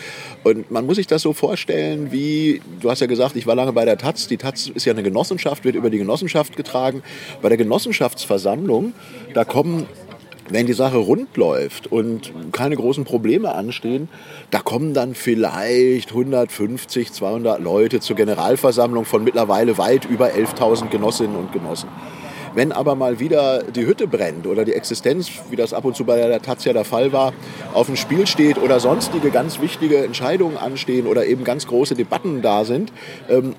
Und 0.45 0.71
man 0.71 0.87
muss 0.87 0.97
sich 0.97 1.07
das 1.07 1.23
so 1.23 1.33
vorstellen, 1.33 2.13
wie, 2.13 2.61
du 2.81 2.91
hast 2.91 3.01
ja 3.01 3.07
gesagt, 3.07 3.37
ich 3.37 3.47
war 3.47 3.55
lange 3.55 3.73
bei 3.73 3.85
der 3.85 3.99
Taz. 3.99 4.27
Die 4.27 4.37
Taz 4.37 4.69
ist 4.69 4.85
ja 4.85 4.93
eine 4.93 5.03
Genossenschaft, 5.03 5.65
wird 5.65 5.75
über 5.75 5.91
die 5.91 5.99
Genossenschaft 5.99 6.57
getragen. 6.57 7.03
Bei 7.43 7.49
der 7.49 7.59
Genossenschaftsversammlung, 7.59 8.93
da 9.35 9.45
kommen 9.45 9.87
wenn 10.51 10.67
die 10.67 10.73
Sache 10.73 10.97
rund 10.97 11.37
läuft 11.37 11.93
und 11.93 12.33
keine 12.53 12.77
großen 12.77 13.05
Probleme 13.05 13.55
anstehen, 13.55 14.09
da 14.51 14.61
kommen 14.61 14.95
dann 14.95 15.15
vielleicht 15.15 16.11
150, 16.11 17.13
200 17.13 17.61
Leute 17.61 18.01
zur 18.01 18.17
Generalversammlung 18.17 19.05
von 19.05 19.25
mittlerweile 19.25 19.79
weit 19.79 20.05
über 20.07 20.29
11.000 20.29 20.89
Genossinnen 20.89 21.37
und 21.37 21.53
Genossen. 21.53 21.89
Wenn 22.59 22.73
aber 22.73 22.97
mal 22.97 23.21
wieder 23.21 23.63
die 23.63 23.87
Hütte 23.87 24.09
brennt 24.09 24.45
oder 24.45 24.65
die 24.65 24.73
Existenz, 24.73 25.31
wie 25.49 25.55
das 25.55 25.73
ab 25.73 25.85
und 25.85 25.95
zu 25.95 26.05
bei 26.05 26.17
der 26.17 26.43
Taz 26.43 26.65
ja 26.65 26.73
der 26.73 26.85
Fall 26.85 27.13
war, 27.13 27.33
auf 27.73 27.87
dem 27.87 27.95
Spiel 27.95 28.27
steht 28.27 28.59
oder 28.59 28.81
sonstige 28.81 29.31
ganz 29.31 29.61
wichtige 29.61 29.99
Entscheidungen 29.99 30.57
anstehen 30.57 31.07
oder 31.07 31.25
eben 31.25 31.45
ganz 31.45 31.69
große 31.69 31.95
Debatten 31.95 32.43
da 32.43 32.65
sind, 32.65 32.93
ähm, 33.29 33.55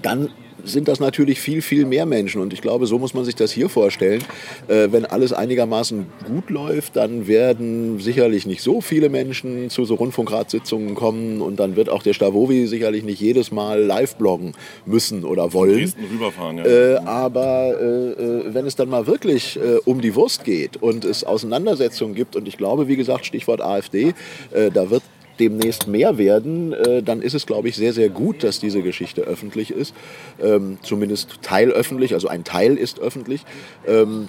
dann 0.00 0.30
sind 0.64 0.88
das 0.88 1.00
natürlich 1.00 1.40
viel, 1.40 1.62
viel 1.62 1.84
mehr 1.84 2.06
Menschen. 2.06 2.40
Und 2.40 2.52
ich 2.52 2.60
glaube, 2.60 2.86
so 2.86 2.98
muss 2.98 3.14
man 3.14 3.24
sich 3.24 3.34
das 3.34 3.52
hier 3.52 3.68
vorstellen. 3.68 4.22
Äh, 4.68 4.88
wenn 4.90 5.04
alles 5.04 5.32
einigermaßen 5.32 6.06
gut 6.26 6.50
läuft, 6.50 6.96
dann 6.96 7.26
werden 7.26 7.98
sicherlich 7.98 8.46
nicht 8.46 8.62
so 8.62 8.80
viele 8.80 9.08
Menschen 9.08 9.70
zu 9.70 9.84
so 9.84 9.94
Rundfunkratssitzungen 9.94 10.94
kommen 10.94 11.40
und 11.40 11.58
dann 11.60 11.76
wird 11.76 11.88
auch 11.88 12.02
der 12.02 12.12
Stavovi 12.12 12.66
sicherlich 12.66 13.04
nicht 13.04 13.20
jedes 13.20 13.50
Mal 13.50 13.82
live 13.82 14.16
bloggen 14.16 14.52
müssen 14.86 15.24
oder 15.24 15.52
wollen. 15.52 15.92
Rüberfahren, 16.12 16.58
ja. 16.58 16.64
Äh, 16.64 16.96
aber 17.04 17.74
äh, 17.80 17.84
äh, 17.84 18.54
wenn 18.54 18.66
es 18.66 18.76
dann 18.76 18.88
mal 18.88 19.06
wirklich 19.06 19.56
äh, 19.56 19.78
um 19.84 20.00
die 20.00 20.14
Wurst 20.14 20.44
geht 20.44 20.76
und 20.76 21.04
es 21.04 21.24
Auseinandersetzungen 21.24 22.14
gibt, 22.14 22.36
und 22.36 22.48
ich 22.48 22.56
glaube, 22.56 22.88
wie 22.88 22.96
gesagt, 22.96 23.26
Stichwort 23.26 23.60
AfD, 23.60 24.14
äh, 24.52 24.70
da 24.70 24.90
wird 24.90 25.02
demnächst 25.40 25.88
mehr 25.88 26.18
werden, 26.18 26.72
äh, 26.72 27.02
dann 27.02 27.22
ist 27.22 27.34
es, 27.34 27.46
glaube 27.46 27.68
ich, 27.68 27.76
sehr, 27.76 27.92
sehr 27.92 28.08
gut, 28.08 28.42
dass 28.42 28.60
diese 28.60 28.82
Geschichte 28.82 29.22
öffentlich 29.22 29.70
ist. 29.70 29.94
Ähm, 30.42 30.78
zumindest 30.82 31.42
teilöffentlich, 31.42 32.14
also 32.14 32.28
ein 32.28 32.44
Teil 32.44 32.76
ist 32.76 33.00
öffentlich. 33.00 33.44
Ähm, 33.86 34.28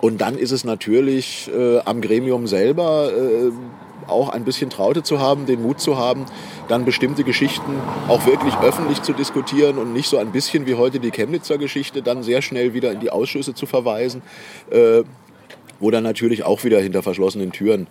und 0.00 0.20
dann 0.20 0.36
ist 0.36 0.52
es 0.52 0.64
natürlich 0.64 1.50
äh, 1.56 1.78
am 1.80 2.00
Gremium 2.00 2.46
selber 2.46 3.10
äh, 3.12 3.50
auch 4.08 4.28
ein 4.28 4.44
bisschen 4.44 4.70
Traute 4.70 5.02
zu 5.02 5.18
haben, 5.18 5.46
den 5.46 5.62
Mut 5.62 5.80
zu 5.80 5.96
haben, 5.98 6.26
dann 6.68 6.84
bestimmte 6.84 7.24
Geschichten 7.24 7.80
auch 8.08 8.26
wirklich 8.26 8.54
öffentlich 8.58 9.02
zu 9.02 9.12
diskutieren 9.12 9.78
und 9.78 9.92
nicht 9.92 10.08
so 10.08 10.18
ein 10.18 10.32
bisschen 10.32 10.66
wie 10.66 10.74
heute 10.74 11.00
die 11.00 11.10
Chemnitzer 11.10 11.58
Geschichte 11.58 12.02
dann 12.02 12.22
sehr 12.22 12.42
schnell 12.42 12.74
wieder 12.74 12.92
in 12.92 13.00
die 13.00 13.10
Ausschüsse 13.10 13.54
zu 13.54 13.66
verweisen. 13.66 14.22
Äh, 14.70 15.02
wo 15.80 15.90
dann 15.90 16.04
natürlich 16.04 16.44
auch 16.44 16.64
wieder 16.64 16.80
hinter 16.80 17.02
verschlossenen 17.02 17.52
Türen 17.52 17.86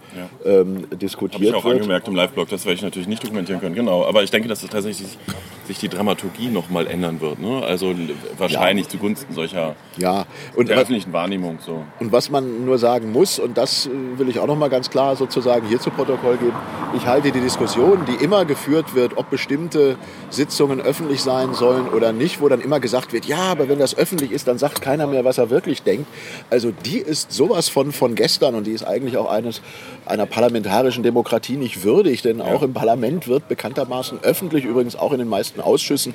ja. 0.45 0.61
ähm, 0.61 0.87
diskutiert 0.99 1.41
wird. 1.41 1.55
Habe 1.55 1.59
ich 1.59 1.65
auch 1.65 1.71
angemerkt 1.71 2.07
im 2.07 2.15
Live-Blog, 2.15 2.49
das 2.49 2.65
werde 2.65 2.75
ich 2.75 2.81
natürlich 2.81 3.07
nicht 3.07 3.23
dokumentieren 3.23 3.59
können, 3.59 3.75
genau. 3.75 4.05
Aber 4.05 4.23
ich 4.23 4.31
denke, 4.31 4.47
dass 4.47 4.63
es 4.63 4.69
tatsächlich 4.69 5.17
sich 5.65 5.79
die 5.79 5.89
Dramaturgie 5.89 6.47
nochmal 6.47 6.87
ändern 6.87 7.21
wird. 7.21 7.39
Ne? 7.39 7.63
Also 7.63 7.93
wahrscheinlich 8.37 8.85
ja. 8.85 8.91
zugunsten 8.91 9.33
solcher 9.33 9.75
ja. 9.97 10.25
und 10.55 10.69
der 10.69 10.77
öffentlichen 10.77 11.13
Wahrnehmung. 11.13 11.59
So. 11.65 11.83
Und 11.99 12.11
was 12.11 12.29
man 12.29 12.65
nur 12.65 12.77
sagen 12.77 13.11
muss, 13.11 13.39
und 13.39 13.57
das 13.57 13.87
äh, 13.87 13.89
will 14.17 14.29
ich 14.29 14.39
auch 14.39 14.47
nochmal 14.47 14.69
ganz 14.69 14.89
klar 14.89 15.15
sozusagen 15.15 15.67
hier 15.67 15.79
zu 15.79 15.89
Protokoll 15.89 16.37
geben, 16.37 16.55
ich 16.95 17.05
halte 17.05 17.31
die 17.31 17.41
Diskussion, 17.41 18.05
die 18.05 18.23
immer 18.23 18.45
geführt 18.45 18.95
wird, 18.95 19.17
ob 19.17 19.29
bestimmte 19.29 19.97
Sitzungen 20.29 20.81
öffentlich 20.81 21.21
sein 21.21 21.53
sollen 21.53 21.89
oder 21.89 22.11
nicht, 22.13 22.41
wo 22.41 22.49
dann 22.49 22.61
immer 22.61 22.79
gesagt 22.79 23.13
wird, 23.13 23.25
ja, 23.25 23.37
aber 23.37 23.67
wenn 23.69 23.79
das 23.79 23.97
öffentlich 23.97 24.31
ist, 24.31 24.47
dann 24.47 24.57
sagt 24.57 24.81
keiner 24.81 25.07
mehr, 25.07 25.25
was 25.25 25.37
er 25.37 25.49
wirklich 25.49 25.83
denkt. 25.83 26.07
Also 26.49 26.71
die 26.71 26.97
ist 26.99 27.31
sowas 27.31 27.69
von, 27.69 27.91
von 27.91 28.15
gestern 28.15 28.55
und 28.55 28.67
die 28.67 28.71
ist 28.71 28.83
eigentlich 28.83 29.17
auch 29.17 29.29
eines 29.29 29.61
einer 30.05 30.25
parlamentarischen 30.25 31.03
Demokratie 31.03 31.57
nicht 31.57 31.83
würdig, 31.83 32.21
denn 32.21 32.41
auch 32.41 32.61
im 32.61 32.73
Parlament 32.73 33.27
wird 33.27 33.47
bekanntermaßen 33.47 34.19
öffentlich, 34.21 34.65
übrigens 34.65 34.95
auch 34.95 35.11
in 35.11 35.19
den 35.19 35.27
meisten 35.27 35.61
Ausschüssen, 35.61 36.13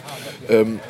ähm, 0.48 0.80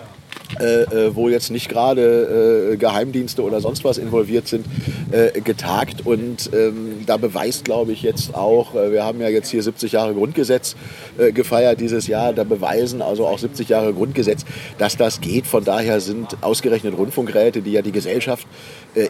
äh, 0.58 0.82
äh, 0.82 1.14
wo 1.14 1.28
jetzt 1.28 1.50
nicht 1.50 1.68
gerade 1.68 2.72
äh, 2.72 2.76
Geheimdienste 2.76 3.42
oder 3.42 3.60
sonst 3.60 3.84
was 3.84 3.98
involviert 3.98 4.48
sind, 4.48 4.66
äh, 5.12 5.40
getagt. 5.40 6.06
Und 6.06 6.50
ähm, 6.52 6.89
da 7.11 7.16
beweist, 7.16 7.64
glaube 7.64 7.90
ich, 7.92 8.03
jetzt 8.03 8.35
auch, 8.35 8.75
äh, 8.75 8.92
wir 8.92 9.05
haben 9.05 9.20
ja 9.20 9.29
jetzt 9.29 9.51
hier 9.51 9.62
70 9.62 9.92
Jahre 9.92 10.14
Grundgesetz 10.14 10.77
äh, 11.18 11.33
gefeiert 11.33 11.81
dieses 11.81 12.07
Jahr, 12.07 12.33
da 12.33 12.44
beweisen 12.44 13.03
also 13.03 13.27
auch 13.27 13.38
70 13.38 13.68
Jahre 13.68 13.92
Grundgesetz, 13.92 14.44
dass 14.79 14.96
das 14.96 15.20
geht. 15.20 15.46
Von 15.46 15.64
daher 15.64 16.01
sind 16.01 16.37
ausgerechnet 16.40 16.96
Rundfunkräte, 16.96 17.62
die 17.62 17.73
ja 17.73 17.83
die 17.83 17.92
Gesellschaft 17.92 18.46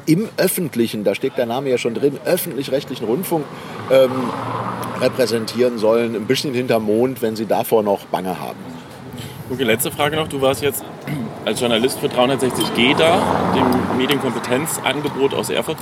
im 0.07 0.29
öffentlichen, 0.37 1.05
da 1.05 1.15
steckt 1.15 1.39
der 1.39 1.47
Name 1.47 1.71
ja 1.71 1.79
schon 1.79 1.95
drin, 1.95 2.19
öffentlich-rechtlichen 2.25 3.07
Rundfunk 3.07 3.45
ähm, 3.91 4.11
repräsentieren 5.01 5.79
sollen, 5.79 6.15
ein 6.15 6.27
bisschen 6.27 6.55
hinterm 6.55 6.85
Mond, 6.85 7.23
wenn 7.23 7.37
sie 7.37 7.47
davor 7.47 7.83
noch 7.83 8.07
Bange 8.07 8.41
haben. 8.41 8.59
Okay, 9.53 9.65
letzte 9.65 9.91
Frage 9.91 10.15
noch. 10.15 10.29
Du 10.29 10.41
warst 10.41 10.63
jetzt 10.63 10.85
als 11.45 11.59
Journalist 11.59 11.99
für 11.99 12.07
360G 12.07 12.97
da, 12.97 13.19
dem 13.55 13.99
Medienkompetenzangebot 13.99 15.35
aus 15.35 15.51
Erfurt. 15.51 15.77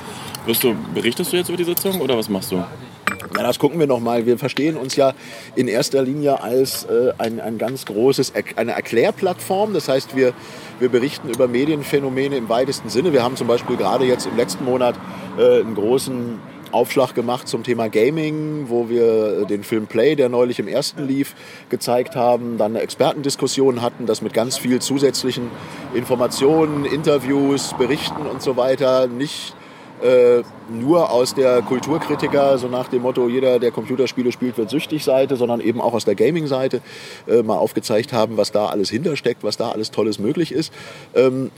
Wirst 0.49 0.65
du, 0.65 0.75
berichtest 0.95 1.31
du 1.31 1.37
jetzt 1.37 1.51
über 1.51 1.59
die 1.59 1.65
Sitzung 1.65 2.01
oder 2.01 2.17
was 2.17 2.31
machst 2.31 2.53
du? 2.53 2.57
Ja, 2.57 3.43
das 3.43 3.59
gucken 3.59 3.79
wir 3.79 3.87
nochmal. 3.87 4.25
Wir 4.25 4.39
verstehen 4.39 4.79
uns 4.79 4.97
ja 4.97 5.13
in 5.57 5.69
erster 5.69 6.01
Linie 6.01 6.41
als 6.41 6.85
äh, 6.85 7.13
ein, 7.19 7.39
ein 7.39 7.59
ganz 7.59 7.85
großes, 7.85 8.33
eine 8.57 8.73
Erklärplattform. 8.73 9.75
Das 9.75 9.91
heißt, 9.91 10.17
wir, 10.17 10.33
wir 10.81 10.89
berichten 10.89 11.29
über 11.29 11.49
Medienphänomene 11.49 12.39
im 12.39 12.49
weitesten 12.49 12.89
Sinne. 12.89 13.13
Wir 13.13 13.23
haben 13.23 13.37
zum 13.37 13.47
Beispiel 13.47 13.77
gerade 13.77 14.07
jetzt 14.07 14.25
im 14.25 14.39
letzten 14.39 14.65
Monat 14.65 14.95
äh, 15.39 15.61
einen 15.61 15.75
großen 15.75 16.39
Aufschlag 16.73 17.15
gemacht 17.15 17.47
zum 17.47 17.63
Thema 17.63 17.91
Gaming, 17.91 18.71
wo 18.71 18.89
wir 18.89 19.45
den 19.45 19.65
Film 19.65 19.87
Play, 19.87 20.17
der 20.17 20.31
neulich 20.31 20.59
im 20.61 20.69
ersten 20.69 21.07
lief, 21.07 21.35
gezeigt 21.69 22.17
haben, 22.17 22.57
dann 22.57 22.73
eine 22.73 22.81
Expertendiskussion 22.81 23.83
hatten, 23.83 24.07
das 24.07 24.23
mit 24.23 24.33
ganz 24.33 24.57
viel 24.57 24.81
zusätzlichen 24.81 25.51
Informationen, 25.95 26.87
Interviews, 26.87 27.75
Berichten 27.77 28.23
und 28.23 28.41
so 28.41 28.57
weiter 28.57 29.09
nicht 29.09 29.55
äh, 30.03 30.43
nur 30.71 31.11
aus 31.11 31.35
der 31.35 31.63
Kulturkritiker, 31.63 32.59
so 32.59 32.69
nach 32.69 32.89
dem 32.89 33.03
Motto, 33.03 33.29
jeder, 33.29 33.59
der 33.59 33.71
Computerspiele 33.71 34.33
spielt, 34.33 34.59
wird 34.59 34.71
süchtig 34.71 35.05
Seite, 35.05 35.37
sondern 35.37 35.61
eben 35.61 35.81
auch 35.81 35.95
aus 35.95 36.05
der 36.05 36.15
Gaming-Seite 36.15 36.81
äh, 37.27 37.43
mal 37.43 37.57
aufgezeigt 37.57 38.13
haben, 38.13 38.37
was 38.37 38.53
da 38.53 38.67
alles 38.67 38.91
hintersteckt, 38.91 39.43
was 39.43 39.57
da 39.57 39.71
alles 39.71 39.91
Tolles 39.91 40.19
möglich 40.19 40.53
ist. 40.53 40.73
Ähm, 41.15 41.51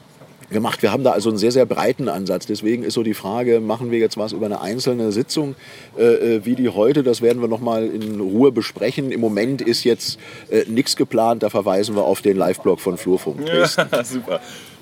gemacht. 0.51 0.83
Wir 0.83 0.93
haben 0.93 1.05
da 1.05 1.13
also 1.13 1.31
einen 1.31 1.39
sehr, 1.39 1.53
sehr 1.53 1.67
breiten 1.67 2.09
Ansatz. 2.09 2.47
Deswegen 2.47 2.83
ist 2.83 2.95
so 2.95 3.03
die 3.03 3.15
Frage, 3.15 3.61
machen 3.61 3.91
wir 3.91 3.99
jetzt 3.99 4.17
was 4.17 4.33
über 4.33 4.47
eine 4.47 4.61
einzelne 4.61 5.13
Sitzung 5.13 5.55
äh, 5.97 6.03
äh 6.03 6.45
wie 6.45 6.55
die 6.55 6.69
heute? 6.69 7.03
Das 7.03 7.23
werden 7.23 7.41
wir 7.41 7.49
nochmal 7.49 7.87
in 7.87 8.21
Ruhe 8.21 8.53
besprechen. 8.53 9.13
Im 9.13 9.21
Moment 9.21 9.63
ist 9.63 9.85
jetzt 9.85 10.19
äh, 10.51 10.65
nichts 10.69 10.97
geplant. 10.97 11.43
Da 11.43 11.51
verweisen 11.51 11.95
wir 11.97 12.05
auf 12.05 12.21
den 12.21 12.37
Live-Blog 12.37 12.81
von 12.81 12.99
Flurfunk. 12.99 13.49
Ja, 13.49 13.67
super. 14.05 14.41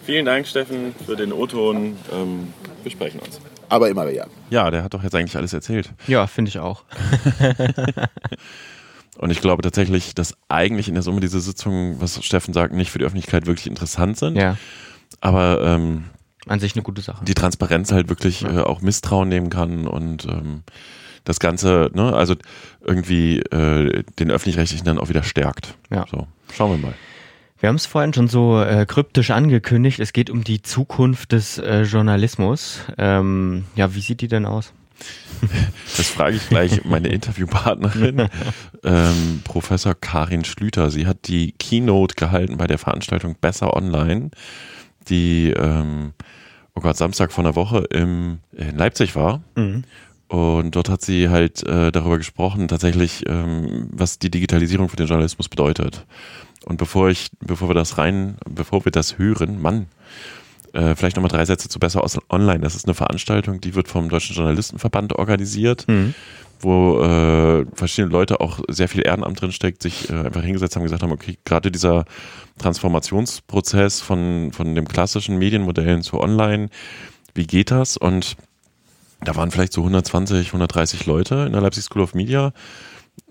Vielen 0.08 0.24
Dank, 0.24 0.46
Steffen, 0.46 0.94
für 1.04 1.16
den 1.16 1.34
O-Ton. 1.34 1.94
Ähm, 2.10 2.54
wir 2.82 2.90
sprechen 2.90 3.20
uns. 3.20 3.42
Aber 3.68 3.90
immer 3.90 4.08
wieder. 4.08 4.26
Ja, 4.48 4.70
der 4.70 4.82
hat 4.82 4.94
doch 4.94 5.02
jetzt 5.02 5.14
eigentlich 5.14 5.36
alles 5.36 5.52
erzählt. 5.52 5.92
Ja, 6.06 6.26
finde 6.26 6.48
ich 6.48 6.58
auch. 6.60 6.84
Und 9.18 9.30
ich 9.30 9.42
glaube 9.42 9.62
tatsächlich, 9.62 10.14
dass 10.14 10.32
eigentlich 10.48 10.88
in 10.88 10.94
der 10.94 11.02
Summe 11.02 11.20
diese 11.20 11.40
Sitzungen, 11.40 12.00
was 12.00 12.24
Steffen 12.24 12.54
sagt, 12.54 12.72
nicht 12.72 12.90
für 12.90 12.98
die 12.98 13.04
Öffentlichkeit 13.04 13.44
wirklich 13.44 13.66
interessant 13.66 14.16
sind. 14.16 14.36
Ja. 14.36 14.56
Aber 15.20 15.60
ähm, 15.62 16.04
an 16.46 16.58
sich 16.58 16.74
eine 16.74 16.84
gute 16.84 17.02
Sache. 17.02 17.22
Die 17.26 17.34
Transparenz 17.34 17.92
halt 17.92 18.08
wirklich 18.08 18.40
ja. 18.40 18.60
äh, 18.60 18.62
auch 18.62 18.80
Misstrauen 18.80 19.28
nehmen 19.28 19.50
kann 19.50 19.86
und 19.86 20.24
ähm, 20.24 20.62
das 21.24 21.38
Ganze, 21.38 21.90
ne, 21.92 22.14
also 22.14 22.34
irgendwie 22.82 23.40
äh, 23.40 24.04
den 24.18 24.30
öffentlich-rechtlichen 24.30 24.86
dann 24.86 24.98
auch 24.98 25.10
wieder 25.10 25.22
stärkt. 25.22 25.76
Ja. 25.90 26.06
So, 26.10 26.26
schauen 26.50 26.70
wir 26.70 26.78
mal. 26.78 26.94
Wir 27.60 27.68
haben 27.68 27.76
es 27.76 27.86
vorhin 27.86 28.14
schon 28.14 28.28
so 28.28 28.62
äh, 28.62 28.86
kryptisch 28.86 29.30
angekündigt. 29.30 29.98
Es 29.98 30.12
geht 30.12 30.30
um 30.30 30.44
die 30.44 30.62
Zukunft 30.62 31.32
des 31.32 31.58
äh, 31.58 31.82
Journalismus. 31.82 32.80
Ähm, 32.96 33.64
ja, 33.74 33.94
wie 33.94 34.00
sieht 34.00 34.20
die 34.20 34.28
denn 34.28 34.46
aus? 34.46 34.72
Das 35.96 36.08
frage 36.08 36.36
ich 36.36 36.48
gleich 36.48 36.84
meine 36.84 37.08
Interviewpartnerin, 37.08 38.28
ähm, 38.84 39.40
Professor 39.42 39.94
Karin 39.94 40.44
Schlüter. 40.44 40.90
Sie 40.90 41.06
hat 41.06 41.26
die 41.26 41.52
Keynote 41.52 42.14
gehalten 42.14 42.56
bei 42.56 42.66
der 42.66 42.78
Veranstaltung 42.78 43.36
Besser 43.40 43.74
Online, 43.74 44.30
die, 45.08 45.50
ähm, 45.50 46.12
oh 46.74 46.80
Gott, 46.80 46.96
Samstag 46.96 47.32
vor 47.32 47.44
einer 47.44 47.56
Woche 47.56 47.78
im, 47.90 48.38
in 48.52 48.76
Leipzig 48.76 49.16
war. 49.16 49.40
Mhm. 49.56 49.84
Und 50.28 50.76
dort 50.76 50.88
hat 50.88 51.02
sie 51.02 51.30
halt 51.30 51.66
äh, 51.66 51.90
darüber 51.90 52.18
gesprochen, 52.18 52.68
tatsächlich, 52.68 53.24
ähm, 53.26 53.88
was 53.90 54.18
die 54.18 54.30
Digitalisierung 54.30 54.88
für 54.88 54.96
den 54.96 55.06
Journalismus 55.06 55.48
bedeutet. 55.48 56.06
Und 56.68 56.76
bevor 56.76 57.08
ich, 57.08 57.30
bevor 57.40 57.70
wir 57.70 57.74
das 57.74 57.96
rein, 57.96 58.36
bevor 58.46 58.84
wir 58.84 58.92
das 58.92 59.16
hören, 59.16 59.58
Mann, 59.58 59.86
äh, 60.74 60.94
vielleicht 60.94 61.16
nochmal 61.16 61.30
drei 61.30 61.46
Sätze 61.46 61.70
zu 61.70 61.78
Besser 61.78 62.04
Online. 62.28 62.60
Das 62.60 62.74
ist 62.74 62.84
eine 62.84 62.92
Veranstaltung, 62.92 63.58
die 63.62 63.74
wird 63.74 63.88
vom 63.88 64.10
Deutschen 64.10 64.36
Journalistenverband 64.36 65.14
organisiert, 65.14 65.88
mhm. 65.88 66.12
wo 66.60 67.00
äh, 67.00 67.64
verschiedene 67.72 68.12
Leute 68.12 68.42
auch 68.42 68.60
sehr 68.68 68.86
viel 68.86 69.00
Ehrenamt 69.00 69.40
drin 69.40 69.50
steckt, 69.50 69.80
sich 69.80 70.10
äh, 70.10 70.12
einfach 70.12 70.42
hingesetzt 70.42 70.76
haben, 70.76 70.82
gesagt 70.82 71.02
haben, 71.02 71.10
okay, 71.10 71.38
gerade 71.46 71.72
dieser 71.72 72.04
Transformationsprozess 72.58 74.02
von, 74.02 74.52
von 74.52 74.74
dem 74.74 74.86
klassischen 74.86 75.38
Medienmodellen 75.38 76.02
zu 76.02 76.20
Online, 76.20 76.68
wie 77.32 77.46
geht 77.46 77.70
das? 77.70 77.96
Und 77.96 78.36
da 79.22 79.34
waren 79.36 79.50
vielleicht 79.50 79.72
so 79.72 79.80
120, 79.80 80.48
130 80.48 81.06
Leute 81.06 81.46
in 81.46 81.52
der 81.52 81.62
Leipzig 81.62 81.84
School 81.84 82.02
of 82.02 82.12
Media 82.12 82.52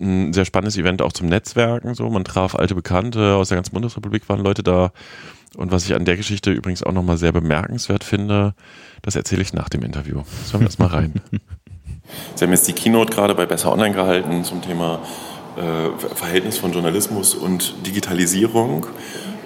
ein 0.00 0.32
sehr 0.32 0.44
spannendes 0.44 0.76
Event 0.76 1.02
auch 1.02 1.12
zum 1.12 1.28
Netzwerken. 1.28 1.94
So, 1.94 2.08
man 2.08 2.24
traf 2.24 2.54
alte 2.54 2.74
Bekannte 2.74 3.34
aus 3.34 3.48
der 3.48 3.56
ganzen 3.56 3.72
Bundesrepublik, 3.72 4.28
waren 4.28 4.40
Leute 4.40 4.62
da. 4.62 4.92
Und 5.56 5.72
was 5.72 5.86
ich 5.86 5.94
an 5.94 6.04
der 6.04 6.16
Geschichte 6.16 6.52
übrigens 6.52 6.82
auch 6.82 6.92
nochmal 6.92 7.16
sehr 7.16 7.32
bemerkenswert 7.32 8.04
finde, 8.04 8.54
das 9.02 9.16
erzähle 9.16 9.42
ich 9.42 9.52
nach 9.52 9.68
dem 9.68 9.82
Interview. 9.82 10.22
Schauen 10.50 10.60
wir 10.60 10.66
das 10.66 10.78
mal 10.78 10.88
rein. 10.88 11.14
Sie 12.34 12.44
haben 12.44 12.52
jetzt 12.52 12.68
die 12.68 12.72
Keynote 12.72 13.12
gerade 13.12 13.34
bei 13.34 13.46
Besser 13.46 13.72
Online 13.72 13.94
gehalten 13.94 14.44
zum 14.44 14.62
Thema 14.62 15.00
äh, 15.56 16.14
Verhältnis 16.14 16.58
von 16.58 16.72
Journalismus 16.72 17.34
und 17.34 17.86
Digitalisierung. 17.86 18.86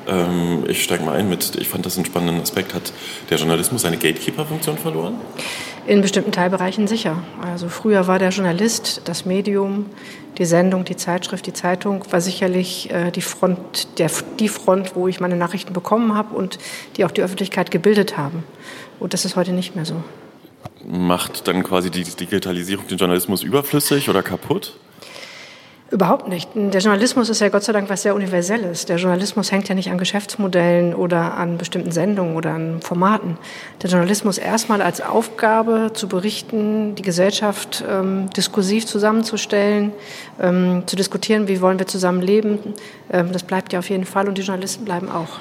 Ähm, 0.07 0.65
ich 0.69 0.83
steige 0.83 1.05
mal 1.05 1.17
ein 1.17 1.29
mit, 1.29 1.57
ich 1.57 1.69
fand 1.69 1.87
das 1.87 1.97
einen 1.97 2.07
spannenden 2.07 2.41
Aspekt. 2.41 2.75
Hat 2.75 2.93
der 3.31 3.39
Journalismus 3.39 3.83
seine 3.83 3.97
Gatekeeper-Funktion 3.97 4.79
verloren? 4.79 5.15
In 5.87 6.01
bestimmten 6.01 6.33
Teilbereichen 6.33 6.87
sicher. 6.87 7.23
Also 7.41 7.69
früher 7.69 8.07
war 8.07 8.19
der 8.19 8.31
Journalist, 8.31 9.03
das 9.05 9.25
Medium, 9.27 9.87
die 10.39 10.45
Sendung, 10.45 10.85
die 10.85 10.97
Zeitschrift, 10.97 11.47
die 11.47 11.53
Zeitung 11.53 12.05
war 12.11 12.21
sicherlich 12.21 12.91
äh, 12.91 13.11
die 13.11 13.21
Front, 13.21 13.99
der, 13.99 14.11
die 14.39 14.49
Front, 14.49 14.97
wo 14.97 15.09
ich 15.09 15.21
meine 15.21 15.37
Nachrichten 15.37 15.73
bekommen 15.73 16.15
habe 16.15 16.35
und 16.35 16.59
die 16.97 17.05
auch 17.05 17.11
die 17.11 17.23
Öffentlichkeit 17.23 17.71
gebildet 17.71 18.17
haben. 18.17 18.45
Und 18.99 19.13
das 19.13 19.25
ist 19.25 19.37
heute 19.37 19.53
nicht 19.53 19.77
mehr 19.77 19.85
so. 19.85 20.03
Macht 20.85 21.47
dann 21.49 21.63
quasi 21.63 21.91
die 21.91 22.03
Digitalisierung 22.03 22.87
den 22.87 22.99
Journalismus 22.99 23.43
überflüssig 23.43 24.09
oder 24.09 24.23
kaputt? 24.23 24.79
Überhaupt 25.93 26.27
nicht. 26.27 26.49
Der 26.55 26.81
Journalismus 26.81 27.29
ist 27.29 27.43
ja 27.43 27.51
Gott 27.51 27.65
sei 27.65 27.75
Dank 27.75 27.91
was 27.91 28.01
sehr 28.01 28.15
Universelles. 28.15 28.87
Der 28.87 28.97
Journalismus 28.97 29.53
hängt 29.53 29.69
ja 29.69 29.75
nicht 29.75 29.91
an 29.91 29.99
Geschäftsmodellen 29.99 30.95
oder 30.95 31.35
an 31.35 31.59
bestimmten 31.59 31.93
Sendungen 31.93 32.35
oder 32.35 32.55
an 32.55 32.81
Formaten. 32.81 33.37
Der 33.83 33.91
Journalismus 33.91 34.39
erstmal 34.39 34.81
als 34.81 35.03
Aufgabe 35.03 35.91
zu 35.93 36.09
berichten, 36.09 36.95
die 36.95 37.03
Gesellschaft 37.03 37.85
ähm, 37.87 38.31
diskursiv 38.31 38.87
zusammenzustellen, 38.87 39.93
ähm, 40.41 40.85
zu 40.87 40.97
diskutieren, 40.97 41.47
wie 41.47 41.61
wollen 41.61 41.79
wir 41.79 41.87
zusammen 41.87 42.23
leben, 42.23 42.59
ähm, 43.13 43.31
das 43.31 43.43
bleibt 43.43 43.75
ja 43.75 43.79
auf 43.79 43.91
jeden 43.91 44.07
Fall 44.07 44.29
und 44.29 44.39
die 44.39 44.43
Journalisten 44.43 44.87
bleiben 44.87 45.11
auch. 45.11 45.41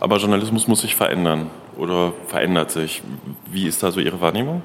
Aber 0.00 0.16
Journalismus 0.16 0.66
muss 0.66 0.80
sich 0.80 0.96
verändern 0.96 1.50
oder 1.76 2.14
verändert 2.26 2.70
sich. 2.70 3.02
Wie 3.50 3.66
ist 3.66 3.82
da 3.82 3.90
so 3.90 4.00
Ihre 4.00 4.18
Wahrnehmung? 4.18 4.62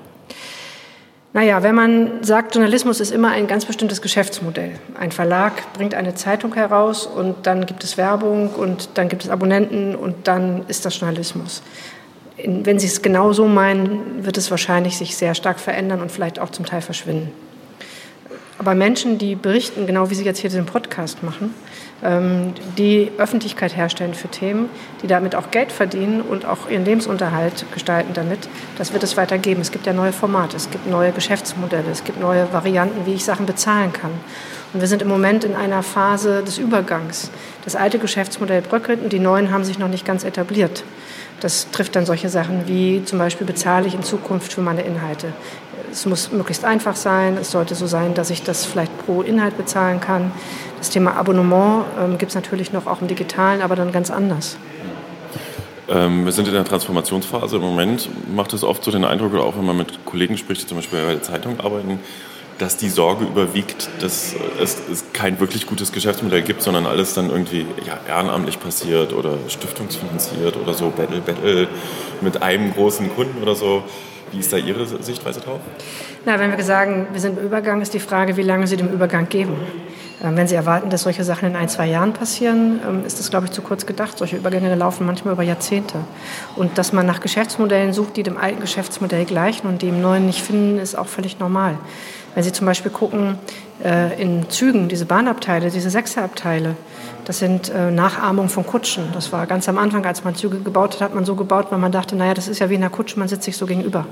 Naja, 1.37 1.61
wenn 1.61 1.75
man 1.75 2.23
sagt, 2.23 2.55
Journalismus 2.55 2.99
ist 2.99 3.11
immer 3.11 3.29
ein 3.29 3.45
ganz 3.45 3.63
bestimmtes 3.63 4.01
Geschäftsmodell. 4.01 4.71
Ein 4.99 5.11
Verlag 5.11 5.71
bringt 5.73 5.93
eine 5.93 6.15
Zeitung 6.15 6.55
heraus 6.55 7.05
und 7.05 7.45
dann 7.45 7.67
gibt 7.67 7.83
es 7.83 7.95
Werbung 7.95 8.49
und 8.55 8.89
dann 8.95 9.07
gibt 9.07 9.23
es 9.23 9.29
Abonnenten 9.29 9.95
und 9.95 10.27
dann 10.27 10.63
ist 10.67 10.83
das 10.83 10.99
Journalismus. 10.99 11.61
Wenn 12.43 12.79
Sie 12.79 12.87
es 12.87 13.03
genau 13.03 13.33
so 13.33 13.47
meinen, 13.47 14.25
wird 14.25 14.39
es 14.39 14.49
wahrscheinlich 14.49 14.97
sich 14.97 15.15
sehr 15.15 15.35
stark 15.35 15.59
verändern 15.59 16.01
und 16.01 16.11
vielleicht 16.11 16.39
auch 16.39 16.49
zum 16.49 16.65
Teil 16.65 16.81
verschwinden. 16.81 17.31
Aber 18.57 18.73
Menschen, 18.73 19.19
die 19.19 19.35
berichten, 19.35 19.85
genau 19.85 20.09
wie 20.09 20.15
Sie 20.15 20.25
jetzt 20.25 20.39
hier 20.39 20.49
den 20.49 20.65
Podcast 20.65 21.21
machen, 21.21 21.53
die 21.99 23.11
Öffentlichkeit 23.17 23.75
herstellen 23.75 24.13
für 24.13 24.27
Themen, 24.27 24.69
die 25.01 25.07
damit 25.07 25.33
auch 25.33 25.49
Geld 25.49 25.71
verdienen 25.71 26.21
und 26.21 26.45
auch 26.45 26.69
ihren 26.69 26.85
Lebensunterhalt 26.85 27.65
gestalten 27.73 28.13
damit. 28.13 28.47
Das 28.77 28.93
wird 28.93 29.01
es 29.01 29.17
weitergeben. 29.17 29.61
Es 29.61 29.71
gibt 29.71 29.87
ja 29.87 29.93
neue 29.93 30.13
Formate, 30.13 30.55
es 30.57 30.69
gibt 30.69 30.87
neue 30.87 31.11
Geschäftsmodelle, 31.11 31.89
es 31.91 32.03
gibt 32.03 32.19
neue 32.19 32.53
Varianten, 32.53 33.07
wie 33.07 33.15
ich 33.15 33.25
Sachen 33.25 33.47
bezahlen 33.47 33.93
kann. 33.93 34.11
Und 34.73 34.81
wir 34.81 34.87
sind 34.87 35.01
im 35.01 35.07
Moment 35.07 35.43
in 35.43 35.55
einer 35.55 35.81
Phase 35.81 36.43
des 36.43 36.59
Übergangs. 36.59 37.31
Das 37.63 37.75
alte 37.75 37.97
Geschäftsmodell 37.97 38.61
bröckelt 38.61 39.01
und 39.01 39.11
die 39.11 39.19
neuen 39.19 39.51
haben 39.51 39.63
sich 39.63 39.79
noch 39.79 39.87
nicht 39.87 40.05
ganz 40.05 40.23
etabliert. 40.23 40.83
Das 41.39 41.71
trifft 41.71 41.95
dann 41.95 42.05
solche 42.05 42.29
Sachen 42.29 42.67
wie 42.67 43.03
zum 43.05 43.17
Beispiel 43.17 43.47
bezahle 43.47 43.87
ich 43.87 43.93
in 43.93 44.03
Zukunft 44.03 44.53
für 44.53 44.61
meine 44.61 44.81
Inhalte. 44.81 45.33
Es 45.91 46.05
muss 46.05 46.31
möglichst 46.31 46.65
einfach 46.65 46.95
sein. 46.95 47.37
Es 47.39 47.51
sollte 47.51 47.75
so 47.75 47.87
sein, 47.87 48.13
dass 48.13 48.29
ich 48.29 48.43
das 48.43 48.65
vielleicht 48.65 48.95
pro 49.05 49.21
Inhalt 49.21 49.57
bezahlen 49.57 49.99
kann. 49.99 50.31
Das 50.77 50.89
Thema 50.89 51.15
Abonnement 51.15 51.85
ähm, 51.99 52.17
gibt 52.17 52.29
es 52.29 52.35
natürlich 52.35 52.71
noch 52.71 52.85
auch 52.85 53.01
im 53.01 53.07
Digitalen, 53.07 53.61
aber 53.61 53.75
dann 53.75 53.91
ganz 53.91 54.11
anders. 54.11 54.57
Ähm, 55.89 56.25
wir 56.25 56.31
sind 56.31 56.47
in 56.47 56.53
der 56.53 56.65
Transformationsphase. 56.65 57.55
Im 57.55 57.61
Moment 57.61 58.09
macht 58.33 58.53
es 58.53 58.63
oft 58.63 58.83
so 58.83 58.91
den 58.91 59.05
Eindruck, 59.05 59.33
auch 59.35 59.57
wenn 59.57 59.65
man 59.65 59.77
mit 59.77 60.05
Kollegen 60.05 60.37
spricht, 60.37 60.63
die 60.63 60.67
zum 60.67 60.77
Beispiel 60.77 60.99
bei 60.99 61.13
der 61.13 61.23
Zeitung 61.23 61.59
arbeiten, 61.59 61.99
dass 62.57 62.75
die 62.75 62.89
Sorge 62.89 63.25
überwiegt, 63.25 63.89
dass 64.01 64.35
es, 64.61 64.77
es, 64.91 65.05
kein 65.13 65.39
wirklich 65.39 65.67
gutes 65.67 65.91
Geschäftsmodell 65.91 66.41
gibt, 66.41 66.61
sondern 66.61 66.85
alles 66.85 67.13
dann 67.13 67.29
irgendwie 67.29 67.65
ja, 67.85 67.99
ehrenamtlich 68.07 68.59
passiert 68.59 69.13
oder 69.13 69.37
stiftungsfinanziert 69.47 70.57
oder 70.57 70.73
so, 70.73 70.89
Battle, 70.89 71.21
Battle 71.21 71.67
mit 72.21 72.41
einem 72.41 72.73
großen 72.73 73.13
Kunden 73.15 73.41
oder 73.41 73.55
so. 73.55 73.83
Wie 74.31 74.39
ist 74.39 74.51
da 74.51 74.57
Ihre 74.57 74.85
Sichtweise 74.85 75.39
drauf? 75.39 75.61
Na, 76.25 76.37
wenn 76.39 76.57
wir 76.57 76.63
sagen, 76.63 77.07
wir 77.13 77.21
sind 77.21 77.37
im 77.37 77.45
Übergang, 77.45 77.81
ist 77.81 77.93
die 77.93 77.99
Frage, 77.99 78.35
wie 78.35 78.41
lange 78.41 78.67
Sie 78.67 78.75
dem 78.75 78.91
Übergang 78.91 79.29
geben. 79.29 79.55
Ähm, 80.23 80.35
wenn 80.35 80.47
Sie 80.47 80.55
erwarten, 80.55 80.89
dass 80.89 81.03
solche 81.03 81.23
Sachen 81.23 81.49
in 81.49 81.55
ein, 81.55 81.69
zwei 81.69 81.87
Jahren 81.87 82.13
passieren, 82.13 82.79
ähm, 82.87 83.05
ist 83.05 83.19
das, 83.19 83.29
glaube 83.29 83.45
ich, 83.45 83.51
zu 83.51 83.61
kurz 83.61 83.85
gedacht. 83.85 84.17
Solche 84.17 84.37
Übergänge 84.37 84.73
laufen 84.75 85.05
manchmal 85.05 85.33
über 85.33 85.43
Jahrzehnte. 85.43 85.99
Und 86.55 86.77
dass 86.77 86.93
man 86.93 87.05
nach 87.05 87.19
Geschäftsmodellen 87.19 87.93
sucht, 87.93 88.17
die 88.17 88.23
dem 88.23 88.37
alten 88.37 88.59
Geschäftsmodell 88.59 89.25
gleichen 89.25 89.67
und 89.67 89.81
die 89.81 89.89
im 89.89 90.01
neuen 90.01 90.25
nicht 90.25 90.41
finden, 90.41 90.79
ist 90.79 90.95
auch 90.95 91.07
völlig 91.07 91.39
normal. 91.39 91.77
Wenn 92.33 92.43
Sie 92.43 92.51
zum 92.51 92.65
Beispiel 92.65 92.91
gucken, 92.91 93.37
äh, 93.83 94.19
in 94.21 94.49
Zügen, 94.49 94.89
diese 94.89 95.05
Bahnabteile, 95.05 95.69
diese 95.69 95.89
Sechserabteile, 95.89 96.75
das 97.27 97.39
sind 97.39 97.67
äh, 97.67 97.91
Nachahmungen 97.91 98.47
von 98.47 98.65
Kutschen. 98.65 99.03
Das 99.13 99.33
war 99.33 99.47
ganz 99.47 99.67
am 99.67 99.77
Anfang, 99.77 100.05
als 100.05 100.23
man 100.23 100.33
Züge 100.33 100.59
gebaut 100.59 100.93
hat, 100.93 101.01
hat 101.01 101.13
man 101.13 101.25
so 101.25 101.35
gebaut, 101.35 101.67
weil 101.71 101.77
man 101.77 101.91
dachte, 101.91 102.15
naja, 102.15 102.33
das 102.33 102.47
ist 102.47 102.59
ja 102.59 102.69
wie 102.69 102.75
in 102.75 102.81
einer 102.81 102.89
Kutsche, 102.89 103.19
man 103.19 103.27
sitzt 103.27 103.43
sich 103.43 103.57
so 103.57 103.65
gegenüber. 103.65 104.05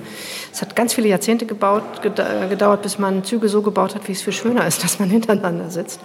Es 0.52 0.62
hat 0.62 0.76
ganz 0.76 0.94
viele 0.94 1.08
Jahrzehnte 1.08 1.46
gebaut, 1.46 1.84
äh, 2.04 2.50
gedauert, 2.50 2.82
bis 2.82 3.00
man 3.00 3.24
Züge 3.24 3.48
so 3.48 3.62
gebaut 3.62 3.96
hat, 3.96 4.06
wie 4.10 4.12
es 4.12 4.22
viel 4.22 4.34
schöner 4.34 4.68
ist, 4.68 4.84
dass 4.84 5.00
man 5.00 5.10
hintereinander 5.10 5.70
sitzt. 5.70 6.02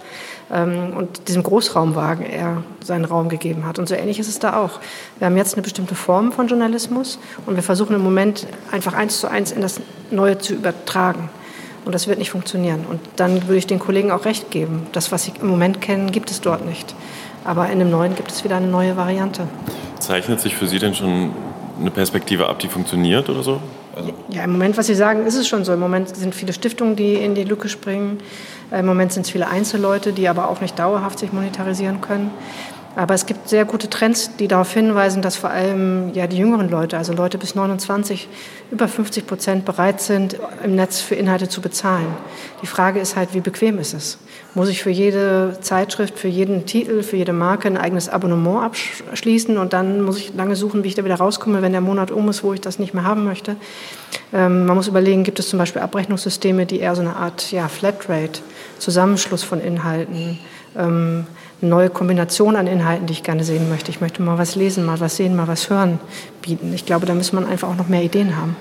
Ähm, 0.49 0.93
und 0.95 1.27
diesem 1.27 1.43
Großraumwagen 1.43 2.25
eher 2.25 2.63
seinen 2.81 3.03
Raum 3.03 3.27
gegeben 3.27 3.65
hat. 3.65 3.77
Und 3.77 3.89
so 3.89 3.95
ähnlich 3.95 4.17
ist 4.17 4.29
es 4.29 4.39
da 4.39 4.55
auch. 4.55 4.79
Wir 5.19 5.27
haben 5.27 5.35
jetzt 5.35 5.55
eine 5.55 5.63
bestimmte 5.63 5.95
Form 5.95 6.31
von 6.31 6.47
Journalismus 6.47 7.19
und 7.45 7.57
wir 7.57 7.63
versuchen 7.63 7.93
im 7.93 8.03
Moment 8.03 8.47
einfach 8.71 8.93
eins 8.93 9.19
zu 9.19 9.27
eins 9.27 9.51
in 9.51 9.59
das 9.59 9.81
Neue 10.11 10.37
zu 10.37 10.53
übertragen. 10.53 11.29
Und 11.85 11.93
das 11.93 12.07
wird 12.07 12.19
nicht 12.19 12.29
funktionieren. 12.29 12.85
Und 12.89 12.99
dann 13.15 13.47
würde 13.47 13.57
ich 13.57 13.67
den 13.67 13.79
Kollegen 13.79 14.11
auch 14.11 14.25
recht 14.25 14.51
geben. 14.51 14.87
Das, 14.91 15.11
was 15.11 15.23
sie 15.23 15.33
im 15.41 15.47
Moment 15.47 15.81
kennen, 15.81 16.11
gibt 16.11 16.29
es 16.29 16.41
dort 16.41 16.65
nicht. 16.65 16.93
Aber 17.43 17.69
in 17.69 17.79
dem 17.79 17.89
Neuen 17.89 18.15
gibt 18.15 18.31
es 18.31 18.43
wieder 18.43 18.57
eine 18.57 18.67
neue 18.67 18.97
Variante. 18.97 19.47
Zeichnet 19.99 20.39
sich 20.39 20.55
für 20.55 20.67
Sie 20.67 20.79
denn 20.79 20.93
schon 20.93 21.31
eine 21.79 21.91
Perspektive 21.91 22.47
ab, 22.47 22.59
die 22.59 22.67
funktioniert 22.67 23.29
oder 23.29 23.41
so? 23.41 23.59
Also 23.95 24.13
ja, 24.29 24.43
im 24.43 24.51
Moment, 24.51 24.77
was 24.77 24.87
Sie 24.87 24.95
sagen, 24.95 25.25
ist 25.25 25.35
es 25.35 25.47
schon 25.47 25.65
so. 25.65 25.73
Im 25.73 25.79
Moment 25.79 26.15
sind 26.15 26.35
viele 26.35 26.53
Stiftungen, 26.53 26.95
die 26.95 27.15
in 27.15 27.35
die 27.35 27.43
Lücke 27.43 27.67
springen. 27.67 28.19
Im 28.71 28.85
Moment 28.85 29.11
sind 29.11 29.25
es 29.25 29.31
viele 29.31 29.47
Einzelleute, 29.47 30.13
die 30.13 30.29
aber 30.29 30.49
auch 30.49 30.61
nicht 30.61 30.77
dauerhaft 30.79 31.19
sich 31.19 31.33
monetarisieren 31.33 31.99
können. 31.99 32.31
Aber 32.95 33.13
es 33.13 33.25
gibt 33.25 33.47
sehr 33.47 33.63
gute 33.63 33.89
Trends, 33.89 34.35
die 34.37 34.47
darauf 34.49 34.73
hinweisen, 34.73 35.21
dass 35.21 35.37
vor 35.37 35.49
allem 35.49 36.13
ja, 36.13 36.27
die 36.27 36.37
jüngeren 36.37 36.69
Leute, 36.69 36.97
also 36.97 37.13
Leute 37.13 37.37
bis 37.37 37.55
29, 37.55 38.27
über 38.69 38.87
50 38.87 39.25
Prozent 39.25 39.65
bereit 39.65 40.01
sind, 40.01 40.37
im 40.63 40.75
Netz 40.75 40.99
für 40.99 41.15
Inhalte 41.15 41.47
zu 41.47 41.61
bezahlen. 41.61 42.07
Die 42.61 42.67
Frage 42.67 42.99
ist 42.99 43.15
halt, 43.15 43.33
wie 43.33 43.39
bequem 43.39 43.79
ist 43.79 43.93
es? 43.93 44.17
Muss 44.55 44.67
ich 44.67 44.83
für 44.83 44.89
jede 44.89 45.57
Zeitschrift, 45.61 46.19
für 46.19 46.27
jeden 46.27 46.65
Titel, 46.65 47.01
für 47.03 47.15
jede 47.15 47.31
Marke 47.31 47.69
ein 47.69 47.77
eigenes 47.77 48.09
Abonnement 48.09 48.65
abschließen 49.11 49.57
und 49.57 49.71
dann 49.71 50.01
muss 50.01 50.17
ich 50.17 50.33
lange 50.33 50.57
suchen, 50.57 50.83
wie 50.83 50.89
ich 50.89 50.95
da 50.95 51.05
wieder 51.05 51.15
rauskomme, 51.15 51.61
wenn 51.61 51.71
der 51.71 51.81
Monat 51.81 52.11
um 52.11 52.27
ist, 52.27 52.43
wo 52.43 52.51
ich 52.51 52.59
das 52.59 52.77
nicht 52.77 52.93
mehr 52.93 53.05
haben 53.05 53.23
möchte? 53.23 53.55
Ähm, 54.33 54.65
man 54.65 54.75
muss 54.75 54.89
überlegen, 54.89 55.23
gibt 55.23 55.39
es 55.39 55.49
zum 55.49 55.59
Beispiel 55.59 55.81
Abrechnungssysteme, 55.81 56.65
die 56.65 56.79
eher 56.79 56.95
so 56.95 57.01
eine 57.01 57.15
Art 57.15 57.51
ja, 57.53 57.69
Flatrate, 57.69 58.41
Zusammenschluss 58.79 59.43
von 59.43 59.61
Inhalten, 59.61 60.39
ähm, 60.77 61.25
neue 61.61 61.89
Kombination 61.89 62.55
an 62.55 62.67
Inhalten, 62.67 63.07
die 63.07 63.13
ich 63.13 63.23
gerne 63.23 63.43
sehen 63.43 63.69
möchte. 63.69 63.91
Ich 63.91 64.01
möchte 64.01 64.21
mal 64.21 64.37
was 64.37 64.55
lesen, 64.55 64.85
mal 64.85 64.99
was 64.99 65.15
sehen, 65.15 65.35
mal 65.35 65.47
was 65.47 65.69
hören 65.69 65.99
bieten. 66.41 66.73
Ich 66.73 66.85
glaube, 66.85 67.05
da 67.05 67.13
muss 67.13 67.33
man 67.33 67.45
einfach 67.45 67.69
auch 67.69 67.75
noch 67.75 67.87
mehr 67.87 68.03
Ideen 68.03 68.35
haben. 68.35 68.55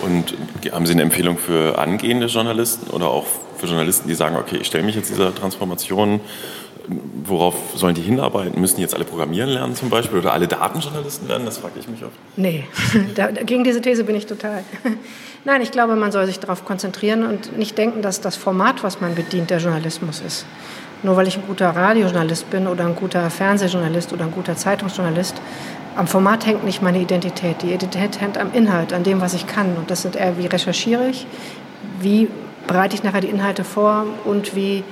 Und 0.00 0.34
haben 0.72 0.86
Sie 0.86 0.92
eine 0.92 1.02
Empfehlung 1.02 1.38
für 1.38 1.78
angehende 1.78 2.26
Journalisten 2.26 2.90
oder 2.90 3.08
auch 3.08 3.26
für 3.56 3.66
Journalisten, 3.66 4.08
die 4.08 4.14
sagen, 4.14 4.36
okay, 4.36 4.58
ich 4.60 4.66
stelle 4.66 4.84
mich 4.84 4.94
jetzt 4.94 5.10
dieser 5.10 5.34
Transformation, 5.34 6.20
worauf 7.24 7.54
sollen 7.74 7.94
die 7.94 8.00
hinarbeiten? 8.02 8.58
Müssen 8.60 8.76
die 8.76 8.82
jetzt 8.82 8.94
alle 8.94 9.04
programmieren 9.04 9.50
lernen 9.50 9.74
zum 9.74 9.90
Beispiel 9.90 10.18
oder 10.18 10.32
alle 10.32 10.48
Datenjournalisten 10.48 11.28
werden? 11.28 11.44
Das 11.44 11.58
frage 11.58 11.74
ich 11.78 11.88
mich 11.88 12.02
oft. 12.02 12.14
Nee, 12.36 12.64
gegen 13.44 13.64
diese 13.64 13.80
These 13.80 14.04
bin 14.04 14.16
ich 14.16 14.26
total. 14.26 14.64
Nein, 15.44 15.60
ich 15.60 15.70
glaube, 15.70 15.96
man 15.96 16.12
soll 16.12 16.26
sich 16.26 16.40
darauf 16.40 16.64
konzentrieren 16.64 17.26
und 17.26 17.56
nicht 17.56 17.76
denken, 17.76 18.02
dass 18.02 18.20
das 18.20 18.36
Format, 18.36 18.82
was 18.82 19.00
man 19.00 19.14
bedient, 19.14 19.50
der 19.50 19.58
Journalismus 19.58 20.20
ist. 20.20 20.46
Nur 21.02 21.16
weil 21.16 21.28
ich 21.28 21.36
ein 21.36 21.46
guter 21.46 21.70
Radiojournalist 21.70 22.50
bin 22.50 22.66
oder 22.66 22.84
ein 22.84 22.96
guter 22.96 23.30
Fernsehjournalist 23.30 24.12
oder 24.12 24.24
ein 24.24 24.32
guter 24.32 24.56
Zeitungsjournalist, 24.56 25.40
am 25.96 26.06
Format 26.06 26.46
hängt 26.46 26.64
nicht 26.64 26.82
meine 26.82 27.00
Identität. 27.00 27.62
Die 27.62 27.68
Identität 27.68 28.20
hängt 28.20 28.38
am 28.38 28.52
Inhalt, 28.52 28.92
an 28.92 29.02
dem, 29.02 29.20
was 29.20 29.34
ich 29.34 29.46
kann. 29.46 29.76
Und 29.76 29.90
das 29.90 30.02
sind 30.02 30.16
eher, 30.16 30.38
wie 30.38 30.46
recherchiere 30.46 31.08
ich, 31.08 31.26
wie 32.00 32.28
bereite 32.66 32.94
ich 32.94 33.02
nachher 33.02 33.20
die 33.20 33.28
Inhalte 33.28 33.64
vor 33.64 34.06
und 34.24 34.54
wie 34.54 34.84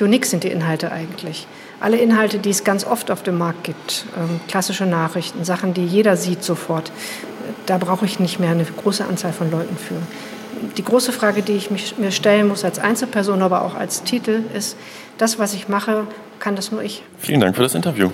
unique 0.00 0.26
sind 0.26 0.44
die 0.44 0.48
Inhalte 0.48 0.92
eigentlich. 0.92 1.46
Alle 1.80 1.98
Inhalte, 1.98 2.38
die 2.38 2.50
es 2.50 2.64
ganz 2.64 2.86
oft 2.86 3.10
auf 3.10 3.22
dem 3.22 3.36
Markt 3.36 3.64
gibt, 3.64 4.06
ähm, 4.16 4.40
klassische 4.48 4.86
Nachrichten, 4.86 5.44
Sachen, 5.44 5.74
die 5.74 5.84
jeder 5.84 6.16
sieht 6.16 6.42
sofort, 6.42 6.90
da 7.66 7.76
brauche 7.78 8.06
ich 8.06 8.18
nicht 8.18 8.38
mehr 8.38 8.50
eine 8.50 8.64
große 8.64 9.04
Anzahl 9.04 9.32
von 9.32 9.50
Leuten 9.50 9.76
für. 9.76 9.96
Die 10.76 10.84
große 10.84 11.12
Frage, 11.12 11.42
die 11.42 11.52
ich 11.52 11.70
mich, 11.70 11.98
mir 11.98 12.10
stellen 12.10 12.48
muss 12.48 12.64
als 12.64 12.78
Einzelperson, 12.78 13.42
aber 13.42 13.62
auch 13.62 13.74
als 13.74 14.02
Titel, 14.02 14.42
ist, 14.54 14.76
das, 15.18 15.38
was 15.38 15.54
ich 15.54 15.68
mache, 15.68 16.06
kann 16.38 16.56
das 16.56 16.70
nur 16.72 16.82
ich. 16.82 17.02
Vielen 17.18 17.40
Dank 17.40 17.56
für 17.56 17.62
das 17.62 17.74
Interview. 17.74 18.10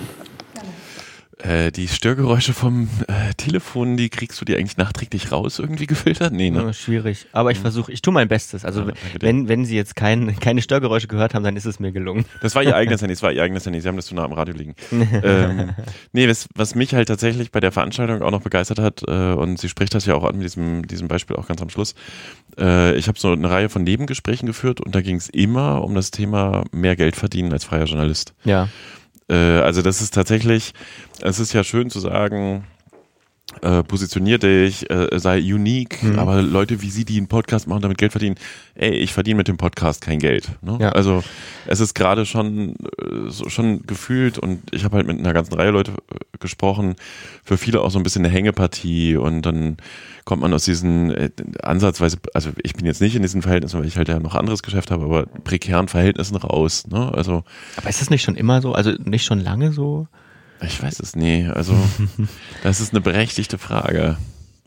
Äh, 1.39 1.71
die 1.71 1.87
Störgeräusche 1.87 2.53
vom 2.53 2.89
äh, 3.07 3.33
Telefon, 3.35 3.97
die 3.97 4.09
kriegst 4.09 4.39
du 4.39 4.45
dir 4.45 4.57
eigentlich 4.57 4.77
nachträglich 4.77 5.31
raus, 5.31 5.57
irgendwie 5.57 5.87
gefiltert? 5.87 6.31
Nee, 6.31 6.51
ne? 6.51 6.61
Ja, 6.61 6.73
schwierig. 6.73 7.25
Aber 7.31 7.51
ich 7.51 7.57
mhm. 7.57 7.63
versuche, 7.63 7.91
ich 7.91 8.01
tue 8.01 8.13
mein 8.13 8.27
Bestes. 8.27 8.65
Also 8.65 8.81
ja, 8.81 8.93
wenn, 9.19 9.47
wenn 9.47 9.65
Sie 9.65 9.75
jetzt 9.75 9.95
kein, 9.95 10.39
keine 10.39 10.61
Störgeräusche 10.61 11.07
gehört 11.07 11.33
haben, 11.33 11.43
dann 11.43 11.55
ist 11.55 11.65
es 11.65 11.79
mir 11.79 11.91
gelungen. 11.91 12.25
Das 12.41 12.53
war 12.53 12.61
Ihr 12.61 12.75
eigenes 12.75 13.01
Handy, 13.01 13.15
das 13.15 13.23
war 13.23 13.31
Ihr 13.31 13.41
eigenes 13.41 13.65
Handy. 13.65 13.81
Sie 13.81 13.87
haben 13.87 13.95
das 13.95 14.05
zu 14.05 14.15
nah 14.15 14.25
am 14.25 14.33
Radio 14.33 14.53
liegen. 14.53 14.75
ähm, 14.91 15.71
nee, 16.11 16.29
was, 16.29 16.47
was 16.55 16.75
mich 16.75 16.93
halt 16.93 17.07
tatsächlich 17.07 17.51
bei 17.51 17.59
der 17.59 17.71
Veranstaltung 17.71 18.21
auch 18.21 18.31
noch 18.31 18.41
begeistert 18.41 18.79
hat, 18.79 19.01
äh, 19.07 19.33
und 19.33 19.59
sie 19.59 19.69
spricht 19.69 19.95
das 19.95 20.05
ja 20.05 20.13
auch 20.15 20.25
an 20.25 20.35
mit 20.35 20.45
diesem, 20.45 20.85
diesem 20.87 21.07
Beispiel 21.07 21.35
auch 21.35 21.47
ganz 21.47 21.61
am 21.61 21.69
Schluss, 21.69 21.95
äh, 22.59 22.95
ich 22.95 23.07
habe 23.07 23.17
so 23.17 23.31
eine 23.31 23.49
Reihe 23.49 23.69
von 23.69 23.83
Nebengesprächen 23.83 24.45
geführt 24.45 24.81
und 24.81 24.93
da 24.93 25.01
ging 25.01 25.15
es 25.15 25.29
immer 25.29 25.83
um 25.83 25.95
das 25.95 26.11
Thema 26.11 26.63
mehr 26.71 26.95
Geld 26.95 27.15
verdienen 27.15 27.51
als 27.51 27.63
freier 27.63 27.85
Journalist. 27.85 28.33
Ja. 28.43 28.69
Äh, 29.29 29.35
also 29.35 29.81
das 29.81 30.01
ist 30.01 30.13
tatsächlich, 30.13 30.73
es 31.21 31.39
ist 31.39 31.53
ja 31.53 31.63
schön 31.63 31.89
zu 31.89 31.99
sagen, 31.99 32.65
äh, 33.61 33.83
positionier 33.83 34.37
dich, 34.37 34.89
äh, 34.89 35.19
sei 35.19 35.39
unique, 35.39 36.01
mhm. 36.03 36.19
aber 36.19 36.41
Leute 36.41 36.81
wie 36.81 36.89
sie, 36.89 37.05
die 37.05 37.17
einen 37.17 37.27
Podcast 37.27 37.67
machen, 37.67 37.81
damit 37.81 37.97
Geld 37.97 38.11
verdienen, 38.11 38.35
ey, 38.75 38.91
ich 38.91 39.13
verdiene 39.13 39.37
mit 39.37 39.47
dem 39.47 39.57
Podcast 39.57 40.01
kein 40.01 40.19
Geld. 40.19 40.49
Ne? 40.61 40.77
Ja. 40.81 40.89
Also 40.89 41.23
es 41.65 41.79
ist 41.79 41.93
gerade 41.93 42.25
schon, 42.25 42.75
äh, 42.99 43.29
so, 43.29 43.49
schon 43.49 43.83
gefühlt 43.83 44.37
und 44.37 44.61
ich 44.71 44.83
habe 44.83 44.97
halt 44.97 45.07
mit 45.07 45.19
einer 45.19 45.33
ganzen 45.33 45.53
Reihe 45.53 45.71
Leute 45.71 45.91
äh, 45.91 46.37
gesprochen, 46.39 46.95
für 47.43 47.57
viele 47.57 47.81
auch 47.81 47.91
so 47.91 47.99
ein 47.99 48.03
bisschen 48.03 48.25
eine 48.25 48.33
Hängepartie 48.33 49.15
und 49.17 49.43
dann 49.43 49.77
kommt 50.25 50.41
man 50.41 50.53
aus 50.53 50.65
diesen 50.65 51.11
äh, 51.11 51.29
ansatzweise, 51.61 52.17
also 52.33 52.51
ich 52.63 52.73
bin 52.73 52.85
jetzt 52.85 53.01
nicht 53.01 53.15
in 53.15 53.21
diesen 53.21 53.41
Verhältnissen, 53.41 53.79
weil 53.79 53.87
ich 53.87 53.97
halt 53.97 54.07
ja 54.07 54.19
noch 54.19 54.35
anderes 54.35 54.63
Geschäft 54.63 54.91
habe, 54.91 55.05
aber 55.05 55.25
prekären 55.25 55.87
Verhältnissen 55.87 56.35
raus. 56.37 56.87
Ne? 56.87 57.13
Also, 57.13 57.43
aber 57.75 57.89
ist 57.89 58.01
das 58.01 58.09
nicht 58.09 58.23
schon 58.23 58.35
immer 58.35 58.61
so? 58.61 58.73
Also 58.73 58.91
nicht 59.03 59.25
schon 59.25 59.39
lange 59.39 59.73
so? 59.73 60.07
Ich 60.65 60.81
weiß 60.81 60.99
es 60.99 61.15
nie. 61.15 61.47
Also 61.47 61.75
das 62.63 62.79
ist 62.79 62.93
eine 62.93 63.01
berechtigte 63.01 63.57
Frage. 63.57 64.17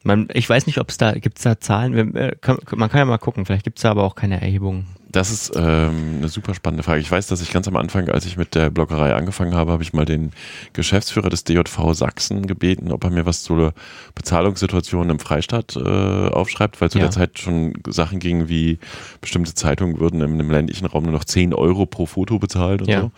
Man, 0.02 0.28
ich 0.32 0.48
weiß 0.48 0.66
nicht, 0.66 0.78
ob 0.78 0.88
es 0.90 0.98
da, 0.98 1.12
gibt 1.12 1.38
es 1.38 1.44
da 1.44 1.58
Zahlen? 1.58 2.12
Man 2.12 2.90
kann 2.90 2.98
ja 2.98 3.04
mal 3.04 3.18
gucken, 3.18 3.44
vielleicht 3.44 3.64
gibt 3.64 3.78
es 3.78 3.82
da 3.82 3.90
aber 3.90 4.04
auch 4.04 4.14
keine 4.14 4.40
Erhebungen. 4.40 4.86
Das 5.08 5.30
ist 5.30 5.52
ähm, 5.56 6.16
eine 6.18 6.28
super 6.28 6.54
spannende 6.54 6.82
Frage. 6.82 7.00
Ich 7.00 7.10
weiß, 7.10 7.26
dass 7.26 7.40
ich 7.40 7.50
ganz 7.50 7.66
am 7.66 7.76
Anfang, 7.76 8.08
als 8.10 8.26
ich 8.26 8.36
mit 8.36 8.54
der 8.54 8.70
Bloggerei 8.70 9.14
angefangen 9.14 9.54
habe, 9.54 9.72
habe 9.72 9.82
ich 9.82 9.92
mal 9.92 10.04
den 10.04 10.32
Geschäftsführer 10.74 11.30
des 11.30 11.42
DJV 11.44 11.94
Sachsen 11.94 12.46
gebeten, 12.46 12.92
ob 12.92 13.02
er 13.02 13.10
mir 13.10 13.24
was 13.24 13.42
zur 13.42 13.72
Bezahlungssituation 14.14 15.08
im 15.10 15.18
Freistaat 15.18 15.74
äh, 15.74 15.80
aufschreibt, 16.28 16.80
weil 16.80 16.90
zu 16.90 16.98
ja. 16.98 17.04
der 17.04 17.12
Zeit 17.12 17.38
schon 17.38 17.72
Sachen 17.88 18.18
gingen 18.18 18.48
wie 18.48 18.78
bestimmte 19.20 19.54
Zeitungen 19.54 19.98
würden 19.98 20.20
im, 20.20 20.38
im 20.38 20.50
ländlichen 20.50 20.86
Raum 20.86 21.04
nur 21.04 21.12
noch 21.12 21.24
10 21.24 21.54
Euro 21.54 21.86
pro 21.86 22.06
Foto 22.06 22.38
bezahlt 22.38 22.82
und 22.82 22.88
ja. 22.88 23.00
so. 23.00 23.12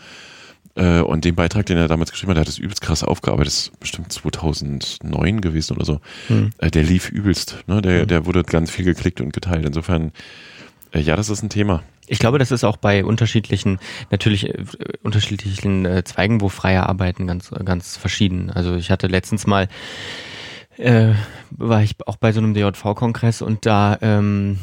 Äh, 0.78 1.00
und 1.00 1.24
den 1.24 1.34
Beitrag, 1.34 1.66
den 1.66 1.76
er 1.76 1.88
damals 1.88 2.12
geschrieben 2.12 2.30
hat, 2.30 2.36
der 2.36 2.42
hat 2.42 2.48
das 2.48 2.58
übelst 2.58 2.80
krass 2.80 3.02
aufgearbeitet, 3.02 3.48
das 3.48 3.58
ist 3.58 3.80
bestimmt 3.80 4.12
2009 4.12 5.40
gewesen 5.40 5.76
oder 5.76 5.84
so. 5.84 6.00
Hm. 6.28 6.52
Äh, 6.58 6.70
der 6.70 6.84
lief 6.84 7.10
übelst, 7.10 7.64
ne? 7.66 7.82
der, 7.82 8.02
hm. 8.02 8.08
der 8.08 8.26
wurde 8.26 8.44
ganz 8.44 8.70
viel 8.70 8.84
geklickt 8.84 9.20
und 9.20 9.32
geteilt. 9.32 9.66
Insofern 9.66 10.12
äh, 10.92 11.00
ja, 11.00 11.16
das 11.16 11.30
ist 11.30 11.42
ein 11.42 11.50
Thema. 11.50 11.82
Ich 12.06 12.20
glaube, 12.20 12.38
das 12.38 12.52
ist 12.52 12.64
auch 12.64 12.76
bei 12.76 13.04
unterschiedlichen, 13.04 13.80
natürlich 14.10 14.48
äh, 14.48 14.64
unterschiedlichen 15.02 15.84
äh, 15.84 16.04
Zweigen, 16.04 16.40
wo 16.40 16.48
freie 16.48 16.88
arbeiten, 16.88 17.26
ganz, 17.26 17.50
ganz 17.64 17.96
verschieden. 17.96 18.50
Also 18.50 18.76
ich 18.76 18.90
hatte 18.90 19.08
letztens 19.08 19.46
mal 19.46 19.68
äh, 20.78 21.12
war 21.50 21.82
ich 21.82 21.96
auch 22.06 22.16
bei 22.16 22.32
so 22.32 22.40
einem 22.40 22.54
DJV-Kongress 22.54 23.42
und 23.42 23.66
da, 23.66 23.98
ähm, 24.00 24.58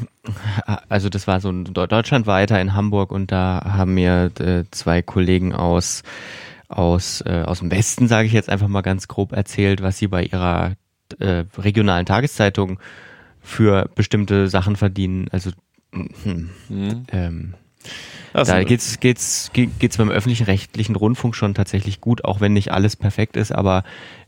also 0.90 1.10
das 1.10 1.28
war 1.28 1.42
so 1.42 1.50
ein 1.50 1.66
deutschlandweiter 1.66 2.60
in 2.60 2.74
Hamburg 2.74 3.12
und 3.12 3.32
da 3.32 3.62
haben 3.66 3.94
mir 3.94 4.32
äh, 4.40 4.64
zwei 4.72 5.02
Kollegen 5.02 5.54
aus 5.54 6.04
aus 6.68 7.22
äh, 7.22 7.44
aus 7.46 7.60
dem 7.60 7.70
Westen, 7.70 8.08
sage 8.08 8.28
ich 8.28 8.34
jetzt 8.34 8.50
einfach 8.50 8.68
mal 8.68 8.82
ganz 8.82 9.08
grob 9.08 9.34
erzählt, 9.34 9.82
was 9.82 9.98
sie 9.98 10.08
bei 10.08 10.24
ihrer 10.24 10.74
äh, 11.20 11.44
regionalen 11.58 12.06
Tageszeitung 12.06 12.80
für 13.42 13.90
bestimmte 13.94 14.48
Sachen 14.48 14.76
verdienen. 14.76 15.28
Also 15.32 15.52
hm. 15.94 16.50
Mhm. 16.70 17.04
Ähm, 17.12 17.54
also, 18.34 18.52
da 18.52 18.64
geht's, 18.64 19.00
geht's, 19.00 19.52
geht's 19.54 19.98
beim 19.98 20.10
öffentlich-rechtlichen 20.10 20.96
Rundfunk 20.96 21.36
schon 21.36 21.54
tatsächlich 21.54 22.02
gut, 22.02 22.26
auch 22.26 22.42
wenn 22.42 22.52
nicht 22.54 22.72
alles 22.72 22.96
perfekt 22.96 23.38
ist, 23.38 23.54
aber 23.54 23.84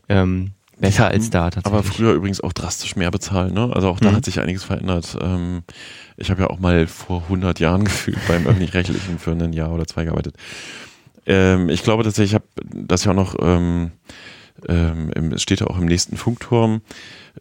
ähm, 0.07 0.51
Besser 0.79 1.07
als 1.07 1.29
da 1.29 1.49
tatsächlich. 1.49 1.73
Aber 1.73 1.83
früher 1.83 2.13
übrigens 2.13 2.41
auch 2.41 2.53
drastisch 2.53 2.95
mehr 2.95 3.09
bezahlen. 3.11 3.53
Ne? 3.53 3.69
Also 3.73 3.89
auch 3.89 3.99
da 3.99 4.11
Mhm. 4.11 4.15
hat 4.15 4.25
sich 4.25 4.39
einiges 4.39 4.63
verändert. 4.63 5.17
Ähm, 5.21 5.63
ich 6.17 6.29
habe 6.29 6.41
ja 6.43 6.49
auch 6.49 6.59
mal 6.59 6.85
vor 6.87 7.23
100 7.23 7.59
Jahren 7.59 7.83
gefühlt 7.85 8.19
beim 8.27 8.45
öffentlich-rechtlichen 8.45 9.17
für 9.19 9.31
ein 9.31 9.53
Jahr 9.53 9.71
oder 9.71 9.87
zwei 9.87 10.05
gearbeitet. 10.05 10.35
Ähm, 11.25 11.69
ich 11.69 11.83
glaube 11.83 12.03
tatsächlich, 12.03 12.31
ich 12.31 12.35
habe 12.35 12.45
das 12.85 13.03
ja 13.05 13.11
auch 13.11 13.15
noch, 13.15 13.35
ähm, 13.41 13.91
es 15.33 15.41
steht 15.43 15.59
ja 15.59 15.67
auch 15.67 15.77
im 15.77 15.85
nächsten 15.85 16.17
Funkturm, 16.17 16.81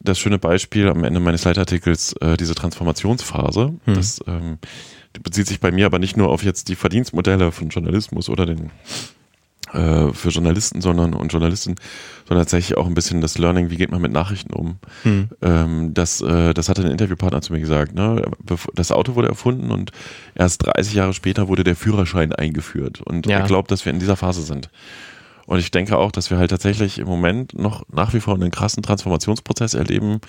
das 0.00 0.18
schöne 0.18 0.38
Beispiel 0.38 0.88
am 0.88 1.02
Ende 1.04 1.18
meines 1.20 1.44
Leitartikels, 1.44 2.12
äh, 2.20 2.36
diese 2.36 2.54
Transformationsphase. 2.54 3.74
Mhm. 3.86 3.94
Das 3.94 4.20
bezieht 5.22 5.46
sich 5.46 5.60
bei 5.60 5.70
mir 5.70 5.86
aber 5.86 5.98
nicht 5.98 6.16
nur 6.18 6.28
auf 6.28 6.42
jetzt 6.42 6.68
die 6.68 6.74
Verdienstmodelle 6.74 7.52
von 7.52 7.70
Journalismus 7.70 8.28
oder 8.28 8.44
den 8.44 8.70
für 9.72 10.28
Journalisten, 10.28 10.80
sondern 10.80 11.14
und 11.14 11.32
Journalistinnen, 11.32 11.78
sondern 12.26 12.44
tatsächlich 12.44 12.76
auch 12.78 12.86
ein 12.86 12.94
bisschen 12.94 13.20
das 13.20 13.38
Learning, 13.38 13.70
wie 13.70 13.76
geht 13.76 13.90
man 13.90 14.00
mit 14.00 14.12
Nachrichten 14.12 14.52
um. 14.52 14.76
Hm. 15.02 15.28
Ähm, 15.42 15.94
das, 15.94 16.20
äh, 16.20 16.54
das 16.54 16.68
hatte 16.68 16.82
ein 16.82 16.90
Interviewpartner 16.90 17.42
zu 17.42 17.52
mir 17.52 17.60
gesagt. 17.60 17.94
Ne? 17.94 18.22
Das 18.74 18.92
Auto 18.92 19.14
wurde 19.14 19.28
erfunden 19.28 19.70
und 19.70 19.90
erst 20.34 20.66
30 20.66 20.94
Jahre 20.94 21.14
später 21.14 21.48
wurde 21.48 21.64
der 21.64 21.76
Führerschein 21.76 22.32
eingeführt. 22.32 23.00
Und 23.02 23.26
Ja. 23.26 23.38
er 23.40 23.46
glaubt, 23.46 23.70
dass 23.70 23.84
wir 23.84 23.92
in 23.92 23.98
dieser 23.98 24.16
Phase 24.16 24.42
sind. 24.42 24.70
Und 25.46 25.58
ich 25.60 25.70
denke 25.70 25.96
auch, 25.96 26.10
dass 26.10 26.30
wir 26.30 26.38
halt 26.38 26.50
tatsächlich 26.50 26.98
im 26.98 27.06
Moment 27.06 27.56
noch 27.58 27.84
nach 27.92 28.12
wie 28.14 28.20
vor 28.20 28.34
einen 28.34 28.50
krassen 28.50 28.82
Transformationsprozess 28.82 29.74
erleben. 29.74 30.20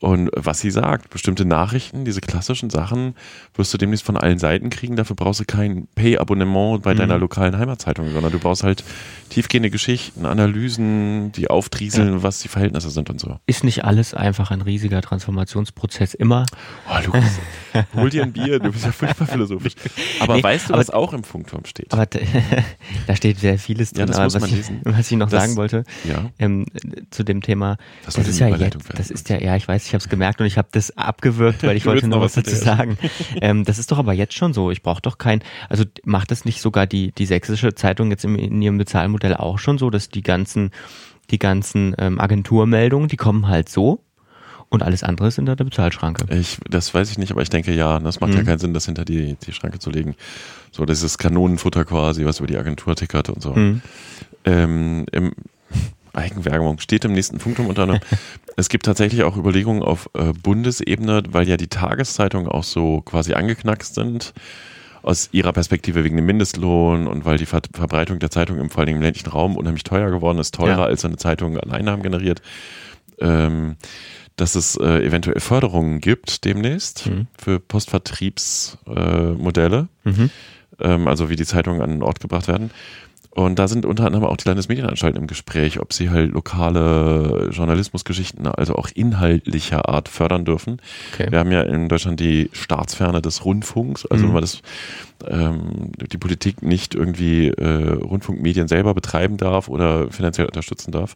Und 0.00 0.30
was 0.34 0.60
sie 0.60 0.70
sagt, 0.70 1.10
bestimmte 1.10 1.44
Nachrichten, 1.44 2.04
diese 2.04 2.20
klassischen 2.20 2.68
Sachen, 2.70 3.14
wirst 3.54 3.72
du 3.72 3.78
demnächst 3.78 4.04
von 4.04 4.16
allen 4.16 4.38
Seiten 4.38 4.68
kriegen. 4.70 4.96
Dafür 4.96 5.16
brauchst 5.16 5.40
du 5.40 5.44
kein 5.44 5.86
Pay-Abonnement 5.94 6.82
bei 6.82 6.92
Mhm. 6.94 6.98
deiner 6.98 7.18
lokalen 7.18 7.56
Heimatzeitung, 7.56 8.10
sondern 8.12 8.30
du 8.32 8.38
brauchst 8.38 8.62
halt 8.62 8.84
tiefgehende 9.30 9.70
Geschichten, 9.70 10.26
Analysen, 10.26 11.32
die 11.32 11.48
auftrieseln, 11.48 12.22
was 12.22 12.40
die 12.40 12.48
Verhältnisse 12.48 12.90
sind 12.90 13.10
und 13.10 13.20
so. 13.20 13.38
Ist 13.46 13.64
nicht 13.64 13.84
alles 13.84 14.14
einfach 14.14 14.50
ein 14.50 14.60
riesiger 14.62 15.00
Transformationsprozess 15.02 16.14
immer? 16.14 16.46
Oh, 16.88 16.98
Lukas, 17.04 17.24
hol 17.94 18.10
dir 18.10 18.22
ein 18.22 18.32
Bier, 18.32 18.58
du 18.58 18.70
bist 18.72 18.84
ja 18.84 18.92
furchtbar 18.92 19.26
philosophisch. 19.26 19.74
Aber 20.20 20.36
Nee, 20.36 20.42
weißt 20.42 20.68
du, 20.68 20.74
aber- 20.74 20.80
was 20.80 20.90
auch 20.90 21.12
im 21.12 21.24
Funkturm 21.24 21.64
steht? 21.64 21.92
Aber 21.92 22.06
da 23.06 23.16
steht 23.16 23.38
sehr 23.38 23.58
vieles 23.58 23.90
Ja, 23.92 23.98
drin. 23.98 24.06
das 24.08 24.16
aber 24.16 24.24
muss 24.26 24.34
was, 24.34 24.40
man 24.42 24.50
ich, 24.50 24.56
lesen. 24.56 24.80
was 24.84 25.10
ich 25.10 25.16
noch 25.16 25.28
Das- 25.30 25.42
sagen 25.42 25.56
wollte, 25.56 25.84
ja. 26.04 26.30
ähm, 26.38 26.66
zu 27.10 27.22
dem 27.24 27.40
Thema, 27.42 27.76
Das 28.04 28.14
das, 28.14 28.28
ist 28.28 28.38
ja 28.38 28.48
jetzt, 28.48 28.76
das 28.94 29.10
ist 29.10 29.28
ja, 29.28 29.38
ja, 29.40 29.56
ich 29.56 29.66
weiß, 29.66 29.85
ich 29.86 29.94
habe 29.94 30.02
es 30.02 30.08
gemerkt 30.08 30.40
und 30.40 30.46
ich 30.46 30.58
habe 30.58 30.68
das 30.72 30.96
abgewürgt, 30.96 31.62
weil 31.62 31.76
ich 31.76 31.86
wollte 31.86 32.08
noch 32.08 32.20
was 32.20 32.34
dazu 32.34 32.54
sagen. 32.54 32.98
ähm, 33.40 33.64
das 33.64 33.78
ist 33.78 33.90
doch 33.92 33.98
aber 33.98 34.12
jetzt 34.12 34.34
schon 34.34 34.52
so. 34.52 34.70
Ich 34.70 34.82
brauche 34.82 35.02
doch 35.02 35.18
kein, 35.18 35.42
also 35.68 35.84
macht 36.04 36.30
das 36.30 36.44
nicht 36.44 36.60
sogar 36.60 36.86
die, 36.86 37.12
die 37.12 37.26
sächsische 37.26 37.74
Zeitung 37.74 38.10
jetzt 38.10 38.24
im, 38.24 38.36
in 38.36 38.60
ihrem 38.62 38.78
Bezahlmodell 38.78 39.34
auch 39.34 39.58
schon 39.58 39.78
so, 39.78 39.90
dass 39.90 40.08
die 40.08 40.22
ganzen, 40.22 40.70
die 41.30 41.38
ganzen 41.38 41.94
ähm, 41.98 42.20
Agenturmeldungen, 42.20 43.08
die 43.08 43.16
kommen 43.16 43.48
halt 43.48 43.68
so 43.68 44.02
und 44.68 44.82
alles 44.82 45.04
andere 45.04 45.28
ist 45.28 45.38
in 45.38 45.46
der 45.46 45.54
Bezahlschranke. 45.54 46.26
Ich, 46.34 46.58
das 46.68 46.92
weiß 46.92 47.10
ich 47.12 47.18
nicht, 47.18 47.30
aber 47.30 47.42
ich 47.42 47.50
denke 47.50 47.72
ja. 47.72 48.00
Das 48.00 48.20
macht 48.20 48.34
ja 48.34 48.40
Mhm. 48.40 48.46
keinen 48.46 48.58
Sinn, 48.58 48.74
das 48.74 48.86
hinter 48.86 49.04
die, 49.04 49.36
die 49.46 49.52
Schranke 49.52 49.78
zu 49.78 49.90
legen. 49.90 50.16
So, 50.72 50.84
das 50.84 51.02
ist 51.02 51.18
Kanonenfutter 51.18 51.84
quasi, 51.84 52.24
was 52.24 52.40
über 52.40 52.48
die 52.48 52.56
Agentur 52.56 52.96
tickert 52.96 53.28
und 53.30 53.40
so. 53.42 53.54
Mhm. 53.54 53.80
Ähm, 54.44 55.06
im 55.12 55.32
Eigenwerbung 56.16 56.78
steht 56.80 57.04
im 57.04 57.12
nächsten 57.12 57.38
Punktum 57.38 57.66
unter 57.66 57.82
anderem. 57.82 58.00
es 58.56 58.68
gibt 58.68 58.86
tatsächlich 58.86 59.22
auch 59.22 59.36
Überlegungen 59.36 59.82
auf 59.82 60.10
äh, 60.14 60.32
Bundesebene, 60.32 61.22
weil 61.30 61.48
ja 61.48 61.56
die 61.56 61.68
Tageszeitungen 61.68 62.48
auch 62.48 62.64
so 62.64 63.00
quasi 63.02 63.34
angeknackst 63.34 63.94
sind 63.94 64.32
aus 65.02 65.28
ihrer 65.30 65.52
Perspektive 65.52 66.02
wegen 66.02 66.16
dem 66.16 66.26
Mindestlohn 66.26 67.06
und 67.06 67.24
weil 67.24 67.38
die 67.38 67.46
Ver 67.46 67.60
Verbreitung 67.72 68.18
der 68.18 68.30
Zeitung 68.30 68.58
im 68.58 68.70
vor 68.70 68.82
allem 68.82 68.96
im 68.96 69.02
ländlichen 69.02 69.30
Raum 69.30 69.56
unheimlich 69.56 69.84
teuer 69.84 70.10
geworden 70.10 70.38
ist, 70.38 70.54
teurer 70.54 70.78
Ja. 70.78 70.84
als 70.86 71.02
so 71.02 71.08
eine 71.08 71.16
Zeitung 71.16 71.56
an 71.58 71.70
Einnahmen 71.70 72.02
generiert, 72.02 72.42
ähm, 73.20 73.76
dass 74.34 74.56
es 74.56 74.76
äh, 74.76 75.04
eventuell 75.04 75.38
Förderungen 75.40 76.00
gibt 76.00 76.44
demnächst 76.44 77.06
Mhm. 77.06 77.26
für 77.38 77.60
Postvertriebsmodelle, 77.60 79.88
äh, 80.04 80.08
Mhm. 80.10 80.30
ähm, 80.80 81.06
also 81.08 81.30
wie 81.30 81.36
die 81.36 81.46
Zeitungen 81.46 81.80
an 81.82 81.90
den 81.90 82.02
Ort 82.02 82.18
gebracht 82.20 82.48
werden. 82.48 82.70
Und 83.36 83.58
da 83.58 83.68
sind 83.68 83.84
unter 83.84 84.06
anderem 84.06 84.24
auch 84.24 84.38
die 84.38 84.48
Landesmedienanstalten 84.48 85.20
im 85.20 85.26
Gespräch, 85.26 85.78
ob 85.78 85.92
sie 85.92 86.08
halt 86.08 86.32
lokale 86.32 87.50
Journalismusgeschichten, 87.52 88.46
also 88.46 88.74
auch 88.76 88.88
inhaltlicher 88.94 89.90
Art 89.90 90.08
fördern 90.08 90.46
dürfen. 90.46 90.80
Okay. 91.12 91.26
Wir 91.30 91.40
haben 91.40 91.52
ja 91.52 91.60
in 91.60 91.90
Deutschland 91.90 92.18
die 92.18 92.48
Staatsferne 92.52 93.20
des 93.20 93.44
Rundfunks, 93.44 94.06
also 94.06 94.26
Mhm. 94.26 94.32
weil 94.32 94.40
das 94.40 94.62
ähm, 95.28 95.92
die 96.10 96.16
Politik 96.16 96.62
nicht 96.62 96.94
irgendwie 96.94 97.48
äh, 97.48 97.92
Rundfunkmedien 97.92 98.68
selber 98.68 98.94
betreiben 98.94 99.36
darf 99.36 99.68
oder 99.68 100.10
finanziell 100.10 100.46
unterstützen 100.46 100.90
darf. 100.90 101.14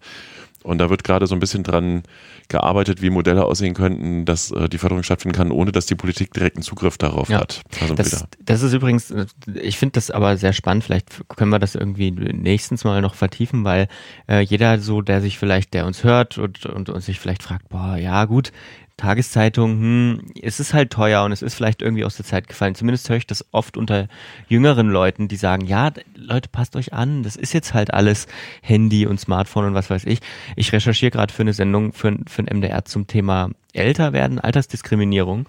Und 0.62 0.79
da 0.79 0.90
wird 0.90 1.05
gerade 1.05 1.27
so 1.27 1.35
ein 1.35 1.40
bisschen 1.40 1.62
dran 1.62 2.03
gearbeitet, 2.49 3.01
wie 3.01 3.11
Modelle 3.11 3.44
aussehen 3.44 3.75
könnten, 3.75 4.25
dass 4.25 4.51
äh, 4.51 4.68
die 4.68 4.79
Förderung 4.79 5.03
stattfinden 5.03 5.37
kann, 5.37 5.51
ohne 5.51 5.73
dass 5.73 5.87
die 5.87 5.94
Politik 5.94 6.33
direkten 6.35 6.62
Zugriff 6.62 6.99
darauf 6.99 7.29
Ja. 7.29 7.40
hat. 7.40 7.62
Wir 7.79 7.94
Das, 7.94 8.27
das 8.44 8.62
ist 8.62 8.73
übrigens, 8.73 9.11
äh, 9.11 9.27
ich 9.55 9.79
finde 9.79 9.92
das 9.94 10.11
aber 10.11 10.37
sehr 10.37 10.53
spannend. 10.53 10.85
Vielleicht 10.85 11.23
können 11.29 11.51
wir 11.51 11.59
das 11.59 11.75
irgendwie 11.75 12.11
nächstens 12.11 12.85
mal 12.85 13.01
noch 13.01 13.14
vertiefen, 13.14 13.64
weil 13.64 13.88
äh, 14.29 14.40
jeder 14.40 14.79
so, 14.81 15.01
der 15.01 15.20
sich 15.20 15.38
vielleicht, 15.38 15.73
der 15.73 15.87
uns 15.87 16.05
hört 16.05 16.38
und, 16.38 16.66
und, 16.66 16.90
und 16.90 17.01
sich 17.01 17.20
vielleicht 17.20 17.42
fragt, 17.42 17.68
boah, 17.68 17.96
ja 17.96 18.25
gut, 18.27 18.53
Tageszeitung, 19.00 19.70
hm, 19.72 20.20
es 20.40 20.60
ist 20.60 20.74
halt 20.74 20.90
teuer 20.90 21.24
und 21.24 21.32
es 21.32 21.40
ist 21.40 21.54
vielleicht 21.54 21.80
irgendwie 21.80 22.04
aus 22.04 22.16
der 22.16 22.26
Zeit 22.26 22.48
gefallen. 22.48 22.74
Zumindest 22.74 23.08
höre 23.08 23.16
ich 23.16 23.26
das 23.26 23.44
oft 23.52 23.76
unter 23.76 24.08
jüngeren 24.48 24.88
Leuten, 24.88 25.26
die 25.26 25.36
sagen, 25.36 25.66
ja, 25.66 25.90
Leute, 26.14 26.48
passt 26.50 26.76
euch 26.76 26.92
an, 26.92 27.22
das 27.22 27.36
ist 27.36 27.54
jetzt 27.54 27.72
halt 27.72 27.94
alles 27.94 28.26
Handy 28.60 29.06
und 29.06 29.18
Smartphone 29.18 29.66
und 29.66 29.74
was 29.74 29.88
weiß 29.88 30.04
ich. 30.04 30.20
Ich 30.54 30.72
recherchiere 30.72 31.10
gerade 31.10 31.32
für 31.32 31.42
eine 31.42 31.54
Sendung 31.54 31.92
für, 31.92 32.18
für 32.28 32.42
ein 32.42 32.56
MDR 32.58 32.84
zum 32.84 33.06
Thema 33.06 33.50
älter 33.72 34.12
werden, 34.12 34.38
Altersdiskriminierung. 34.38 35.48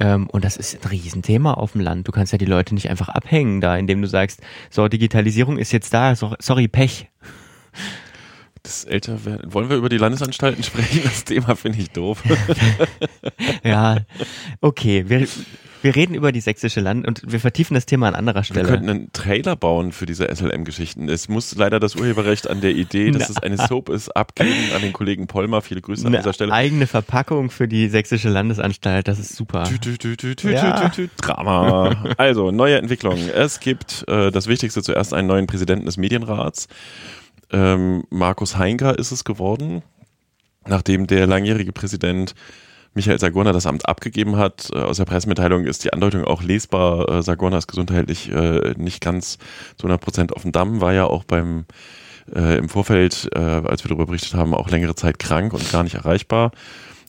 Ähm, 0.00 0.26
und 0.28 0.44
das 0.44 0.56
ist 0.56 0.84
ein 0.84 0.88
Riesenthema 0.88 1.54
auf 1.54 1.72
dem 1.72 1.80
Land. 1.80 2.08
Du 2.08 2.12
kannst 2.12 2.32
ja 2.32 2.38
die 2.38 2.44
Leute 2.44 2.74
nicht 2.74 2.90
einfach 2.90 3.08
abhängen 3.08 3.60
da, 3.60 3.76
indem 3.76 4.02
du 4.02 4.08
sagst, 4.08 4.40
so, 4.70 4.88
Digitalisierung 4.88 5.58
ist 5.58 5.72
jetzt 5.72 5.94
da, 5.94 6.14
so, 6.14 6.34
sorry, 6.40 6.68
Pech. 6.68 7.08
Das 8.68 8.84
älter 8.84 9.24
werden. 9.24 9.54
Wollen 9.54 9.70
wir 9.70 9.78
über 9.78 9.88
die 9.88 9.96
Landesanstalten 9.96 10.62
sprechen? 10.62 11.00
Das 11.02 11.24
Thema 11.24 11.56
finde 11.56 11.78
ich 11.78 11.90
doof. 11.90 12.22
Ja, 13.64 13.98
okay, 14.60 15.04
wir, 15.08 15.26
wir 15.82 15.94
reden 15.96 16.14
über 16.14 16.32
die 16.32 16.40
sächsische 16.40 16.80
Land 16.80 17.06
und 17.06 17.22
wir 17.26 17.40
vertiefen 17.40 17.74
das 17.74 17.86
Thema 17.86 18.08
an 18.08 18.14
anderer 18.14 18.40
Wir 18.40 18.44
Stelle. 18.44 18.68
könnten 18.68 18.88
einen 18.88 19.12
Trailer 19.12 19.56
bauen 19.56 19.92
für 19.92 20.06
diese 20.06 20.28
SLM-Geschichten. 20.34 21.08
Es 21.08 21.28
muss 21.28 21.54
leider 21.54 21.80
das 21.80 21.94
Urheberrecht 21.96 22.48
an 22.48 22.60
der 22.60 22.72
Idee, 22.72 23.10
dass 23.10 23.30
es 23.30 23.38
eine 23.38 23.56
Soap 23.56 23.88
ist, 23.88 24.10
abgeben 24.10 24.72
an 24.74 24.82
den 24.82 24.92
Kollegen 24.92 25.26
Polmer. 25.26 25.62
Viele 25.62 25.80
Grüße 25.80 26.02
an 26.02 26.08
eine 26.08 26.18
dieser 26.18 26.32
Stelle. 26.32 26.52
eigene 26.52 26.86
Verpackung 26.86 27.50
für 27.50 27.68
die 27.68 27.88
sächsische 27.88 28.28
Landesanstalt, 28.28 29.08
das 29.08 29.18
ist 29.18 29.34
super. 29.36 29.64
Tü, 29.64 29.78
tü, 29.98 30.16
tü, 30.16 30.50
Ja. 30.50 30.90
Drama. 31.20 32.14
Also, 32.16 32.50
neue 32.50 32.78
Entwicklung. 32.78 33.18
Es 33.34 33.60
gibt 33.60 34.04
äh, 34.08 34.30
das 34.30 34.46
Wichtigste 34.46 34.82
zuerst 34.82 35.14
einen 35.14 35.28
neuen 35.28 35.46
Präsidenten 35.46 35.86
des 35.86 35.96
Medienrats. 35.96 36.68
Ähm, 37.50 38.04
Markus 38.10 38.56
Heinker 38.56 38.98
ist 38.98 39.12
es 39.12 39.24
geworden, 39.24 39.82
nachdem 40.66 41.06
der 41.06 41.26
langjährige 41.26 41.72
Präsident 41.72 42.34
Michael 42.94 43.18
Sagurna 43.18 43.52
das 43.52 43.66
Amt 43.66 43.88
abgegeben 43.88 44.36
hat. 44.36 44.70
Äh, 44.72 44.78
aus 44.78 44.96
der 44.96 45.04
Pressemitteilung 45.04 45.64
ist 45.64 45.84
die 45.84 45.92
Andeutung 45.92 46.24
auch 46.24 46.42
lesbar. 46.42 47.08
Äh, 47.08 47.22
Sagurna 47.22 47.58
ist 47.58 47.68
gesundheitlich 47.68 48.30
äh, 48.30 48.74
nicht 48.76 49.00
ganz 49.00 49.38
zu 49.76 49.86
100 49.86 50.00
Prozent 50.00 50.32
auf 50.34 50.42
dem 50.42 50.52
Damm, 50.52 50.80
war 50.80 50.92
ja 50.92 51.04
auch 51.06 51.24
beim 51.24 51.64
äh, 52.34 52.58
im 52.58 52.68
Vorfeld, 52.68 53.28
äh, 53.34 53.38
als 53.38 53.84
wir 53.84 53.88
darüber 53.88 54.06
berichtet 54.06 54.34
haben, 54.34 54.54
auch 54.54 54.70
längere 54.70 54.94
Zeit 54.94 55.18
krank 55.18 55.52
und 55.54 55.70
gar 55.72 55.82
nicht 55.82 55.94
erreichbar 55.94 56.52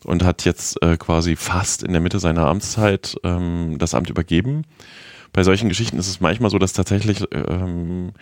und 0.04 0.24
hat 0.24 0.46
jetzt 0.46 0.82
äh, 0.82 0.98
quasi 0.98 1.36
fast 1.36 1.84
in 1.84 1.92
der 1.92 2.02
Mitte 2.02 2.20
seiner 2.20 2.48
Amtszeit 2.48 3.18
ähm, 3.24 3.76
das 3.80 3.94
Amt 3.94 4.10
übergeben. 4.10 4.64
Bei 5.34 5.44
solchen 5.44 5.70
Geschichten 5.70 6.00
ist 6.00 6.08
es 6.08 6.22
manchmal 6.22 6.50
so, 6.50 6.58
dass 6.58 6.74
tatsächlich 6.74 7.26
ähm, 7.32 8.14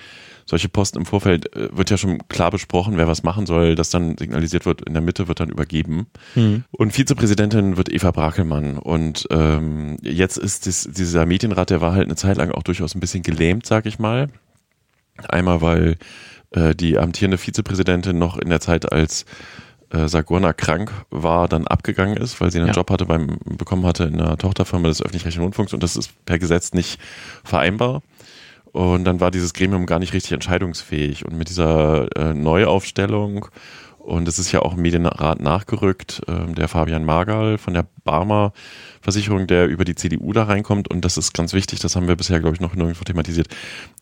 solche 0.47 0.69
Posten 0.69 0.97
im 0.97 1.05
Vorfeld 1.05 1.55
äh, 1.55 1.75
wird 1.75 1.89
ja 1.89 1.97
schon 1.97 2.27
klar 2.29 2.51
besprochen, 2.51 2.97
wer 2.97 3.07
was 3.07 3.23
machen 3.23 3.45
soll, 3.45 3.75
dass 3.75 3.89
dann 3.89 4.17
signalisiert 4.17 4.65
wird, 4.65 4.81
in 4.81 4.93
der 4.93 5.01
Mitte 5.01 5.27
wird 5.27 5.39
dann 5.39 5.49
übergeben. 5.49 6.07
Hm. 6.33 6.63
Und 6.71 6.91
Vizepräsidentin 6.93 7.77
wird 7.77 7.91
Eva 7.91 8.11
Brakelmann. 8.11 8.77
Und 8.77 9.27
ähm, 9.29 9.97
jetzt 10.01 10.37
ist 10.37 10.65
dies, 10.65 10.89
dieser 10.91 11.25
Medienrat, 11.25 11.69
der 11.69 11.81
war 11.81 11.91
halt 11.91 12.05
eine 12.05 12.15
Zeit 12.15 12.37
lang 12.37 12.51
auch 12.51 12.63
durchaus 12.63 12.95
ein 12.95 13.01
bisschen 13.01 13.23
gelähmt, 13.23 13.65
sag 13.65 13.85
ich 13.85 13.99
mal. 13.99 14.29
Einmal, 15.27 15.61
weil 15.61 15.97
äh, 16.51 16.73
die 16.73 16.97
amtierende 16.97 17.37
Vizepräsidentin 17.37 18.17
noch 18.17 18.37
in 18.37 18.49
der 18.49 18.61
Zeit, 18.61 18.91
als 18.91 19.25
äh, 19.89 20.07
Sagurna 20.07 20.53
krank 20.53 20.91
war, 21.09 21.47
dann 21.47 21.67
abgegangen 21.67 22.17
ist, 22.17 22.39
weil 22.39 22.51
sie 22.51 22.59
einen 22.59 22.67
Ja. 22.67 22.73
Job 22.73 22.89
hatte 22.91 23.05
beim 23.05 23.37
bekommen 23.45 23.85
hatte 23.85 24.05
in 24.05 24.19
einer 24.19 24.37
Tochterfirma 24.37 24.87
des 24.87 25.01
öffentlich-rechtlichen 25.01 25.43
Rundfunks 25.43 25.73
und 25.73 25.83
das 25.83 25.95
ist 25.95 26.11
per 26.25 26.39
Gesetz 26.39 26.73
nicht 26.73 26.99
vereinbar. 27.43 28.01
Und 28.71 29.05
dann 29.05 29.19
war 29.19 29.31
dieses 29.31 29.53
Gremium 29.53 29.85
gar 29.85 29.99
nicht 29.99 30.13
richtig 30.13 30.33
entscheidungsfähig. 30.33 31.25
Und 31.25 31.37
mit 31.37 31.49
dieser 31.49 32.07
äh, 32.15 32.33
Neuaufstellung 32.33 33.47
Und 34.07 34.25
es 34.29 34.39
ist 34.39 34.53
ja 34.53 34.61
auch 34.61 34.75
im 34.75 34.81
Medienrat 34.81 35.41
nachgerückt, 35.41 36.21
ähm, 36.29 36.55
der 36.55 36.69
Fabian 36.69 37.03
Margal 37.03 37.57
von 37.57 37.73
der 37.73 37.85
Barmer 38.05 38.53
Versicherung, 39.01 39.47
der 39.47 39.67
über 39.67 39.83
die 39.83 39.95
CDU 39.95 40.31
da 40.31 40.43
reinkommt. 40.43 40.89
Und 40.89 41.03
das 41.03 41.17
ist 41.17 41.33
ganz 41.33 41.51
wichtig, 41.51 41.79
das 41.81 41.97
haben 41.97 42.07
wir 42.07 42.15
bisher, 42.15 42.39
glaube 42.39 42.55
ich, 42.55 42.61
noch 42.61 42.73
nirgendwo 42.73 43.03
thematisiert. 43.03 43.49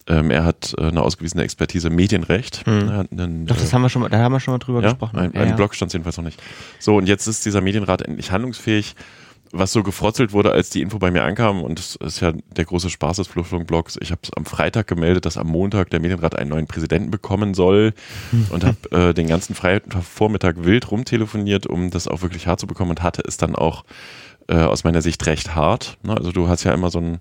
Ähm, 0.06 0.30
er 0.30 0.44
hat 0.44 0.76
äh, 0.78 0.84
eine 0.84 1.02
ausgewiesene 1.02 1.42
Expertise 1.42 1.90
Medienrecht. 1.90 2.68
Hm. 2.68 3.08
Einen, 3.10 3.46
Doch, 3.48 3.58
das 3.58 3.70
äh, 3.70 3.74
haben 3.74 3.82
wir 3.82 3.90
schon 3.90 4.04
mal, 4.04 4.10
da 4.10 4.20
haben 4.20 4.32
wir 4.32 4.40
schon 4.40 4.54
mal 4.54 4.60
drüber 4.60 4.82
ja, 4.82 4.90
gesprochen. 4.90 5.18
ein, 5.18 5.32
Ja, 5.34 5.42
ein 5.42 5.50
ja. 5.50 5.56
Blog 5.56 5.74
stand 5.74 5.92
jedenfalls 5.92 6.18
noch 6.18 6.24
nicht. 6.24 6.40
So, 6.78 6.98
und 6.98 7.08
jetzt 7.08 7.26
ist 7.26 7.44
dieser 7.44 7.62
Medienrat 7.62 8.04
endlich 8.04 8.30
handlungsfähig 8.30 8.96
was 9.52 9.72
so 9.72 9.84
gefrotzelt 9.84 10.34
wurde, 10.34 10.52
als 10.52 10.70
die 10.70 10.82
Info 10.82 11.00
bei 11.00 11.12
mir 11.12 11.24
ankam, 11.24 11.62
und 11.62 11.80
das 11.80 11.96
ist 11.96 12.20
ja 12.20 12.34
der 12.56 12.66
große 12.66 12.90
Spaß 12.90 13.18
des 13.18 13.28
Flurfunk-Blogs, 13.28 13.98
ich 14.02 14.12
habe 14.12 14.22
es 14.24 14.34
am 14.34 14.46
Freitag 14.46 14.88
gemeldet, 14.88 15.26
dass 15.26 15.38
am 15.38 15.48
Montag 15.48 15.90
der 15.90 16.00
Medienrat 16.00 16.38
einen 16.38 16.50
neuen 16.50 16.68
Präsidenten 16.68 17.12
bekommen 17.12 17.54
soll 17.54 17.94
und 18.50 18.64
habe 18.64 18.92
äh, 18.92 19.14
den 19.14 19.28
ganzen 19.28 19.56
Freitagvormittag 19.56 20.56
wild 20.58 20.92
rumtelefoniert, 20.92 21.68
um 21.68 21.92
das 21.92 22.08
auch 22.08 22.22
wirklich 22.22 22.48
hart 22.48 22.60
zu 22.60 22.68
bekommen 22.68 22.92
und 22.92 23.04
hatte 23.04 23.24
es 23.26 23.38
dann 23.38 23.56
auch 23.56 23.86
äh, 24.48 24.56
aus 24.56 24.84
meiner 24.84 25.02
Sicht 25.02 25.26
recht 25.26 25.56
hart. 25.56 25.98
Ne? 26.04 26.16
Also 26.16 26.32
du 26.32 26.48
hast 26.48 26.64
ja 26.64 26.74
immer 26.74 26.90
so 26.90 27.00
ein 27.00 27.20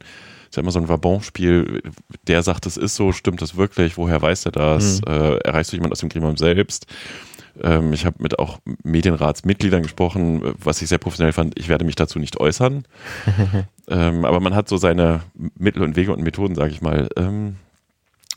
ist 0.54 0.56
ja 0.56 0.62
immer 0.62 0.70
so 0.70 0.78
ein 0.78 0.88
Vabon-Spiel, 0.88 1.82
der 2.28 2.44
sagt, 2.44 2.66
es 2.66 2.76
ist 2.76 2.94
so, 2.94 3.10
stimmt 3.10 3.42
das 3.42 3.56
wirklich, 3.56 3.96
woher 3.96 4.22
weiß 4.22 4.46
er 4.46 4.52
das, 4.52 5.00
äh, 5.04 5.38
erreichst 5.38 5.72
du 5.72 5.76
jemand 5.76 5.90
aus 5.90 5.98
dem 5.98 6.10
Gremium 6.10 6.36
selbst? 6.36 6.86
Ähm, 7.62 7.92
ich 7.92 8.06
habe 8.06 8.16
mit 8.22 8.38
auch 8.38 8.58
Medienratsmitgliedern 8.82 9.82
gesprochen, 9.82 10.54
was 10.62 10.82
ich 10.82 10.88
sehr 10.88 10.98
professionell 10.98 11.32
fand. 11.32 11.58
Ich 11.58 11.68
werde 11.68 11.84
mich 11.84 11.96
dazu 11.96 12.18
nicht 12.18 12.38
äußern. 12.38 12.84
ähm, 13.88 14.24
aber 14.24 14.40
man 14.40 14.54
hat 14.54 14.68
so 14.68 14.76
seine 14.76 15.20
Mittel 15.58 15.82
und 15.82 15.96
Wege 15.96 16.12
und 16.12 16.22
Methoden, 16.22 16.54
sage 16.54 16.72
ich 16.72 16.82
mal. 16.82 17.08
Ähm, 17.16 17.56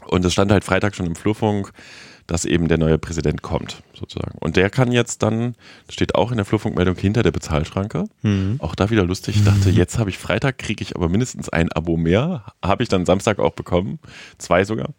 und 0.05 0.23
es 0.25 0.33
stand 0.33 0.51
halt 0.51 0.63
Freitag 0.63 0.95
schon 0.95 1.05
im 1.05 1.15
Flurfunk, 1.15 1.71
dass 2.27 2.43
eben 2.43 2.67
der 2.67 2.77
neue 2.77 2.97
Präsident 2.97 3.41
kommt, 3.41 3.81
sozusagen. 3.93 4.37
Und 4.39 4.57
der 4.57 4.69
kann 4.69 4.91
jetzt 4.91 5.23
dann, 5.23 5.55
das 5.85 5.95
steht 5.95 6.15
auch 6.15 6.31
in 6.31 6.37
der 6.37 6.45
Flurfunkmeldung, 6.45 6.95
hinter 6.95 7.23
der 7.23 7.31
Bezahlschranke. 7.31 8.03
Mhm. 8.21 8.57
Auch 8.59 8.75
da 8.75 8.89
wieder 8.89 9.03
lustig. 9.03 9.37
Ich 9.37 9.43
dachte, 9.45 9.69
jetzt 9.71 9.97
habe 9.97 10.09
ich 10.09 10.17
Freitag, 10.17 10.57
kriege 10.57 10.83
ich 10.83 10.95
aber 10.95 11.09
mindestens 11.09 11.49
ein 11.49 11.71
Abo 11.71 11.95
mehr. 11.97 12.43
Habe 12.61 12.83
ich 12.83 12.89
dann 12.89 13.05
Samstag 13.05 13.39
auch 13.39 13.53
bekommen. 13.53 13.99
Zwei 14.37 14.65
sogar. 14.65 14.89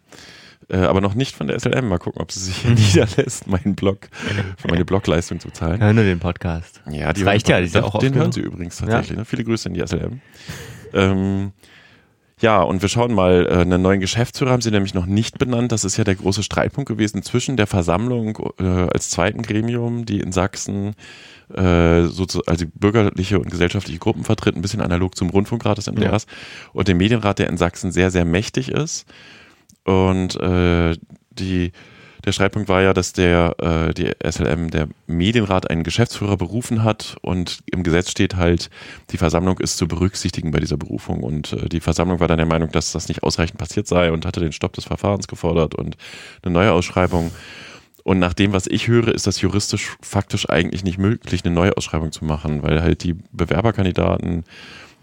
Äh, 0.71 0.79
aber 0.79 1.01
noch 1.01 1.15
nicht 1.15 1.35
von 1.35 1.47
der 1.47 1.59
SLM. 1.59 1.89
Mal 1.89 1.99
gucken, 1.99 2.21
ob 2.21 2.31
sie 2.31 2.41
sich 2.41 2.59
hier 2.59 2.71
niederlässt, 2.75 3.47
meinen 3.47 3.75
Blog, 3.75 4.09
für 4.59 4.69
meine 4.69 4.85
Blogleistung 4.85 5.41
zu 5.41 5.51
zahlen. 5.51 5.81
Hör 5.81 5.93
nur 5.93 6.05
den 6.05 6.19
Podcast. 6.19 6.83
Ja, 6.91 7.13
Das 7.13 7.25
reicht 7.25 7.49
ja, 7.49 7.59
die 7.59 7.67
ist 7.67 7.75
ja 7.75 7.85
auch 7.85 7.99
Den 7.99 8.15
hören 8.15 8.33
sie 8.33 8.41
übrigens 8.41 8.77
tatsächlich. 8.77 9.17
Ne? 9.17 9.25
Viele 9.25 9.45
Grüße 9.45 9.69
in 9.69 9.75
die 9.75 9.87
SLM. 9.87 10.21
ähm, 10.93 11.53
ja, 12.41 12.63
und 12.63 12.83
wir 12.83 12.89
schauen 12.89 13.15
mal, 13.15 13.47
äh, 13.51 13.55
einen 13.63 13.83
neuen 13.83 14.01
Geschäftsführer 14.01 14.53
haben 14.53 14.63
sie 14.63 14.71
nämlich 14.71 14.95
noch 14.95 15.07
nicht 15.07 15.39
benannt. 15.39 15.73
Das 15.73 15.85
ist 15.85 15.97
ja 15.97 16.05
der 16.05 16.15
große 16.15 16.43
Streitpunkt 16.43 16.89
gewesen 16.89 17.23
zwischen 17.23 17.57
der 17.57 17.67
Versammlung 17.67 18.39
äh, 18.61 18.65
als 18.65 19.11
zweiten 19.11 19.43
Gremium, 19.43 20.05
die 20.05 20.21
in 20.21 20.31
Sachsen 20.31 20.95
äh, 21.53 22.05
so 22.05 22.27
also 22.47 22.67
bürgerliche 22.75 23.41
und 23.41 23.51
gesellschaftliche 23.51 23.99
Gruppen 23.99 24.23
vertritt, 24.25 24.55
ein 24.55 24.63
bisschen 24.63 24.83
analog 24.83 25.17
zum 25.17 25.31
Rundfunkrat 25.31 25.79
des 25.79 25.91
MDRs, 25.91 26.27
und 26.73 26.87
dem 26.89 26.99
Medienrat, 26.99 27.39
der 27.39 27.49
in 27.49 27.57
Sachsen 27.57 27.91
sehr, 27.91 28.11
sehr 28.11 28.25
mächtig 28.25 28.71
ist. 28.71 29.07
Und 29.89 30.39
äh, 30.39 30.99
die, 31.31 31.73
der 32.27 32.33
Streitpunkt 32.33 32.69
war 32.69 32.83
ja, 32.83 32.93
dass 32.93 33.15
der 33.15 33.55
äh, 33.59 33.95
die 33.95 34.13
SLM, 34.23 34.71
der 34.71 34.89
Medienrat, 35.07 35.71
einen 35.71 35.83
Geschäftsführer 35.83 36.37
berufen 36.37 36.85
hat 36.85 37.17
und 37.23 37.61
im 37.73 37.85
Gesetz 37.85 38.11
steht 38.11 38.37
halt, 38.37 38.69
die 39.13 39.17
Versammlung 39.17 39.59
ist 39.61 39.79
zu 39.79 39.89
berücksichtigen 39.89 40.51
bei 40.51 40.61
dieser 40.61 40.77
Berufung. 40.77 41.23
Und 41.23 41.55
äh, 41.55 41.71
die 41.71 41.81
Versammlung 41.81 42.21
war 42.21 42.29
dann 42.29 42.37
der 42.37 42.47
Meinung, 42.47 42.71
dass 42.71 42.93
das 42.93 43.09
nicht 43.09 43.23
ausreichend 43.23 43.57
passiert 43.59 43.87
sei 43.87 44.13
und 44.13 44.27
hatte 44.27 44.41
den 44.41 44.53
Stopp 44.53 44.75
des 44.75 44.85
Verfahrens 44.85 45.27
gefordert 45.27 45.75
und 45.75 45.97
eine 46.43 46.53
neue 46.53 46.73
Ausschreibung. 46.73 47.31
Und 48.05 48.19
nach 48.19 48.35
dem, 48.35 48.53
was 48.53 48.67
ich 48.67 48.89
höre, 48.89 49.09
ist 49.09 49.27
das 49.27 49.41
juristisch 49.41 49.97
faktisch 50.03 50.51
eigentlich 50.51 50.85
nicht 50.85 50.99
möglich, 50.99 51.47
eine 51.47 51.55
neue 51.55 51.75
Ausschreibung 51.79 52.13
zu 52.13 52.27
machen, 52.27 52.63
weil 52.63 52.83
halt 52.83 53.05
die 53.05 53.15
Bewerberkandidaten 53.33 54.45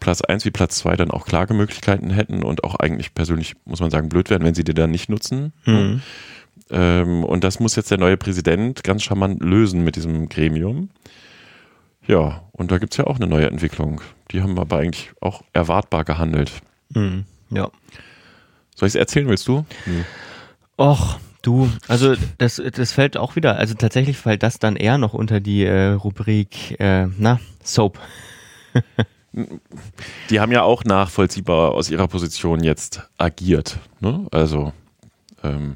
Platz 0.06 0.22
1 0.22 0.46
wie 0.46 0.52
Platz 0.52 0.76
2 0.76 0.98
dann 0.98 1.10
auch 1.10 1.26
Klagemöglichkeiten 1.26 2.12
hätten 2.12 2.44
und 2.44 2.64
auch 2.64 2.76
eigentlich 2.76 3.16
persönlich, 3.16 3.56
muss 3.66 3.80
man 3.80 3.90
sagen, 3.90 4.08
blöd 4.08 4.30
wären, 4.30 4.44
wenn 4.44 4.54
sie 4.54 4.64
die 4.64 4.76
dann 4.76 4.92
nicht 4.92 5.10
nutzen. 5.10 5.52
Mhm. 5.66 6.04
Ähm, 6.70 7.24
und 7.24 7.44
das 7.44 7.60
muss 7.60 7.76
jetzt 7.76 7.90
der 7.90 7.98
neue 7.98 8.16
Präsident 8.16 8.84
ganz 8.84 9.02
charmant 9.02 9.42
lösen 9.42 9.84
mit 9.84 9.96
diesem 9.96 10.30
Gremium. 10.30 10.92
Ja, 12.06 12.44
und 12.52 12.70
da 12.70 12.78
gibt 12.78 12.94
es 12.94 12.98
ja 12.98 13.08
auch 13.08 13.16
eine 13.16 13.26
neue 13.26 13.48
Entwicklung. 13.48 14.00
Die 14.30 14.44
haben 14.44 14.60
aber 14.60 14.78
eigentlich 14.78 15.12
auch 15.22 15.42
erwartbar 15.54 16.04
gehandelt. 16.04 16.52
Mhm. 16.90 17.26
Ja. 17.50 17.72
Soll 18.76 18.86
ich 18.86 18.92
es 18.92 18.96
erzählen, 18.96 19.28
willst 19.28 19.48
du? 19.48 19.66
Och, 20.78 21.18
du, 21.42 21.68
also 21.88 22.14
das, 22.38 22.62
das 22.76 22.92
fällt 22.92 23.18
auch 23.18 23.36
wieder, 23.36 23.58
also 23.58 23.74
tatsächlich 23.74 24.18
fällt 24.18 24.44
das 24.44 24.60
dann 24.60 24.76
eher 24.76 25.00
noch 25.00 25.16
unter 25.16 25.40
die 25.40 25.64
äh, 25.64 25.94
Rubrik, 25.94 26.80
äh, 26.80 27.08
na, 27.18 27.40
Soap. 27.64 28.00
Die 30.30 30.40
haben 30.40 30.52
ja 30.52 30.64
auch 30.64 30.84
nachvollziehbar 30.84 31.72
aus 31.72 31.90
ihrer 31.90 32.08
Position 32.08 32.64
jetzt 32.64 33.02
agiert. 33.18 33.78
Ne? 34.00 34.26
Also 34.32 34.72
ähm, 35.44 35.76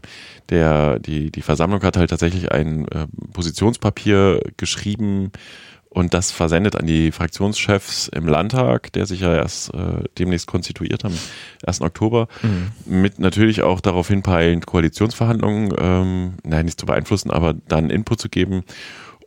der, 0.49 0.99
die, 0.99 1.31
die 1.31 1.41
Versammlung 1.41 1.81
hat 1.83 1.97
halt 1.97 2.09
tatsächlich 2.09 2.51
ein 2.51 2.87
äh, 2.87 3.07
Positionspapier 3.33 4.41
geschrieben 4.57 5.31
und 5.89 6.13
das 6.13 6.31
versendet 6.31 6.75
an 6.75 6.85
die 6.85 7.11
Fraktionschefs 7.11 8.09
im 8.09 8.27
Landtag, 8.27 8.93
der 8.93 9.07
sich 9.07 9.21
ja 9.21 9.35
erst 9.35 9.73
äh, 9.73 10.03
demnächst 10.19 10.45
konstituiert 10.45 11.03
am 11.03 11.13
1. 11.65 11.81
Oktober, 11.81 12.27
mit 12.85 13.17
natürlich 13.17 13.63
auch 13.63 13.81
darauf 13.81 14.07
hinpeilend, 14.07 14.67
Koalitionsverhandlungen, 14.67 15.73
ähm, 15.79 16.33
nein, 16.43 16.65
nicht 16.65 16.79
zu 16.79 16.85
beeinflussen, 16.85 17.31
aber 17.31 17.55
dann 17.67 17.89
Input 17.89 18.21
zu 18.21 18.29
geben. 18.29 18.63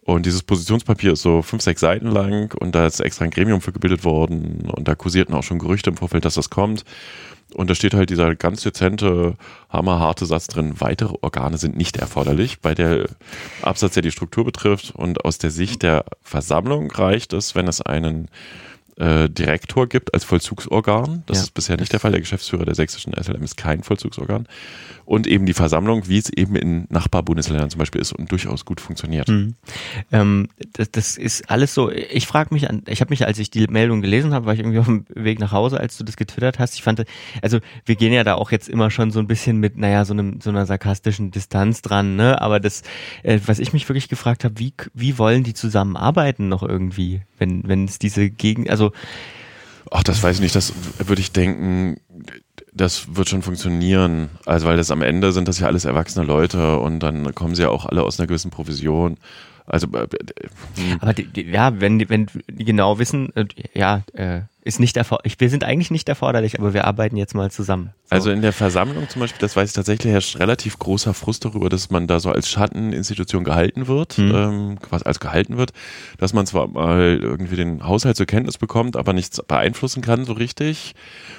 Und 0.04 0.26
dieses 0.26 0.42
Positionspapier 0.42 1.12
ist 1.12 1.22
so 1.22 1.42
fünf, 1.42 1.62
sechs 1.62 1.80
Seiten 1.80 2.08
lang 2.08 2.52
und 2.58 2.74
da 2.74 2.86
ist 2.86 2.98
extra 3.00 3.24
ein 3.24 3.30
Gremium 3.30 3.60
für 3.60 3.72
gebildet 3.72 4.04
worden 4.04 4.68
und 4.72 4.88
da 4.88 4.96
kursierten 4.96 5.34
auch 5.34 5.44
schon 5.44 5.60
Gerüchte 5.60 5.90
im 5.90 5.96
Vorfeld, 5.96 6.24
dass 6.24 6.34
das 6.34 6.50
kommt. 6.50 6.84
Und 7.54 7.68
da 7.70 7.74
steht 7.74 7.94
halt 7.94 8.10
dieser 8.10 8.34
ganz 8.34 8.62
dezente, 8.62 9.34
hammerharte 9.68 10.24
Satz 10.26 10.46
drin, 10.48 10.80
weitere 10.80 11.14
Organe 11.20 11.58
sind 11.58 11.76
nicht 11.76 11.98
erforderlich 11.98 12.60
bei 12.60 12.74
der 12.74 13.06
Absatz, 13.60 13.92
der 13.94 14.02
die 14.02 14.10
Struktur 14.10 14.44
betrifft. 14.44 14.92
Und 14.94 15.24
aus 15.24 15.38
der 15.38 15.50
Sicht 15.50 15.82
der 15.82 16.04
Versammlung 16.22 16.90
reicht 16.90 17.32
es, 17.34 17.54
wenn 17.54 17.68
es 17.68 17.82
einen 17.82 18.28
äh, 18.96 19.28
Direktor 19.28 19.86
gibt 19.86 20.14
als 20.14 20.24
Vollzugsorgan. 20.24 21.24
Das 21.26 21.38
Ja. 21.38 21.42
ist 21.44 21.54
bisher 21.54 21.76
nicht 21.76 21.92
der 21.92 22.00
Fall. 22.00 22.12
Der 22.12 22.20
Geschäftsführer 22.20 22.64
der 22.64 22.74
sächsischen 22.74 23.12
SLM 23.14 23.42
ist 23.42 23.56
kein 23.56 23.82
Vollzugsorgan. 23.82 24.46
Und 25.12 25.26
eben 25.26 25.44
die 25.44 25.52
Versammlung, 25.52 26.08
wie 26.08 26.16
es 26.16 26.30
eben 26.30 26.56
in 26.56 26.86
Nachbarbundesländern 26.88 27.68
zum 27.68 27.80
Beispiel 27.80 28.00
ist 28.00 28.12
und 28.12 28.32
durchaus 28.32 28.64
gut 28.64 28.80
funktioniert. 28.80 29.28
Mhm. 29.28 29.56
Ähm, 30.10 30.48
das, 30.72 30.90
das 30.90 31.18
ist 31.18 31.50
alles 31.50 31.74
so. 31.74 31.90
Ich 31.90 32.26
frage 32.26 32.54
mich 32.54 32.70
an, 32.70 32.82
ich 32.88 33.02
habe 33.02 33.10
mich, 33.10 33.26
als 33.26 33.38
ich 33.38 33.50
die 33.50 33.66
Meldung 33.66 34.00
gelesen 34.00 34.32
habe, 34.32 34.46
war 34.46 34.54
ich 34.54 34.60
irgendwie 34.60 34.78
auf 34.78 34.86
dem 34.86 35.04
Weg 35.10 35.38
nach 35.38 35.52
Hause, 35.52 35.78
als 35.78 35.98
du 35.98 36.04
das 36.04 36.16
getwittert 36.16 36.58
hast. 36.58 36.76
Ich 36.76 36.82
fand, 36.82 37.04
also 37.42 37.58
wir 37.84 37.96
gehen 37.96 38.14
ja 38.14 38.24
da 38.24 38.36
auch 38.36 38.52
jetzt 38.52 38.70
immer 38.70 38.90
schon 38.90 39.10
so 39.10 39.18
ein 39.18 39.26
bisschen 39.26 39.58
mit, 39.58 39.76
naja, 39.76 40.06
so 40.06 40.14
einem 40.14 40.40
so 40.40 40.48
einer 40.48 40.64
sarkastischen 40.64 41.30
Distanz 41.30 41.82
dran, 41.82 42.16
ne? 42.16 42.40
Aber 42.40 42.58
das, 42.58 42.80
äh, 43.22 43.38
was 43.44 43.58
ich 43.58 43.74
mich 43.74 43.86
wirklich 43.90 44.08
gefragt 44.08 44.44
habe, 44.44 44.58
wie 44.58 44.72
wie 44.94 45.18
wollen 45.18 45.42
die 45.42 45.52
zusammenarbeiten 45.52 46.48
noch 46.48 46.62
irgendwie, 46.62 47.20
wenn 47.36 47.68
wenn 47.68 47.84
es 47.84 47.98
diese 47.98 48.30
Gegen, 48.30 48.70
also 48.70 48.92
Ach, 49.94 50.02
das 50.02 50.22
weiß 50.22 50.36
ich 50.36 50.42
nicht. 50.42 50.54
Das 50.54 50.72
würde 50.98 51.20
ich 51.20 51.32
denken, 51.32 52.00
das 52.72 53.14
wird 53.14 53.28
schon 53.28 53.42
funktionieren. 53.42 54.30
Also, 54.46 54.66
weil 54.66 54.76
das 54.76 54.90
am 54.90 55.02
Ende 55.02 55.32
sind 55.32 55.48
das 55.48 55.60
ja 55.60 55.66
alles 55.66 55.84
erwachsene 55.84 56.24
Leute 56.24 56.78
und 56.78 57.00
dann 57.00 57.34
kommen 57.34 57.54
sie 57.54 57.62
ja 57.62 57.68
auch 57.68 57.86
alle 57.86 58.02
aus 58.02 58.18
einer 58.18 58.26
gewissen 58.26 58.50
Provision. 58.50 59.18
Also, 59.66 59.86
äh, 59.92 60.02
äh, 60.04 60.48
hm. 60.76 60.98
Aber 61.00 61.12
die, 61.12 61.26
die, 61.26 61.42
ja, 61.42 61.80
wenn 61.80 61.98
die, 61.98 62.08
wenn 62.08 62.26
die 62.48 62.64
genau 62.64 62.98
wissen, 62.98 63.34
äh, 63.36 63.46
ja, 63.74 64.02
äh, 64.14 64.40
ist 64.64 64.78
nicht 64.80 64.96
erforderlich. 64.96 65.34
Wir 65.40 65.50
sind 65.50 65.64
eigentlich 65.64 65.90
nicht 65.90 66.08
erforderlich, 66.08 66.58
aber 66.58 66.72
wir 66.72 66.84
arbeiten 66.84 67.16
jetzt 67.16 67.34
mal 67.34 67.50
zusammen. 67.50 67.90
So. 68.04 68.14
Also 68.14 68.30
in 68.30 68.42
der 68.42 68.52
Versammlung 68.52 69.08
zum 69.08 69.20
Beispiel, 69.20 69.40
das 69.40 69.56
weiß 69.56 69.70
ich 69.70 69.74
tatsächlich, 69.74 70.12
herrscht 70.12 70.38
relativ 70.38 70.78
großer 70.78 71.14
Frust 71.14 71.44
darüber, 71.44 71.68
dass 71.68 71.90
man 71.90 72.06
da 72.06 72.20
so 72.20 72.30
als 72.30 72.48
Schatteninstitution 72.48 73.42
gehalten 73.44 73.88
wird, 73.88 74.18
Mhm. 74.18 74.32
ähm, 74.34 74.78
quasi 74.80 75.04
als 75.04 75.18
gehalten 75.20 75.56
wird, 75.58 75.72
dass 76.18 76.32
man 76.32 76.46
zwar 76.46 76.68
mal 76.68 77.18
irgendwie 77.20 77.56
den 77.56 77.84
Haushalt 77.84 78.16
zur 78.16 78.26
Kenntnis 78.26 78.56
bekommt, 78.58 78.96
aber 78.96 79.12
nichts 79.12 79.42
beeinflussen 79.42 80.00
kann 80.02 80.24
so 80.24 80.32
richtig. 80.32 80.94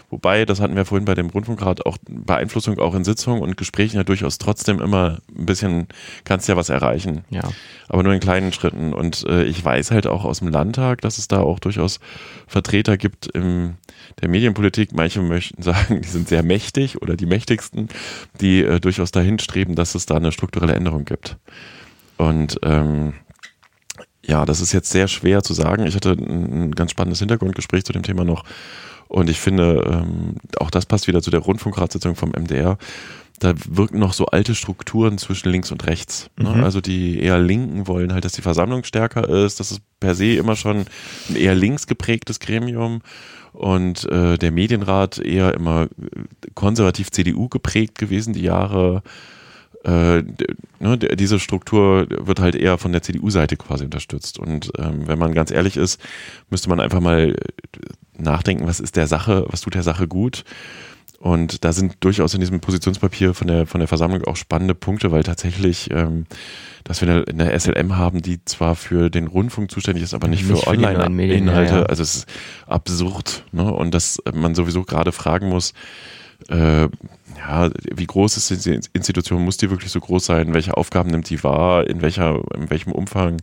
Wobei, 0.10 0.46
das 0.46 0.60
hatten 0.60 0.76
wir 0.76 0.86
vorhin 0.86 1.06
bei 1.06 1.16
dem 1.16 1.30
Rundfunkrat, 1.30 1.86
auch 1.86 1.98
Beeinflussung 2.08 2.78
auch 2.80 2.94
in 2.94 3.04
Sitzungen 3.04 3.42
und 3.42 3.58
Gesprächen 3.58 3.98
ja 3.98 4.04
durchaus 4.04 4.38
trotzdem 4.38 4.80
immer 4.82 5.20
ein 5.36 5.46
bisschen, 5.46 5.88
kannst 6.24 6.48
ja 6.50 6.58
was 6.58 6.70
erreichen. 6.70 7.24
ja. 7.30 7.42
aber 7.90 8.02
nur 8.04 8.14
in 8.14 8.20
kleinen 8.20 8.52
Schritten. 8.54 8.94
Und 8.94 9.24
äh, 9.28 9.44
ich 9.44 9.64
weiß 9.64 9.92
halt 9.92 10.08
auch 10.08 10.24
aus 10.26 10.40
dem 10.40 10.48
Landtag, 10.48 11.02
dass 11.02 11.18
es 11.20 11.28
da 11.28 11.40
auch 11.42 11.60
durchaus 11.60 12.00
Vertreter 12.48 12.98
gibt 12.98 13.13
im 13.34 13.76
der 14.22 14.30
Medienpolitik. 14.30 14.94
Manche 14.94 15.22
möchten 15.22 15.62
sagen, 15.62 16.02
die 16.02 16.08
sind 16.08 16.28
sehr 16.28 16.44
mächtig 16.44 17.02
oder 17.02 17.16
die 17.16 17.26
mächtigsten, 17.26 17.90
die 18.42 18.64
äh, 18.64 18.80
durchaus 18.80 19.12
dahin 19.12 19.40
streben, 19.40 19.76
dass 19.76 19.96
es 19.96 20.06
da 20.06 20.16
eine 20.16 20.32
strukturelle 20.32 20.74
Änderung 20.74 21.06
gibt. 21.06 21.38
Und 22.18 22.60
ähm, 22.64 23.14
ja, 24.26 24.46
das 24.46 24.62
ist 24.62 24.72
jetzt 24.72 24.92
sehr 24.92 25.08
schwer 25.08 25.44
zu 25.44 25.54
sagen. 25.54 25.86
Ich 25.86 25.96
hatte 25.96 26.12
ein, 26.12 26.66
ein 26.66 26.72
ganz 26.72 26.92
spannendes 26.92 27.20
Hintergrundgespräch 27.20 27.84
zu 27.84 27.94
dem 27.94 28.04
Thema 28.04 28.24
noch. 28.24 28.44
Und 29.08 29.30
ich 29.30 29.40
finde, 29.40 29.84
ähm, 29.86 30.38
auch 30.58 30.72
das 30.72 30.86
passt 30.86 31.08
wieder 31.08 31.22
zu 31.22 31.30
der 31.30 31.42
Rundfunkratssitzung 31.42 32.16
vom 32.16 32.32
MDR, 32.32 32.78
da 33.44 33.54
wirken 33.68 34.00
noch 34.00 34.14
so 34.14 34.28
alte 34.28 34.56
Strukturen 34.56 35.18
zwischen 35.18 35.50
links 35.50 35.72
und 35.72 35.86
rechts. 35.86 36.30
Ne? 36.38 36.50
Mhm. 36.50 36.64
Also 36.64 36.80
die 36.80 37.20
eher 37.20 37.40
Linken 37.40 37.88
wollen 37.88 38.14
halt, 38.14 38.24
dass 38.24 38.34
die 38.34 38.42
Versammlung 38.42 38.84
stärker 38.84 39.28
ist. 39.28 39.60
Das 39.60 39.72
ist 39.72 39.82
per 40.00 40.16
se 40.16 40.36
immer 40.36 40.56
schon 40.56 40.86
ein 41.30 41.36
eher 41.36 41.56
links 41.56 41.86
geprägtes 41.88 42.40
Gremium. 42.40 43.02
Und 43.52 44.10
äh, 44.10 44.38
der 44.38 44.52
Medienrat 44.52 45.20
eher 45.20 45.54
immer 45.54 45.88
konservativ 46.56 47.12
CDU 47.12 47.50
geprägt 47.50 47.98
gewesen, 47.98 48.34
die 48.34 48.42
Jahre. 48.42 49.04
Äh, 49.84 50.24
ne, 50.80 50.98
diese 50.98 51.40
Struktur 51.40 52.08
wird 52.10 52.40
halt 52.40 52.56
eher 52.56 52.78
von 52.78 52.94
der 52.94 53.04
CDU-Seite 53.04 53.58
quasi 53.58 53.84
unterstützt. 53.84 54.40
Und 54.40 54.72
ähm, 54.78 55.08
wenn 55.08 55.20
man 55.20 55.34
ganz 55.34 55.52
ehrlich 55.52 55.76
ist, 55.76 56.02
müsste 56.50 56.70
man 56.70 56.80
einfach 56.80 57.02
mal 57.02 57.36
nachdenken, 58.18 58.66
was 58.66 58.80
ist 58.80 58.96
der 58.96 59.08
Sache, 59.08 59.46
was 59.50 59.62
tut 59.62 59.76
der 59.76 59.84
Sache 59.84 60.08
gut. 60.08 60.46
Und 61.24 61.64
da 61.64 61.72
sind 61.72 61.96
durchaus 62.02 62.34
in 62.34 62.42
diesem 62.42 62.60
Positionspapier 62.60 63.34
von 63.34 63.48
der, 63.48 63.66
von 63.66 63.80
der 63.80 63.88
Versammlung 63.88 64.26
auch 64.26 64.36
spannende 64.36 64.76
Punkte, 64.76 65.10
weil 65.14 65.24
tatsächlich, 65.24 65.90
ähm, 65.90 66.26
dass 66.84 67.00
wir 67.02 67.26
in 67.30 67.38
der 67.38 67.58
SLM 67.58 67.96
haben, 67.96 68.22
die 68.22 68.44
zwar 68.44 68.76
für 68.76 69.10
den 69.10 69.28
Rundfunk 69.28 69.72
zuständig 69.72 70.04
ist, 70.04 70.14
aber 70.14 70.28
nicht, 70.28 70.46
Nicht 70.46 70.60
für 70.66 70.76
die 70.76 70.84
Online-Inhalte. 70.84 71.72
ja, 71.76 71.80
ja. 71.80 71.86
Also 71.86 72.04
es 72.04 72.16
ist 72.16 72.28
absurd. 72.68 73.46
Ne? 73.54 73.64
Und 73.74 73.94
dass 73.94 74.18
man 74.34 74.54
sowieso 74.54 74.84
gerade 74.84 75.14
fragen 75.14 75.48
muss, 75.48 75.74
äh, 76.50 76.90
ja, 77.38 77.70
wie 77.96 78.06
groß 78.06 78.36
ist 78.36 78.50
diese 78.50 78.82
Institution? 78.92 79.46
Muss 79.46 79.56
die 79.56 79.70
wirklich 79.70 79.94
so 79.94 80.02
groß 80.02 80.26
sein? 80.26 80.54
Welche 80.54 80.76
Aufgaben 80.76 81.10
nimmt 81.10 81.30
die 81.30 81.42
wahr? 81.42 81.88
In, 81.88 82.02
welcher, 82.02 82.42
in 82.54 82.70
welchem 82.70 82.92
Umfang? 82.92 83.38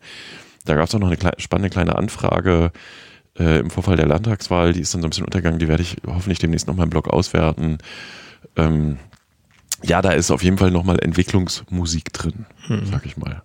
Da 0.66 0.74
gab 0.74 0.86
es 0.86 0.94
auch 0.94 0.98
noch 0.98 1.06
eine 1.06 1.16
klei- 1.16 1.32
spannende 1.38 1.70
kleine 1.70 1.96
Anfrage 1.96 2.72
äh, 3.40 3.58
im 3.58 3.70
Vorfall 3.70 3.96
der 3.96 4.06
Landtagswahl. 4.06 4.72
Die 4.72 4.80
ist 4.80 4.94
dann 4.94 5.00
so 5.00 5.06
ein 5.06 5.10
bisschen 5.10 5.24
untergegangen. 5.24 5.58
Die 5.58 5.68
werde 5.68 5.82
ich 5.82 5.96
hoffentlich 6.06 6.38
demnächst 6.38 6.66
nochmal 6.66 6.84
im 6.84 6.90
Blog 6.90 7.08
auswerten. 7.08 7.78
Ähm, 8.56 8.98
ja, 9.82 10.02
da 10.02 10.10
ist 10.10 10.30
auf 10.30 10.42
jeden 10.42 10.58
Fall 10.58 10.70
nochmal 10.70 10.98
Entwicklungsmusik 11.00 12.12
drin, 12.12 12.46
Hm. 12.66 12.86
sag 12.86 13.06
ich 13.06 13.16
mal. 13.16 13.42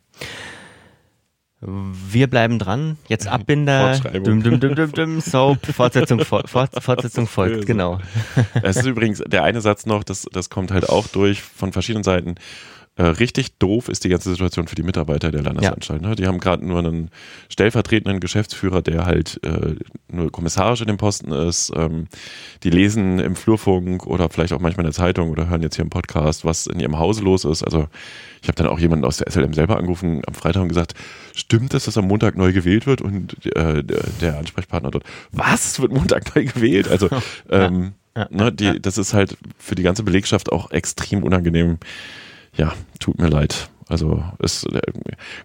Wir 1.62 2.28
bleiben 2.28 2.60
dran. 2.60 2.98
Jetzt 3.08 3.28
Abbinder. 3.28 3.98
Dum, 4.00 4.44
dum, 4.44 4.60
dum, 4.60 4.76
dum, 4.76 4.92
dum, 4.92 5.22
Soap. 5.22 5.66
Fortsetzung, 5.66 6.20
fort, 6.20 6.50
fort, 6.50 6.70
Fortsetzung 6.84 7.26
folgt, 7.28 7.66
genau. 7.66 8.00
Es 8.62 8.76
ist 8.78 8.86
übrigens 8.86 9.24
der 9.26 9.44
eine 9.44 9.62
Satz 9.62 9.86
noch, 9.86 10.04
das, 10.04 10.28
das 10.32 10.50
kommt 10.50 10.72
halt 10.72 10.90
auch 10.90 11.08
durch 11.08 11.42
von 11.42 11.72
verschiedenen 11.72 12.04
Seiten. 12.04 12.36
Äh, 12.98 13.04
richtig 13.04 13.58
doof 13.58 13.90
ist 13.90 14.06
die 14.06 14.10
ganze 14.10 14.30
Situation 14.30 14.68
für 14.68 14.76
die 14.76 14.84
Mitarbeiter 14.84 15.30
der 15.30 15.44
Landesanstalt. 15.44 16.02
Ne? 16.02 16.16
Die 16.16 16.28
haben 16.28 16.40
gerade 16.40 16.66
nur 16.66 16.80
einen 16.80 17.10
stellvertretenden 17.50 18.22
Geschäftsführer, 18.22 18.82
der 18.82 19.06
halt 19.06 19.40
äh, 19.44 19.76
nur 20.08 20.32
kommissarisch 20.32 20.80
in 20.80 20.88
dem 20.88 20.96
Posten 20.96 21.34
ist. 21.34 21.74
Ähm, 21.76 22.08
die 22.64 22.70
lesen 22.70 23.20
im 23.20 23.36
Flurfunk 23.36 24.08
oder 24.08 24.30
vielleicht 24.30 24.54
auch 24.54 24.62
manchmal 24.62 24.86
in 24.86 24.92
der 24.92 24.96
Zeitung 24.96 25.30
oder 25.30 25.50
hören 25.50 25.62
jetzt 25.62 25.76
hier 25.76 25.84
im 25.84 25.90
Podcast, 25.90 26.46
was 26.46 26.68
in 26.68 26.80
ihrem 26.80 26.98
Hause 26.98 27.22
los 27.24 27.44
ist. 27.44 27.64
Also 27.64 27.90
ich 28.42 28.48
habe 28.48 28.56
dann 28.56 28.68
auch 28.68 28.80
jemanden 28.80 29.04
aus 29.04 29.18
der 29.18 29.30
SLM 29.30 29.54
selber 29.54 29.76
angerufen 29.76 30.22
am 30.26 30.34
Freitag 30.34 30.62
und 30.62 30.70
gesagt, 30.70 30.94
stimmt 31.34 31.74
es, 31.74 31.86
dass 31.86 31.98
am 31.98 32.08
Montag 32.08 32.38
neu 32.38 32.54
gewählt 32.54 32.88
wird? 32.88 33.02
Und 33.02 33.46
äh, 33.58 33.84
der, 33.84 34.38
Ansprechpartner 34.38 34.92
dort, 34.92 35.04
was? 35.34 35.82
Wird 35.82 35.92
Montag 35.92 36.34
neu 36.34 36.46
gewählt? 36.46 36.88
Also 36.88 37.10
ähm, 37.50 37.94
ne, 38.30 38.54
die, 38.54 38.82
das 38.82 38.98
ist 38.98 39.14
halt 39.14 39.38
für 39.58 39.76
die 39.76 39.84
ganze 39.84 40.04
Belegschaft 40.04 40.50
auch 40.50 40.72
extrem 40.72 41.24
unangenehm. 41.24 41.78
Ja, 42.58 42.74
tut 43.00 43.20
mir 43.20 43.28
leid. 43.28 43.70
Also 43.88 44.24
es 44.40 44.64
äh, 44.64 44.82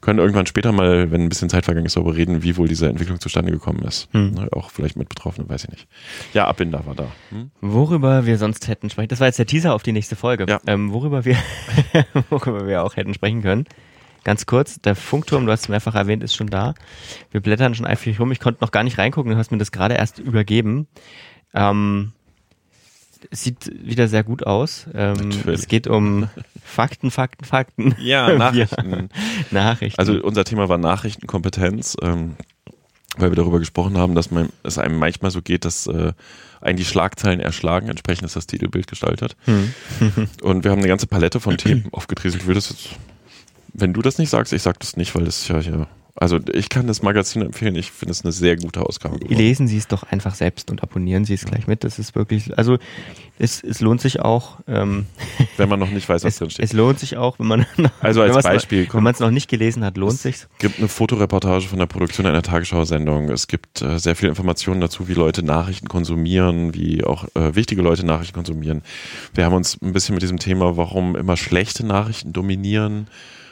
können 0.00 0.18
irgendwann 0.18 0.46
später 0.46 0.72
mal, 0.72 1.10
wenn 1.10 1.20
ein 1.22 1.28
bisschen 1.28 1.50
Zeit 1.50 1.66
vergangen 1.66 1.84
ist, 1.86 1.96
darüber 1.96 2.16
reden, 2.16 2.42
wie 2.42 2.56
wohl 2.56 2.68
diese 2.68 2.88
Entwicklung 2.88 3.20
zustande 3.20 3.52
gekommen 3.52 3.82
ist. 3.82 4.08
Hm. 4.12 4.30
Ne, 4.32 4.48
auch 4.52 4.70
vielleicht 4.70 4.96
mit 4.96 5.10
Betroffenen, 5.10 5.48
weiß 5.50 5.64
ich 5.64 5.70
nicht. 5.70 5.88
Ja, 6.32 6.46
Abbinder 6.46 6.86
war 6.86 6.94
da. 6.94 7.08
Hm? 7.28 7.50
Worüber 7.60 8.24
wir 8.24 8.38
sonst 8.38 8.66
hätten 8.66 8.88
sprechen, 8.88 9.08
das 9.08 9.20
war 9.20 9.26
jetzt 9.26 9.38
der 9.38 9.44
Teaser 9.46 9.74
auf 9.74 9.82
die 9.82 9.92
nächste 9.92 10.16
Folge, 10.16 10.46
Ja. 10.48 10.58
ähm, 10.66 10.90
worüber 10.92 11.26
wir, 11.26 11.36
worüber 12.30 12.66
wir 12.66 12.82
auch 12.82 12.96
hätten 12.96 13.12
sprechen 13.12 13.42
können. 13.42 13.66
Ganz 14.24 14.46
kurz, 14.46 14.80
der 14.80 14.96
Funkturm, 14.96 15.44
du 15.46 15.52
hast 15.52 15.62
es 15.62 15.68
mehrfach 15.68 15.94
erwähnt, 15.94 16.22
ist 16.22 16.34
schon 16.34 16.48
da. 16.48 16.74
Wir 17.30 17.40
blättern 17.42 17.74
schon 17.74 17.86
eifrig 17.86 18.20
rum. 18.20 18.32
Ich 18.32 18.40
konnte 18.40 18.62
noch 18.62 18.70
gar 18.70 18.84
nicht 18.84 18.96
reingucken, 18.98 19.32
du 19.32 19.36
hast 19.38 19.50
mir 19.50 19.58
das 19.58 19.72
gerade 19.72 19.94
erst 19.94 20.18
übergeben. 20.18 20.86
Ähm, 21.54 22.12
sieht 23.30 23.70
wieder 23.86 24.08
sehr 24.08 24.24
gut 24.24 24.46
aus. 24.46 24.86
Ähm, 24.94 25.30
es 25.46 25.68
geht 25.68 25.86
um 25.86 26.28
Fakten, 26.64 27.10
Fakten, 27.10 27.44
Fakten. 27.44 27.94
Ja, 27.98 28.32
Nachrichten. 28.38 29.08
Nachrichten. 29.50 29.98
Also 29.98 30.14
unser 30.22 30.44
Thema 30.44 30.68
war 30.68 30.78
Nachrichtenkompetenz, 30.78 31.96
ähm, 32.02 32.36
weil 33.16 33.30
wir 33.30 33.36
darüber 33.36 33.58
gesprochen 33.58 33.98
haben, 33.98 34.14
dass 34.14 34.30
man, 34.30 34.48
es 34.62 34.78
einem 34.78 34.98
manchmal 34.98 35.30
so 35.30 35.42
geht, 35.42 35.64
dass 35.64 35.86
äh, 35.86 36.12
einen 36.60 36.76
die 36.76 36.84
Schlagzeilen 36.84 37.40
erschlagen, 37.40 37.88
entsprechend 37.88 38.26
ist 38.26 38.36
das 38.36 38.46
Titelbild 38.46 38.86
gestaltet. 38.86 39.36
Hm. 39.44 39.72
Und 40.42 40.64
wir 40.64 40.70
haben 40.70 40.78
eine 40.78 40.88
ganze 40.88 41.06
Palette 41.06 41.40
von 41.40 41.56
Themen 41.56 41.88
aufgedrieselt. 41.92 42.42
Ich 42.42 42.46
würde 42.46 42.58
das 42.58 42.70
jetzt, 42.70 42.88
wenn 43.72 43.92
du 43.92 44.02
das 44.02 44.18
nicht 44.18 44.30
sagst, 44.30 44.52
ich 44.52 44.62
sag 44.62 44.78
das 44.80 44.96
nicht, 44.96 45.14
weil 45.14 45.24
das 45.24 45.42
ist 45.42 45.48
ja 45.48 45.58
hier. 45.60 45.86
Also 46.20 46.38
ich 46.52 46.68
kann 46.68 46.86
das 46.86 47.00
Magazin 47.00 47.40
empfehlen, 47.40 47.74
ich 47.76 47.90
finde 47.90 48.12
es 48.12 48.22
eine 48.22 48.32
sehr 48.32 48.56
gute 48.56 48.82
Ausgabe. 48.82 49.18
geworden. 49.18 49.34
Lesen 49.34 49.66
Sie 49.66 49.78
es 49.78 49.88
doch 49.88 50.02
einfach 50.02 50.34
selbst 50.34 50.70
und 50.70 50.82
abonnieren 50.82 51.24
Sie 51.24 51.32
es 51.32 51.46
gleich 51.46 51.66
mit. 51.66 51.82
Das 51.82 51.98
ist 51.98 52.14
wirklich, 52.14 52.58
also 52.58 52.76
es, 53.38 53.64
es 53.64 53.80
lohnt 53.80 54.02
sich 54.02 54.20
auch, 54.20 54.58
ähm, 54.68 55.06
Wenn 55.56 55.70
man 55.70 55.80
noch 55.80 55.88
nicht 55.88 56.06
weiß, 56.06 56.22
was 56.22 56.34
es, 56.34 56.38
drin 56.38 56.50
steht. 56.50 56.64
es 56.66 56.74
lohnt 56.74 56.98
sich 56.98 57.16
auch, 57.16 57.38
wenn 57.38 57.46
man 57.46 57.60
noch, 57.78 57.90
Also 58.00 58.20
als 58.20 58.36
wenn 58.36 58.42
Beispiel, 58.42 58.84
noch, 58.84 58.94
wenn 58.96 59.02
man 59.02 59.14
es 59.14 59.20
noch 59.20 59.30
nicht 59.30 59.48
gelesen 59.48 59.82
hat, 59.82 59.96
lohnt 59.96 60.18
sich's. 60.18 60.46
Es 60.52 60.58
gibt 60.58 60.78
eine 60.78 60.88
Fotoreportage 60.88 61.66
von 61.66 61.78
der 61.78 61.86
Produktion 61.86 62.26
einer 62.26 62.42
Tagesschau-Sendung. 62.42 63.30
Es 63.30 63.46
gibt 63.46 63.80
äh, 63.80 63.98
sehr 63.98 64.14
viele 64.14 64.28
Informationen 64.28 64.82
dazu, 64.82 65.08
wie 65.08 65.14
Leute 65.14 65.42
Nachrichten 65.42 65.88
konsumieren, 65.88 66.74
wie 66.74 67.02
auch 67.02 67.24
äh, 67.34 67.54
wichtige 67.54 67.80
Leute 67.80 68.04
Nachrichten 68.04 68.34
konsumieren. 68.34 68.82
Wir 69.32 69.46
haben 69.46 69.54
uns 69.54 69.80
ein 69.80 69.94
bisschen 69.94 70.16
mit 70.16 70.22
diesem 70.22 70.38
Thema, 70.38 70.76
warum 70.76 71.16
immer 71.16 71.38
schlechte 71.38 71.86
Nachrichten 71.86 72.34
dominieren, 72.34 73.08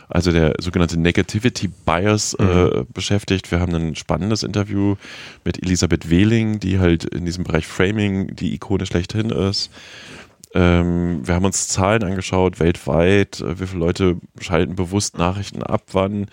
also 0.09 0.33
der 0.33 0.55
sogenannte 0.59 0.99
Negativity 0.99 1.69
Bias 1.69 2.35
äh, 2.35 2.85
beschäftigt. 2.93 3.51
Wir 3.51 3.61
haben 3.61 3.75
ein 3.75 3.95
spannendes 3.95 4.43
Interview 4.43 4.97
mit 5.45 5.63
Elisabeth 5.63 6.09
Wehling, 6.11 6.61
die 6.61 6.79
halt 6.79 7.05
in 7.05 7.25
diesem 7.25 7.45
Bereich 7.45 7.67
Framing 7.67 8.35
die 8.35 8.55
Ikone 8.55 8.87
schlechthin 8.87 9.31
ist. 9.31 9.71
Ähm, 10.55 11.27
wir 11.27 11.35
haben 11.35 11.45
uns 11.45 11.69
Zahlen 11.69 12.03
angeschaut, 12.03 12.59
weltweit, 12.59 13.41
äh, 13.41 13.61
wie 13.61 13.67
viele 13.67 13.81
Leute 13.81 14.17
schalten 14.41 14.77
bewusst 14.77 15.19
Nachrichten 15.19 15.63
ab, 15.63 15.83
wann. 15.93 16.27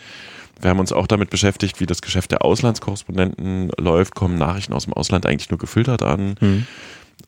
Wir 0.62 0.70
haben 0.70 0.80
uns 0.80 0.94
auch 0.94 1.08
damit 1.08 1.30
beschäftigt, 1.30 1.82
wie 1.82 1.86
das 1.86 2.02
Geschäft 2.02 2.32
der 2.32 2.46
Auslandskorrespondenten 2.46 3.72
läuft. 3.78 4.16
Kommen 4.16 4.38
Nachrichten 4.38 4.72
aus 4.72 4.86
dem 4.86 4.94
Ausland 4.94 5.26
eigentlich 5.26 5.50
nur 5.50 5.60
gefiltert 5.60 6.02
an? 6.02 6.36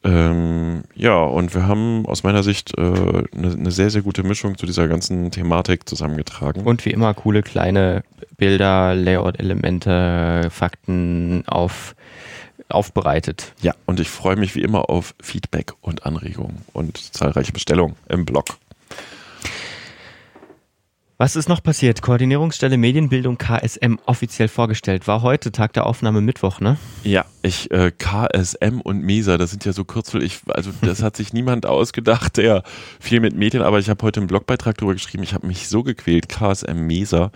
Ähm, 0.03 0.83
ja, 0.95 1.21
und 1.23 1.53
wir 1.53 1.67
haben 1.67 2.05
aus 2.05 2.23
meiner 2.23 2.43
Sicht 2.43 2.77
äh, 2.77 2.81
eine, 2.81 3.51
eine 3.53 3.71
sehr, 3.71 3.89
sehr 3.89 4.01
gute 4.01 4.23
Mischung 4.23 4.57
zu 4.57 4.65
dieser 4.65 4.87
ganzen 4.87 5.31
Thematik 5.31 5.87
zusammengetragen. 5.87 6.63
Und 6.63 6.85
wie 6.85 6.91
immer 6.91 7.13
coole 7.13 7.41
kleine 7.41 8.03
Bilder, 8.37 8.95
Layout-Elemente, 8.95 10.49
Fakten 10.51 11.43
auf, 11.47 11.95
aufbereitet. 12.69 13.53
ja, 13.61 13.73
und 13.85 13.99
ich 13.99 14.09
freue 14.09 14.35
mich 14.35 14.55
wie 14.55 14.61
immer 14.61 14.89
auf 14.89 15.15
Feedback 15.21 15.73
und 15.81 16.05
Anregungen 16.05 16.61
und 16.73 16.97
zahlreiche 16.97 17.51
Bestellungen 17.51 17.95
im 18.07 18.25
Blog. 18.25 18.45
Was 21.19 21.35
ist 21.35 21.49
noch 21.49 21.63
passiert? 21.63 22.03
Koordinierungsstelle 22.03 22.77
Medienbildung 22.77 23.39
KSM 23.39 23.95
offiziell 24.05 24.47
vorgestellt. 24.47 25.07
War 25.07 25.23
heute 25.23 25.51
Tag 25.51 25.73
der 25.73 25.87
Aufnahme 25.87 26.21
Mittwoch, 26.21 26.59
ne? 26.59 26.77
Ja, 27.03 27.25
ich, 27.41 27.71
äh, 27.71 27.91
KSM 27.91 28.81
und 28.81 29.01
MESA, 29.01 29.39
das 29.39 29.49
sind 29.49 29.65
ja 29.65 29.73
so 29.73 29.83
Kürzel, 29.83 30.21
ich, 30.21 30.41
also 30.45 30.69
das 30.83 31.01
hat 31.01 31.17
sich 31.17 31.33
niemand 31.33 31.65
ausgedacht, 31.65 32.37
der 32.37 32.61
viel 32.99 33.19
mit 33.19 33.35
Medien, 33.35 33.63
aber 33.63 33.79
ich 33.79 33.89
habe 33.89 34.05
heute 34.05 34.19
einen 34.19 34.27
Blogbeitrag 34.27 34.77
darüber 34.77 34.93
geschrieben, 34.93 35.23
ich 35.23 35.33
habe 35.33 35.47
mich 35.47 35.67
so 35.67 35.81
gequält, 35.81 36.29
KSM, 36.29 36.85
MESA. 36.85 37.31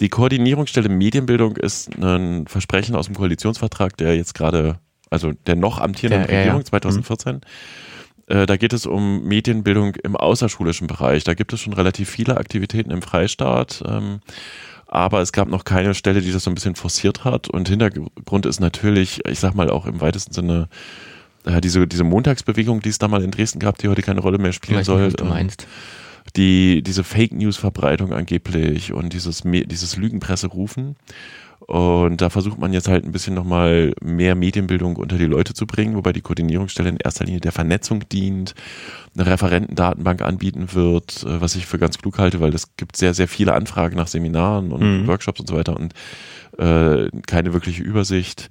Die 0.00 0.08
Koordinierungsstelle 0.08 0.88
Medienbildung 0.88 1.58
ist 1.58 1.94
ein 1.98 2.46
Versprechen 2.46 2.96
aus 2.96 3.04
dem 3.04 3.16
Koalitionsvertrag, 3.16 3.98
der 3.98 4.16
jetzt 4.16 4.32
gerade, 4.32 4.78
also 5.10 5.32
der 5.46 5.56
noch 5.56 5.78
amtierenden 5.78 6.24
ja, 6.26 6.32
ja. 6.32 6.38
Regierung 6.38 6.64
2014. 6.64 7.36
Äh, 7.36 7.40
Da 8.26 8.56
geht 8.56 8.72
es 8.72 8.86
um 8.86 9.24
Medienbildung 9.24 9.96
im 9.96 10.16
außerschulischen 10.16 10.86
Bereich. 10.86 11.24
Da 11.24 11.34
gibt 11.34 11.52
es 11.52 11.60
schon 11.60 11.74
relativ 11.74 12.08
viele 12.08 12.36
Aktivitäten 12.38 12.90
im 12.90 13.02
Freistaat. 13.02 13.82
Ähm, 13.86 14.20
aber 14.86 15.20
es 15.20 15.32
gab 15.32 15.48
noch 15.48 15.64
keine 15.64 15.94
Stelle, 15.94 16.20
die 16.20 16.32
das 16.32 16.44
so 16.44 16.50
ein 16.50 16.54
bisschen 16.54 16.76
forciert 16.76 17.24
hat. 17.24 17.48
Und 17.48 17.68
Hintergrund 17.68 18.46
ist 18.46 18.60
natürlich, 18.60 19.26
ich 19.26 19.40
sag 19.40 19.54
mal 19.54 19.68
auch 19.68 19.86
im 19.86 20.00
weitesten 20.00 20.32
Sinne, 20.32 20.68
äh, 21.44 21.60
diese, 21.60 21.86
diese 21.86 22.04
Montagsbewegung, 22.04 22.80
die 22.80 22.90
es 22.90 22.98
da 22.98 23.08
mal 23.08 23.22
in 23.22 23.30
Dresden 23.30 23.58
gab, 23.58 23.78
die 23.78 23.88
heute 23.88 24.02
keine 24.02 24.20
Rolle 24.20 24.38
mehr 24.38 24.52
spielen 24.52 24.78
nicht, 24.78 24.86
soll. 24.86 25.06
was 25.06 25.14
du 25.14 25.24
ähm, 25.24 25.30
meinst. 25.30 25.66
die, 26.36 26.82
diese 26.82 27.04
Fake 27.04 27.32
News 27.32 27.56
Verbreitung 27.56 28.12
angeblich 28.12 28.92
und 28.92 29.12
dieses, 29.12 29.42
dieses 29.44 29.96
Lügenpresse 29.96 30.46
rufen. 30.46 30.96
Und 31.66 32.20
da 32.20 32.28
versucht 32.28 32.58
man 32.58 32.74
jetzt 32.74 32.88
halt 32.88 33.04
ein 33.06 33.12
bisschen 33.12 33.34
nochmal 33.34 33.94
mehr 34.02 34.34
Medienbildung 34.34 34.96
unter 34.96 35.16
die 35.16 35.24
Leute 35.24 35.54
zu 35.54 35.66
bringen, 35.66 35.96
wobei 35.96 36.12
die 36.12 36.20
Koordinierungsstelle 36.20 36.90
in 36.90 36.98
erster 36.98 37.24
Linie 37.24 37.40
der 37.40 37.52
Vernetzung 37.52 38.06
dient, 38.08 38.54
eine 39.16 39.26
Referentendatenbank 39.26 40.20
anbieten 40.20 40.74
wird, 40.74 41.22
äh, 41.22 41.40
was 41.40 41.54
ich 41.54 41.64
für 41.64 41.78
ganz 41.78 41.96
klug 41.98 42.18
halte, 42.18 42.40
weil 42.40 42.54
es 42.54 42.76
gibt 42.76 42.96
sehr, 42.96 43.14
sehr 43.14 43.28
viele 43.28 43.54
Anfragen 43.54 43.96
nach 43.96 44.08
Seminaren 44.08 44.72
und 44.72 45.02
Mhm. 45.02 45.06
Workshops 45.06 45.40
und 45.40 45.48
so 45.48 45.56
weiter 45.56 45.74
und 45.76 45.94
äh, 46.58 47.08
keine 47.26 47.52
wirkliche 47.54 47.82
Übersicht. 47.82 48.50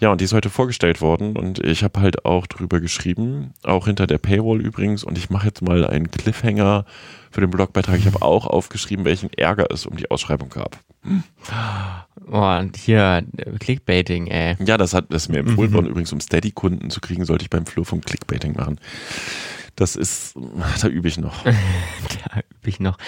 Ja, 0.00 0.10
und 0.12 0.20
die 0.20 0.24
ist 0.26 0.32
heute 0.32 0.48
vorgestellt 0.48 1.00
worden 1.00 1.36
und 1.36 1.58
ich 1.58 1.82
habe 1.82 2.00
halt 2.00 2.24
auch 2.24 2.46
drüber 2.46 2.80
geschrieben, 2.80 3.52
auch 3.64 3.86
hinter 3.86 4.06
der 4.06 4.18
Paywall 4.18 4.60
übrigens. 4.60 5.02
Und 5.02 5.18
ich 5.18 5.28
mache 5.28 5.46
jetzt 5.48 5.60
mal 5.60 5.84
einen 5.84 6.08
Cliffhanger 6.10 6.84
für 7.32 7.40
den 7.40 7.50
Blogbeitrag. 7.50 7.98
Ich 7.98 8.06
habe 8.06 8.22
auch 8.22 8.46
aufgeschrieben, 8.46 9.04
welchen 9.04 9.32
Ärger 9.32 9.66
es 9.72 9.86
um 9.86 9.96
die 9.96 10.08
Ausschreibung 10.08 10.50
gab. 10.50 10.78
Oh, 12.30 12.58
und 12.58 12.76
hier, 12.76 13.24
Clickbaiting, 13.58 14.26
ey. 14.26 14.56
Ja, 14.64 14.76
das 14.76 14.94
hat 14.94 15.06
das 15.10 15.28
mir 15.28 15.38
empfohlen 15.38 15.72
worden, 15.72 15.86
übrigens, 15.86 16.12
um 16.12 16.20
Steady-Kunden 16.20 16.90
zu 16.90 17.00
kriegen, 17.00 17.24
sollte 17.24 17.44
ich 17.44 17.50
beim 17.50 17.66
Flurfunk 17.66 18.04
Clickbaiting 18.04 18.54
machen. 18.54 18.78
Das 19.76 19.94
ist, 19.94 20.34
da 20.82 20.88
übe 20.88 21.06
ich 21.06 21.18
noch. 21.18 21.44
da 21.44 22.40
übe 22.40 22.68
ich 22.68 22.80
noch. 22.80 22.98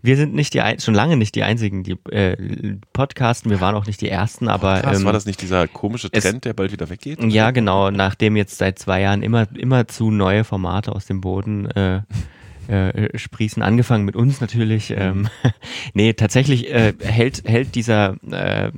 Wir 0.00 0.16
sind 0.16 0.32
nicht 0.32 0.54
die, 0.54 0.62
schon 0.78 0.94
lange 0.94 1.16
nicht 1.16 1.34
die 1.34 1.42
einzigen, 1.42 1.82
die 1.82 1.96
äh, 2.12 2.76
podcasten. 2.92 3.50
Wir 3.50 3.60
waren 3.60 3.74
auch 3.74 3.86
nicht 3.86 4.00
die 4.00 4.08
ersten, 4.08 4.46
aber. 4.46 4.80
Krass, 4.80 5.00
ähm, 5.00 5.04
war 5.04 5.12
das 5.12 5.26
nicht 5.26 5.42
dieser 5.42 5.66
komische 5.66 6.08
es- 6.12 6.22
Trend, 6.22 6.44
der 6.44 6.52
bald 6.52 6.70
wieder 6.70 6.88
weggeht? 6.88 7.20
Ja, 7.24 7.50
genau. 7.50 7.90
Nachdem 7.90 8.36
jetzt 8.36 8.58
seit 8.58 8.78
zwei 8.78 9.00
Jahren 9.00 9.22
immer, 9.22 9.48
immer 9.56 9.88
zu 9.88 10.12
neue 10.12 10.44
Formate 10.44 10.92
aus 10.92 11.06
dem 11.06 11.20
Boden 11.20 11.66
äh, 11.72 12.02
äh, 12.70 13.18
sprießen, 13.18 13.62
angefangen 13.62 14.04
mit 14.04 14.16
uns 14.16 14.40
natürlich. 14.40 14.94
Ähm, 14.96 15.28
nee, 15.94 16.12
tatsächlich 16.12 16.72
äh, 16.72 16.94
hält, 17.00 17.42
hält 17.46 17.74
dieser, 17.74 18.16
äh, 18.30 18.70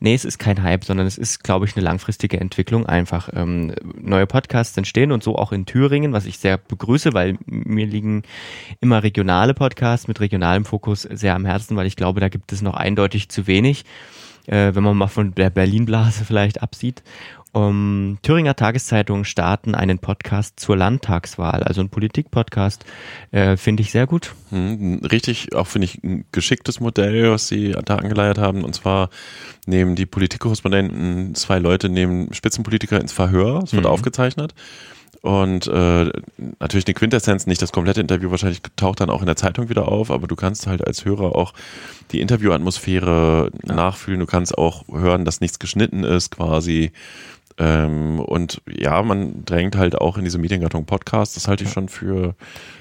nee, 0.00 0.14
es 0.14 0.24
ist 0.24 0.38
kein 0.38 0.62
Hype, 0.62 0.84
sondern 0.84 1.06
es 1.06 1.18
ist, 1.18 1.44
glaube 1.44 1.66
ich, 1.66 1.76
eine 1.76 1.84
langfristige 1.84 2.40
Entwicklung. 2.40 2.86
Einfach 2.86 3.28
ähm, 3.34 3.74
neue 4.00 4.26
Podcasts 4.26 4.76
entstehen 4.76 5.12
und 5.12 5.22
so 5.22 5.36
auch 5.36 5.52
in 5.52 5.66
Thüringen, 5.66 6.12
was 6.12 6.26
ich 6.26 6.38
sehr 6.38 6.56
begrüße, 6.56 7.12
weil 7.12 7.36
mir 7.46 7.86
liegen 7.86 8.22
immer 8.80 9.02
regionale 9.02 9.54
Podcasts 9.54 10.08
mit 10.08 10.20
regionalem 10.20 10.64
Fokus 10.64 11.02
sehr 11.02 11.34
am 11.34 11.44
Herzen, 11.44 11.76
weil 11.76 11.86
ich 11.86 11.96
glaube, 11.96 12.20
da 12.20 12.28
gibt 12.28 12.52
es 12.52 12.62
noch 12.62 12.74
eindeutig 12.74 13.28
zu 13.28 13.46
wenig 13.46 13.84
äh, 14.46 14.74
wenn 14.74 14.82
man 14.82 14.96
mal 14.96 15.08
von 15.08 15.34
der 15.34 15.50
Berlin-Blase 15.50 16.24
vielleicht 16.24 16.62
absieht. 16.62 17.02
Um, 17.54 18.18
Thüringer 18.22 18.56
Tageszeitungen 18.56 19.24
starten 19.24 19.76
einen 19.76 20.00
Podcast 20.00 20.58
zur 20.58 20.76
Landtagswahl, 20.76 21.62
also 21.62 21.82
ein 21.82 21.88
Politik-Podcast, 21.88 22.84
äh, 23.30 23.56
finde 23.56 23.82
ich 23.82 23.92
sehr 23.92 24.08
gut. 24.08 24.34
Hm, 24.50 25.00
richtig, 25.08 25.54
auch 25.54 25.68
finde 25.68 25.84
ich 25.84 26.02
ein 26.02 26.24
geschicktes 26.32 26.80
Modell, 26.80 27.30
was 27.30 27.46
sie 27.46 27.70
da 27.84 27.94
angeleiert 27.94 28.38
haben. 28.38 28.64
Und 28.64 28.74
zwar 28.74 29.08
nehmen 29.66 29.94
die 29.94 30.04
Politikkorrespondenten 30.04 31.36
zwei 31.36 31.60
Leute, 31.60 31.88
nehmen 31.88 32.34
Spitzenpolitiker 32.34 33.00
ins 33.00 33.12
Verhör, 33.12 33.62
es 33.62 33.72
wird 33.72 33.84
Mhm. 33.84 33.90
aufgezeichnet. 33.90 34.52
Und 35.22 35.68
äh, 35.68 36.10
natürlich 36.58 36.86
eine 36.86 36.92
Quintessenz, 36.94 37.46
nicht 37.46 37.62
das 37.62 37.72
komplette 37.72 38.00
Interview, 38.02 38.30
wahrscheinlich 38.30 38.60
taucht 38.76 39.00
dann 39.00 39.08
auch 39.08 39.20
in 39.20 39.26
der 39.26 39.36
Zeitung 39.36 39.70
wieder 39.70 39.88
auf, 39.88 40.10
aber 40.10 40.26
du 40.26 40.36
kannst 40.36 40.66
halt 40.66 40.86
als 40.86 41.06
Hörer 41.06 41.34
auch 41.34 41.54
die 42.12 42.20
Interviewatmosphäre 42.20 43.50
nachfühlen. 43.62 44.20
Du 44.20 44.26
kannst 44.26 44.58
auch 44.58 44.84
hören, 44.92 45.24
dass 45.24 45.40
nichts 45.40 45.58
geschnitten 45.58 46.04
ist 46.04 46.30
quasi. 46.32 46.92
Ähm, 47.56 48.18
und 48.20 48.60
ja, 48.68 49.00
man 49.02 49.44
drängt 49.44 49.76
halt 49.76 49.96
auch 49.96 50.18
in 50.18 50.24
diese 50.24 50.38
Mediengattung 50.38 50.86
Podcast. 50.86 51.36
Das 51.36 51.46
halte 51.46 51.64
ich 51.64 51.70
schon 51.70 51.88
für 51.88 52.34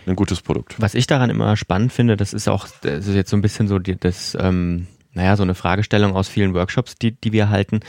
ein 0.07 0.15
gutes 0.15 0.41
Produkt. 0.41 0.75
Was 0.79 0.95
ich 0.95 1.07
daran 1.07 1.29
immer 1.29 1.55
spannend 1.57 1.93
finde, 1.93 2.17
das 2.17 2.33
ist 2.33 2.47
auch, 2.47 2.67
das 2.81 3.07
ist 3.07 3.15
jetzt 3.15 3.29
so 3.29 3.37
ein 3.37 3.41
bisschen 3.41 3.67
so 3.67 3.77
die, 3.79 3.95
das, 3.95 4.35
ähm, 4.39 4.87
naja, 5.13 5.35
so 5.35 5.43
eine 5.43 5.53
Fragestellung 5.53 6.15
aus 6.15 6.27
vielen 6.27 6.53
Workshops, 6.55 6.95
die, 6.95 7.11
die 7.11 7.31
wir 7.31 7.49
halten. 7.49 7.81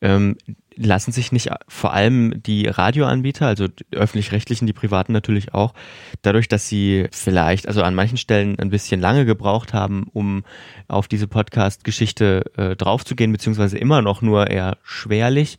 Ähm, 0.00 0.36
lassen 0.76 1.12
sich 1.12 1.30
nicht 1.30 1.50
vor 1.68 1.92
allem 1.92 2.42
die 2.42 2.66
Radioanbieter, 2.66 3.46
also 3.46 3.68
die 3.68 3.84
öffentlich-rechtlichen, 3.92 4.66
die 4.66 4.72
privaten 4.72 5.12
natürlich 5.12 5.52
auch, 5.52 5.74
dadurch, 6.22 6.48
dass 6.48 6.68
sie 6.68 7.06
vielleicht, 7.12 7.68
also 7.68 7.82
an 7.82 7.94
manchen 7.94 8.16
Stellen 8.16 8.58
ein 8.58 8.70
bisschen 8.70 8.98
lange 8.98 9.26
gebraucht 9.26 9.74
haben, 9.74 10.06
um 10.14 10.42
auf 10.88 11.06
diese 11.06 11.26
Podcast-Geschichte 11.26 12.44
äh, 12.56 12.76
draufzugehen, 12.76 13.30
beziehungsweise 13.30 13.76
immer 13.76 14.00
noch 14.00 14.22
nur 14.22 14.48
eher 14.48 14.78
schwerlich, 14.82 15.58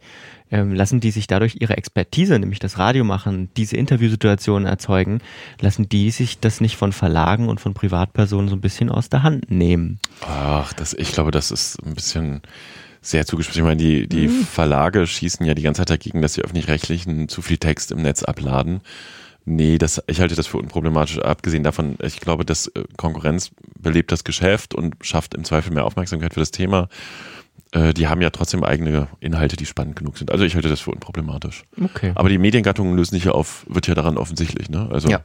ähm, 0.52 0.74
lassen 0.74 1.00
die 1.00 1.12
sich 1.12 1.28
dadurch 1.28 1.58
ihre 1.60 1.78
Expertise, 1.78 2.38
nämlich 2.38 2.60
das 2.60 2.78
Radio 2.78 3.04
machen, 3.04 3.50
diese 3.58 3.78
Interviewsituationen 3.78 4.68
erzeugen, 4.68 5.20
lassen 5.60 5.90
die 5.90 6.12
sich 6.12 6.40
das 6.40 6.62
nicht 6.62 6.76
von 6.76 6.92
Verlagen 6.92 7.50
und 7.50 7.60
von 7.60 7.74
Privatpersonen 7.74 8.50
so 8.50 8.56
ein 8.56 8.62
bisschen 8.62 8.90
aus 8.90 9.10
der 9.10 9.24
Hand 9.24 9.50
nehmen. 9.50 10.00
Ach, 10.22 10.74
das, 10.74 10.94
ich 10.94 11.12
glaube, 11.12 11.32
das 11.32 11.52
ist 11.52 11.78
ein 11.86 11.96
bisschen 11.96 12.42
sehr 13.02 13.26
zugespitzt. 13.26 13.58
Ich 13.58 13.64
meine, 13.64 13.78
die, 13.78 14.08
die 14.08 14.28
Verlage 14.28 15.08
schießen 15.08 15.46
ja 15.46 15.54
die 15.54 15.64
ganze 15.64 15.82
Zeit 15.82 15.90
dagegen, 15.90 16.22
dass 16.22 16.34
die 16.34 16.42
öffentlich-rechtlichen 16.42 17.28
zu 17.30 17.42
viel 17.42 17.58
Text 17.58 17.92
im 17.92 18.02
Netz 18.02 18.24
abladen. 18.24 18.82
Nee, 19.44 19.80
das, 19.80 20.04
ich 20.06 20.22
halte 20.22 20.36
das 20.36 20.46
für 20.46 20.58
unproblematisch. 20.58 21.18
Abgesehen 21.18 21.64
davon, 21.64 21.98
ich 22.04 22.20
glaube, 22.20 22.46
dass 22.46 22.68
äh, 22.68 22.84
Konkurrenz 22.96 23.52
belebt 23.80 24.12
das 24.12 24.24
Geschäft 24.24 24.76
und 24.76 24.96
schafft 25.02 25.34
im 25.34 25.44
Zweifel 25.44 25.74
mehr 25.74 25.86
Aufmerksamkeit 25.86 26.36
für 26.36 26.40
das 26.40 26.52
Thema. 26.52 26.90
Äh, 27.72 27.94
Die 27.94 28.08
haben 28.08 28.22
ja 28.22 28.30
trotzdem 28.30 28.64
eigene 28.64 29.08
Inhalte, 29.20 29.56
die 29.56 29.66
spannend 29.66 29.96
genug 29.96 30.18
sind. 30.18 30.32
Also 30.32 30.44
ich 30.44 30.56
halte 30.56 30.70
das 30.70 30.80
für 30.82 30.92
unproblematisch. 30.92 31.64
Okay. 31.84 32.12
Aber 32.16 32.30
die 32.30 32.38
Mediengattungen 32.38 32.96
lösen 32.96 33.16
sich 33.16 33.26
ja 33.26 33.32
auf, 33.32 33.66
wird 33.70 33.88
ja 33.88 33.96
daran 33.96 34.18
offensichtlich, 34.18 34.70
ne? 34.70 34.90
Also 34.92 35.10
Ja. 35.10 35.22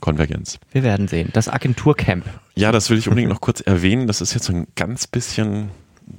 Konvergenz. 0.00 0.58
Wir 0.72 0.82
werden 0.82 1.08
sehen. 1.08 1.30
Das 1.32 1.48
Agenturcamp. 1.48 2.24
Ja, 2.56 2.72
das 2.72 2.90
will 2.90 2.98
ich 2.98 3.08
unbedingt 3.08 3.30
noch 3.30 3.40
kurz 3.40 3.60
erwähnen. 3.60 4.06
Das 4.06 4.20
ist 4.20 4.34
jetzt 4.34 4.44
so 4.46 4.52
ein 4.52 4.66
ganz 4.74 5.06
bisschen 5.06 5.70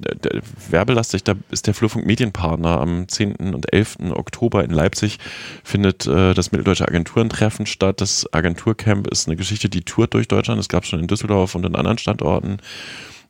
äh, 0.04 0.40
werbelastig. 0.70 1.22
Da 1.24 1.34
ist 1.50 1.66
der 1.68 1.74
Flurfunk 1.74 2.04
Medienpartner. 2.06 2.80
Am 2.80 3.06
10. 3.06 3.36
und 3.36 3.72
11. 3.72 3.98
Oktober 4.10 4.64
in 4.64 4.70
Leipzig 4.70 5.18
findet 5.62 6.06
äh, 6.06 6.34
das 6.34 6.50
Mitteldeutsche 6.52 6.88
Agenturentreffen 6.88 7.66
statt. 7.66 8.00
Das 8.00 8.26
Agenturcamp 8.32 9.06
ist 9.08 9.28
eine 9.28 9.36
Geschichte, 9.36 9.68
die 9.68 9.82
tourt 9.82 10.14
durch 10.14 10.26
Deutschland. 10.26 10.58
Es 10.58 10.68
gab 10.68 10.84
schon 10.86 10.98
in 10.98 11.06
Düsseldorf 11.06 11.54
und 11.54 11.64
in 11.64 11.76
anderen 11.76 11.98
Standorten. 11.98 12.56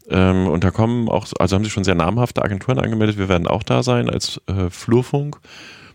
Ähm, 0.09 0.47
und 0.47 0.65
da 0.65 0.71
kommen 0.71 1.09
auch, 1.09 1.27
also 1.39 1.57
haben 1.57 1.65
sich 1.65 1.73
schon 1.73 1.85
sehr 1.85 1.95
namhafte 1.95 2.43
Agenturen 2.43 2.79
angemeldet. 2.79 3.19
Wir 3.19 3.29
werden 3.29 3.47
auch 3.47 3.63
da 3.63 3.83
sein 3.83 4.09
als 4.09 4.41
äh, 4.47 4.71
Flurfunk. 4.71 5.41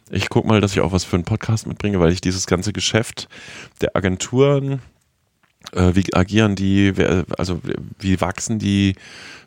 Ich 0.10 0.30
gucke 0.30 0.48
mal, 0.48 0.60
dass 0.60 0.74
ich 0.74 0.82
auch 0.82 0.92
was 0.92 1.06
für 1.06 1.16
einen 1.16 1.24
Podcast 1.24 1.68
mitbringe, 1.68 2.00
weil 2.00 2.12
ich 2.12 2.20
dieses 2.20 2.46
ganze 2.46 2.74
Geschäft 2.74 3.30
der 3.80 3.96
Agenturen, 3.96 4.82
äh, 5.72 5.92
wie 5.94 6.14
agieren 6.14 6.56
die, 6.56 6.98
wer, 6.98 7.24
also 7.38 7.62
wie 8.00 8.20
wachsen 8.20 8.60
die, 8.60 8.96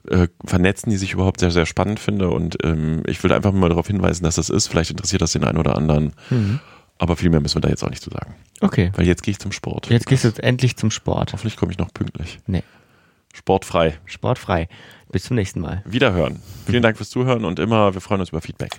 äh, 0.09 0.29
vernetzen 0.45 0.91
die 0.91 0.97
sich 0.97 1.13
überhaupt 1.13 1.41
sehr, 1.41 1.51
sehr 1.51 1.67
spannend 1.67 2.01
finde. 2.01 2.31
Und 2.31 2.57
ähm, 2.65 3.03
ich 3.07 3.23
will 3.23 3.33
einfach 3.33 3.53
mal 3.53 3.69
darauf 3.69 3.87
hinweisen, 3.87 4.25
dass 4.25 4.37
das 4.37 4.49
ist. 4.49 4.69
Vielleicht 4.69 4.91
interessiert 4.91 5.21
das 5.21 5.33
den 5.33 5.45
einen 5.45 5.59
oder 5.59 5.77
anderen. 5.77 6.15
Aber 6.97 7.17
viel 7.17 7.29
mehr 7.29 7.41
müssen 7.41 7.57
wir 7.57 7.63
da 7.63 7.69
jetzt 7.69 7.83
auch 7.83 7.91
nicht 7.91 8.03
zu 8.03 8.11
sagen. 8.11 8.35
Okay. 8.61 8.93
Weil 8.95 9.07
jetzt 9.07 9.23
gehe 9.23 9.33
ich 9.33 9.39
zum 9.39 9.53
Sport. 9.53 9.91
Jetzt 9.91 10.07
gehst 10.07 10.25
du 10.25 10.29
jetzt 10.29 10.41
endlich 10.41 10.77
zum 10.77 10.91
Sport. 10.91 11.33
Hoffentlich 11.33 11.57
komme 11.57 11.73
ich 11.73 11.79
noch 11.79 11.93
pünktlich. 11.93 12.39
Nee. 12.47 12.63
Sportfrei. 13.35 13.99
Sportfrei. 14.07 14.69
Bis 15.11 15.25
zum 15.25 15.37
nächsten 15.37 15.61
Mal. 15.61 15.83
Wiederhören. 15.85 16.41
Vielen 16.67 16.83
Dank 16.83 16.97
fürs 16.97 17.11
Zuhören 17.11 17.45
und 17.45 17.59
immer, 17.59 17.93
wir 17.93 18.01
freuen 18.01 18.21
uns 18.21 18.31
über 18.31 18.41
Feedback. 18.41 18.79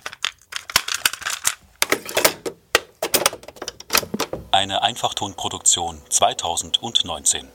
Eine 4.50 4.82
Einfachtonproduktion 4.82 5.98
2019. 6.08 7.46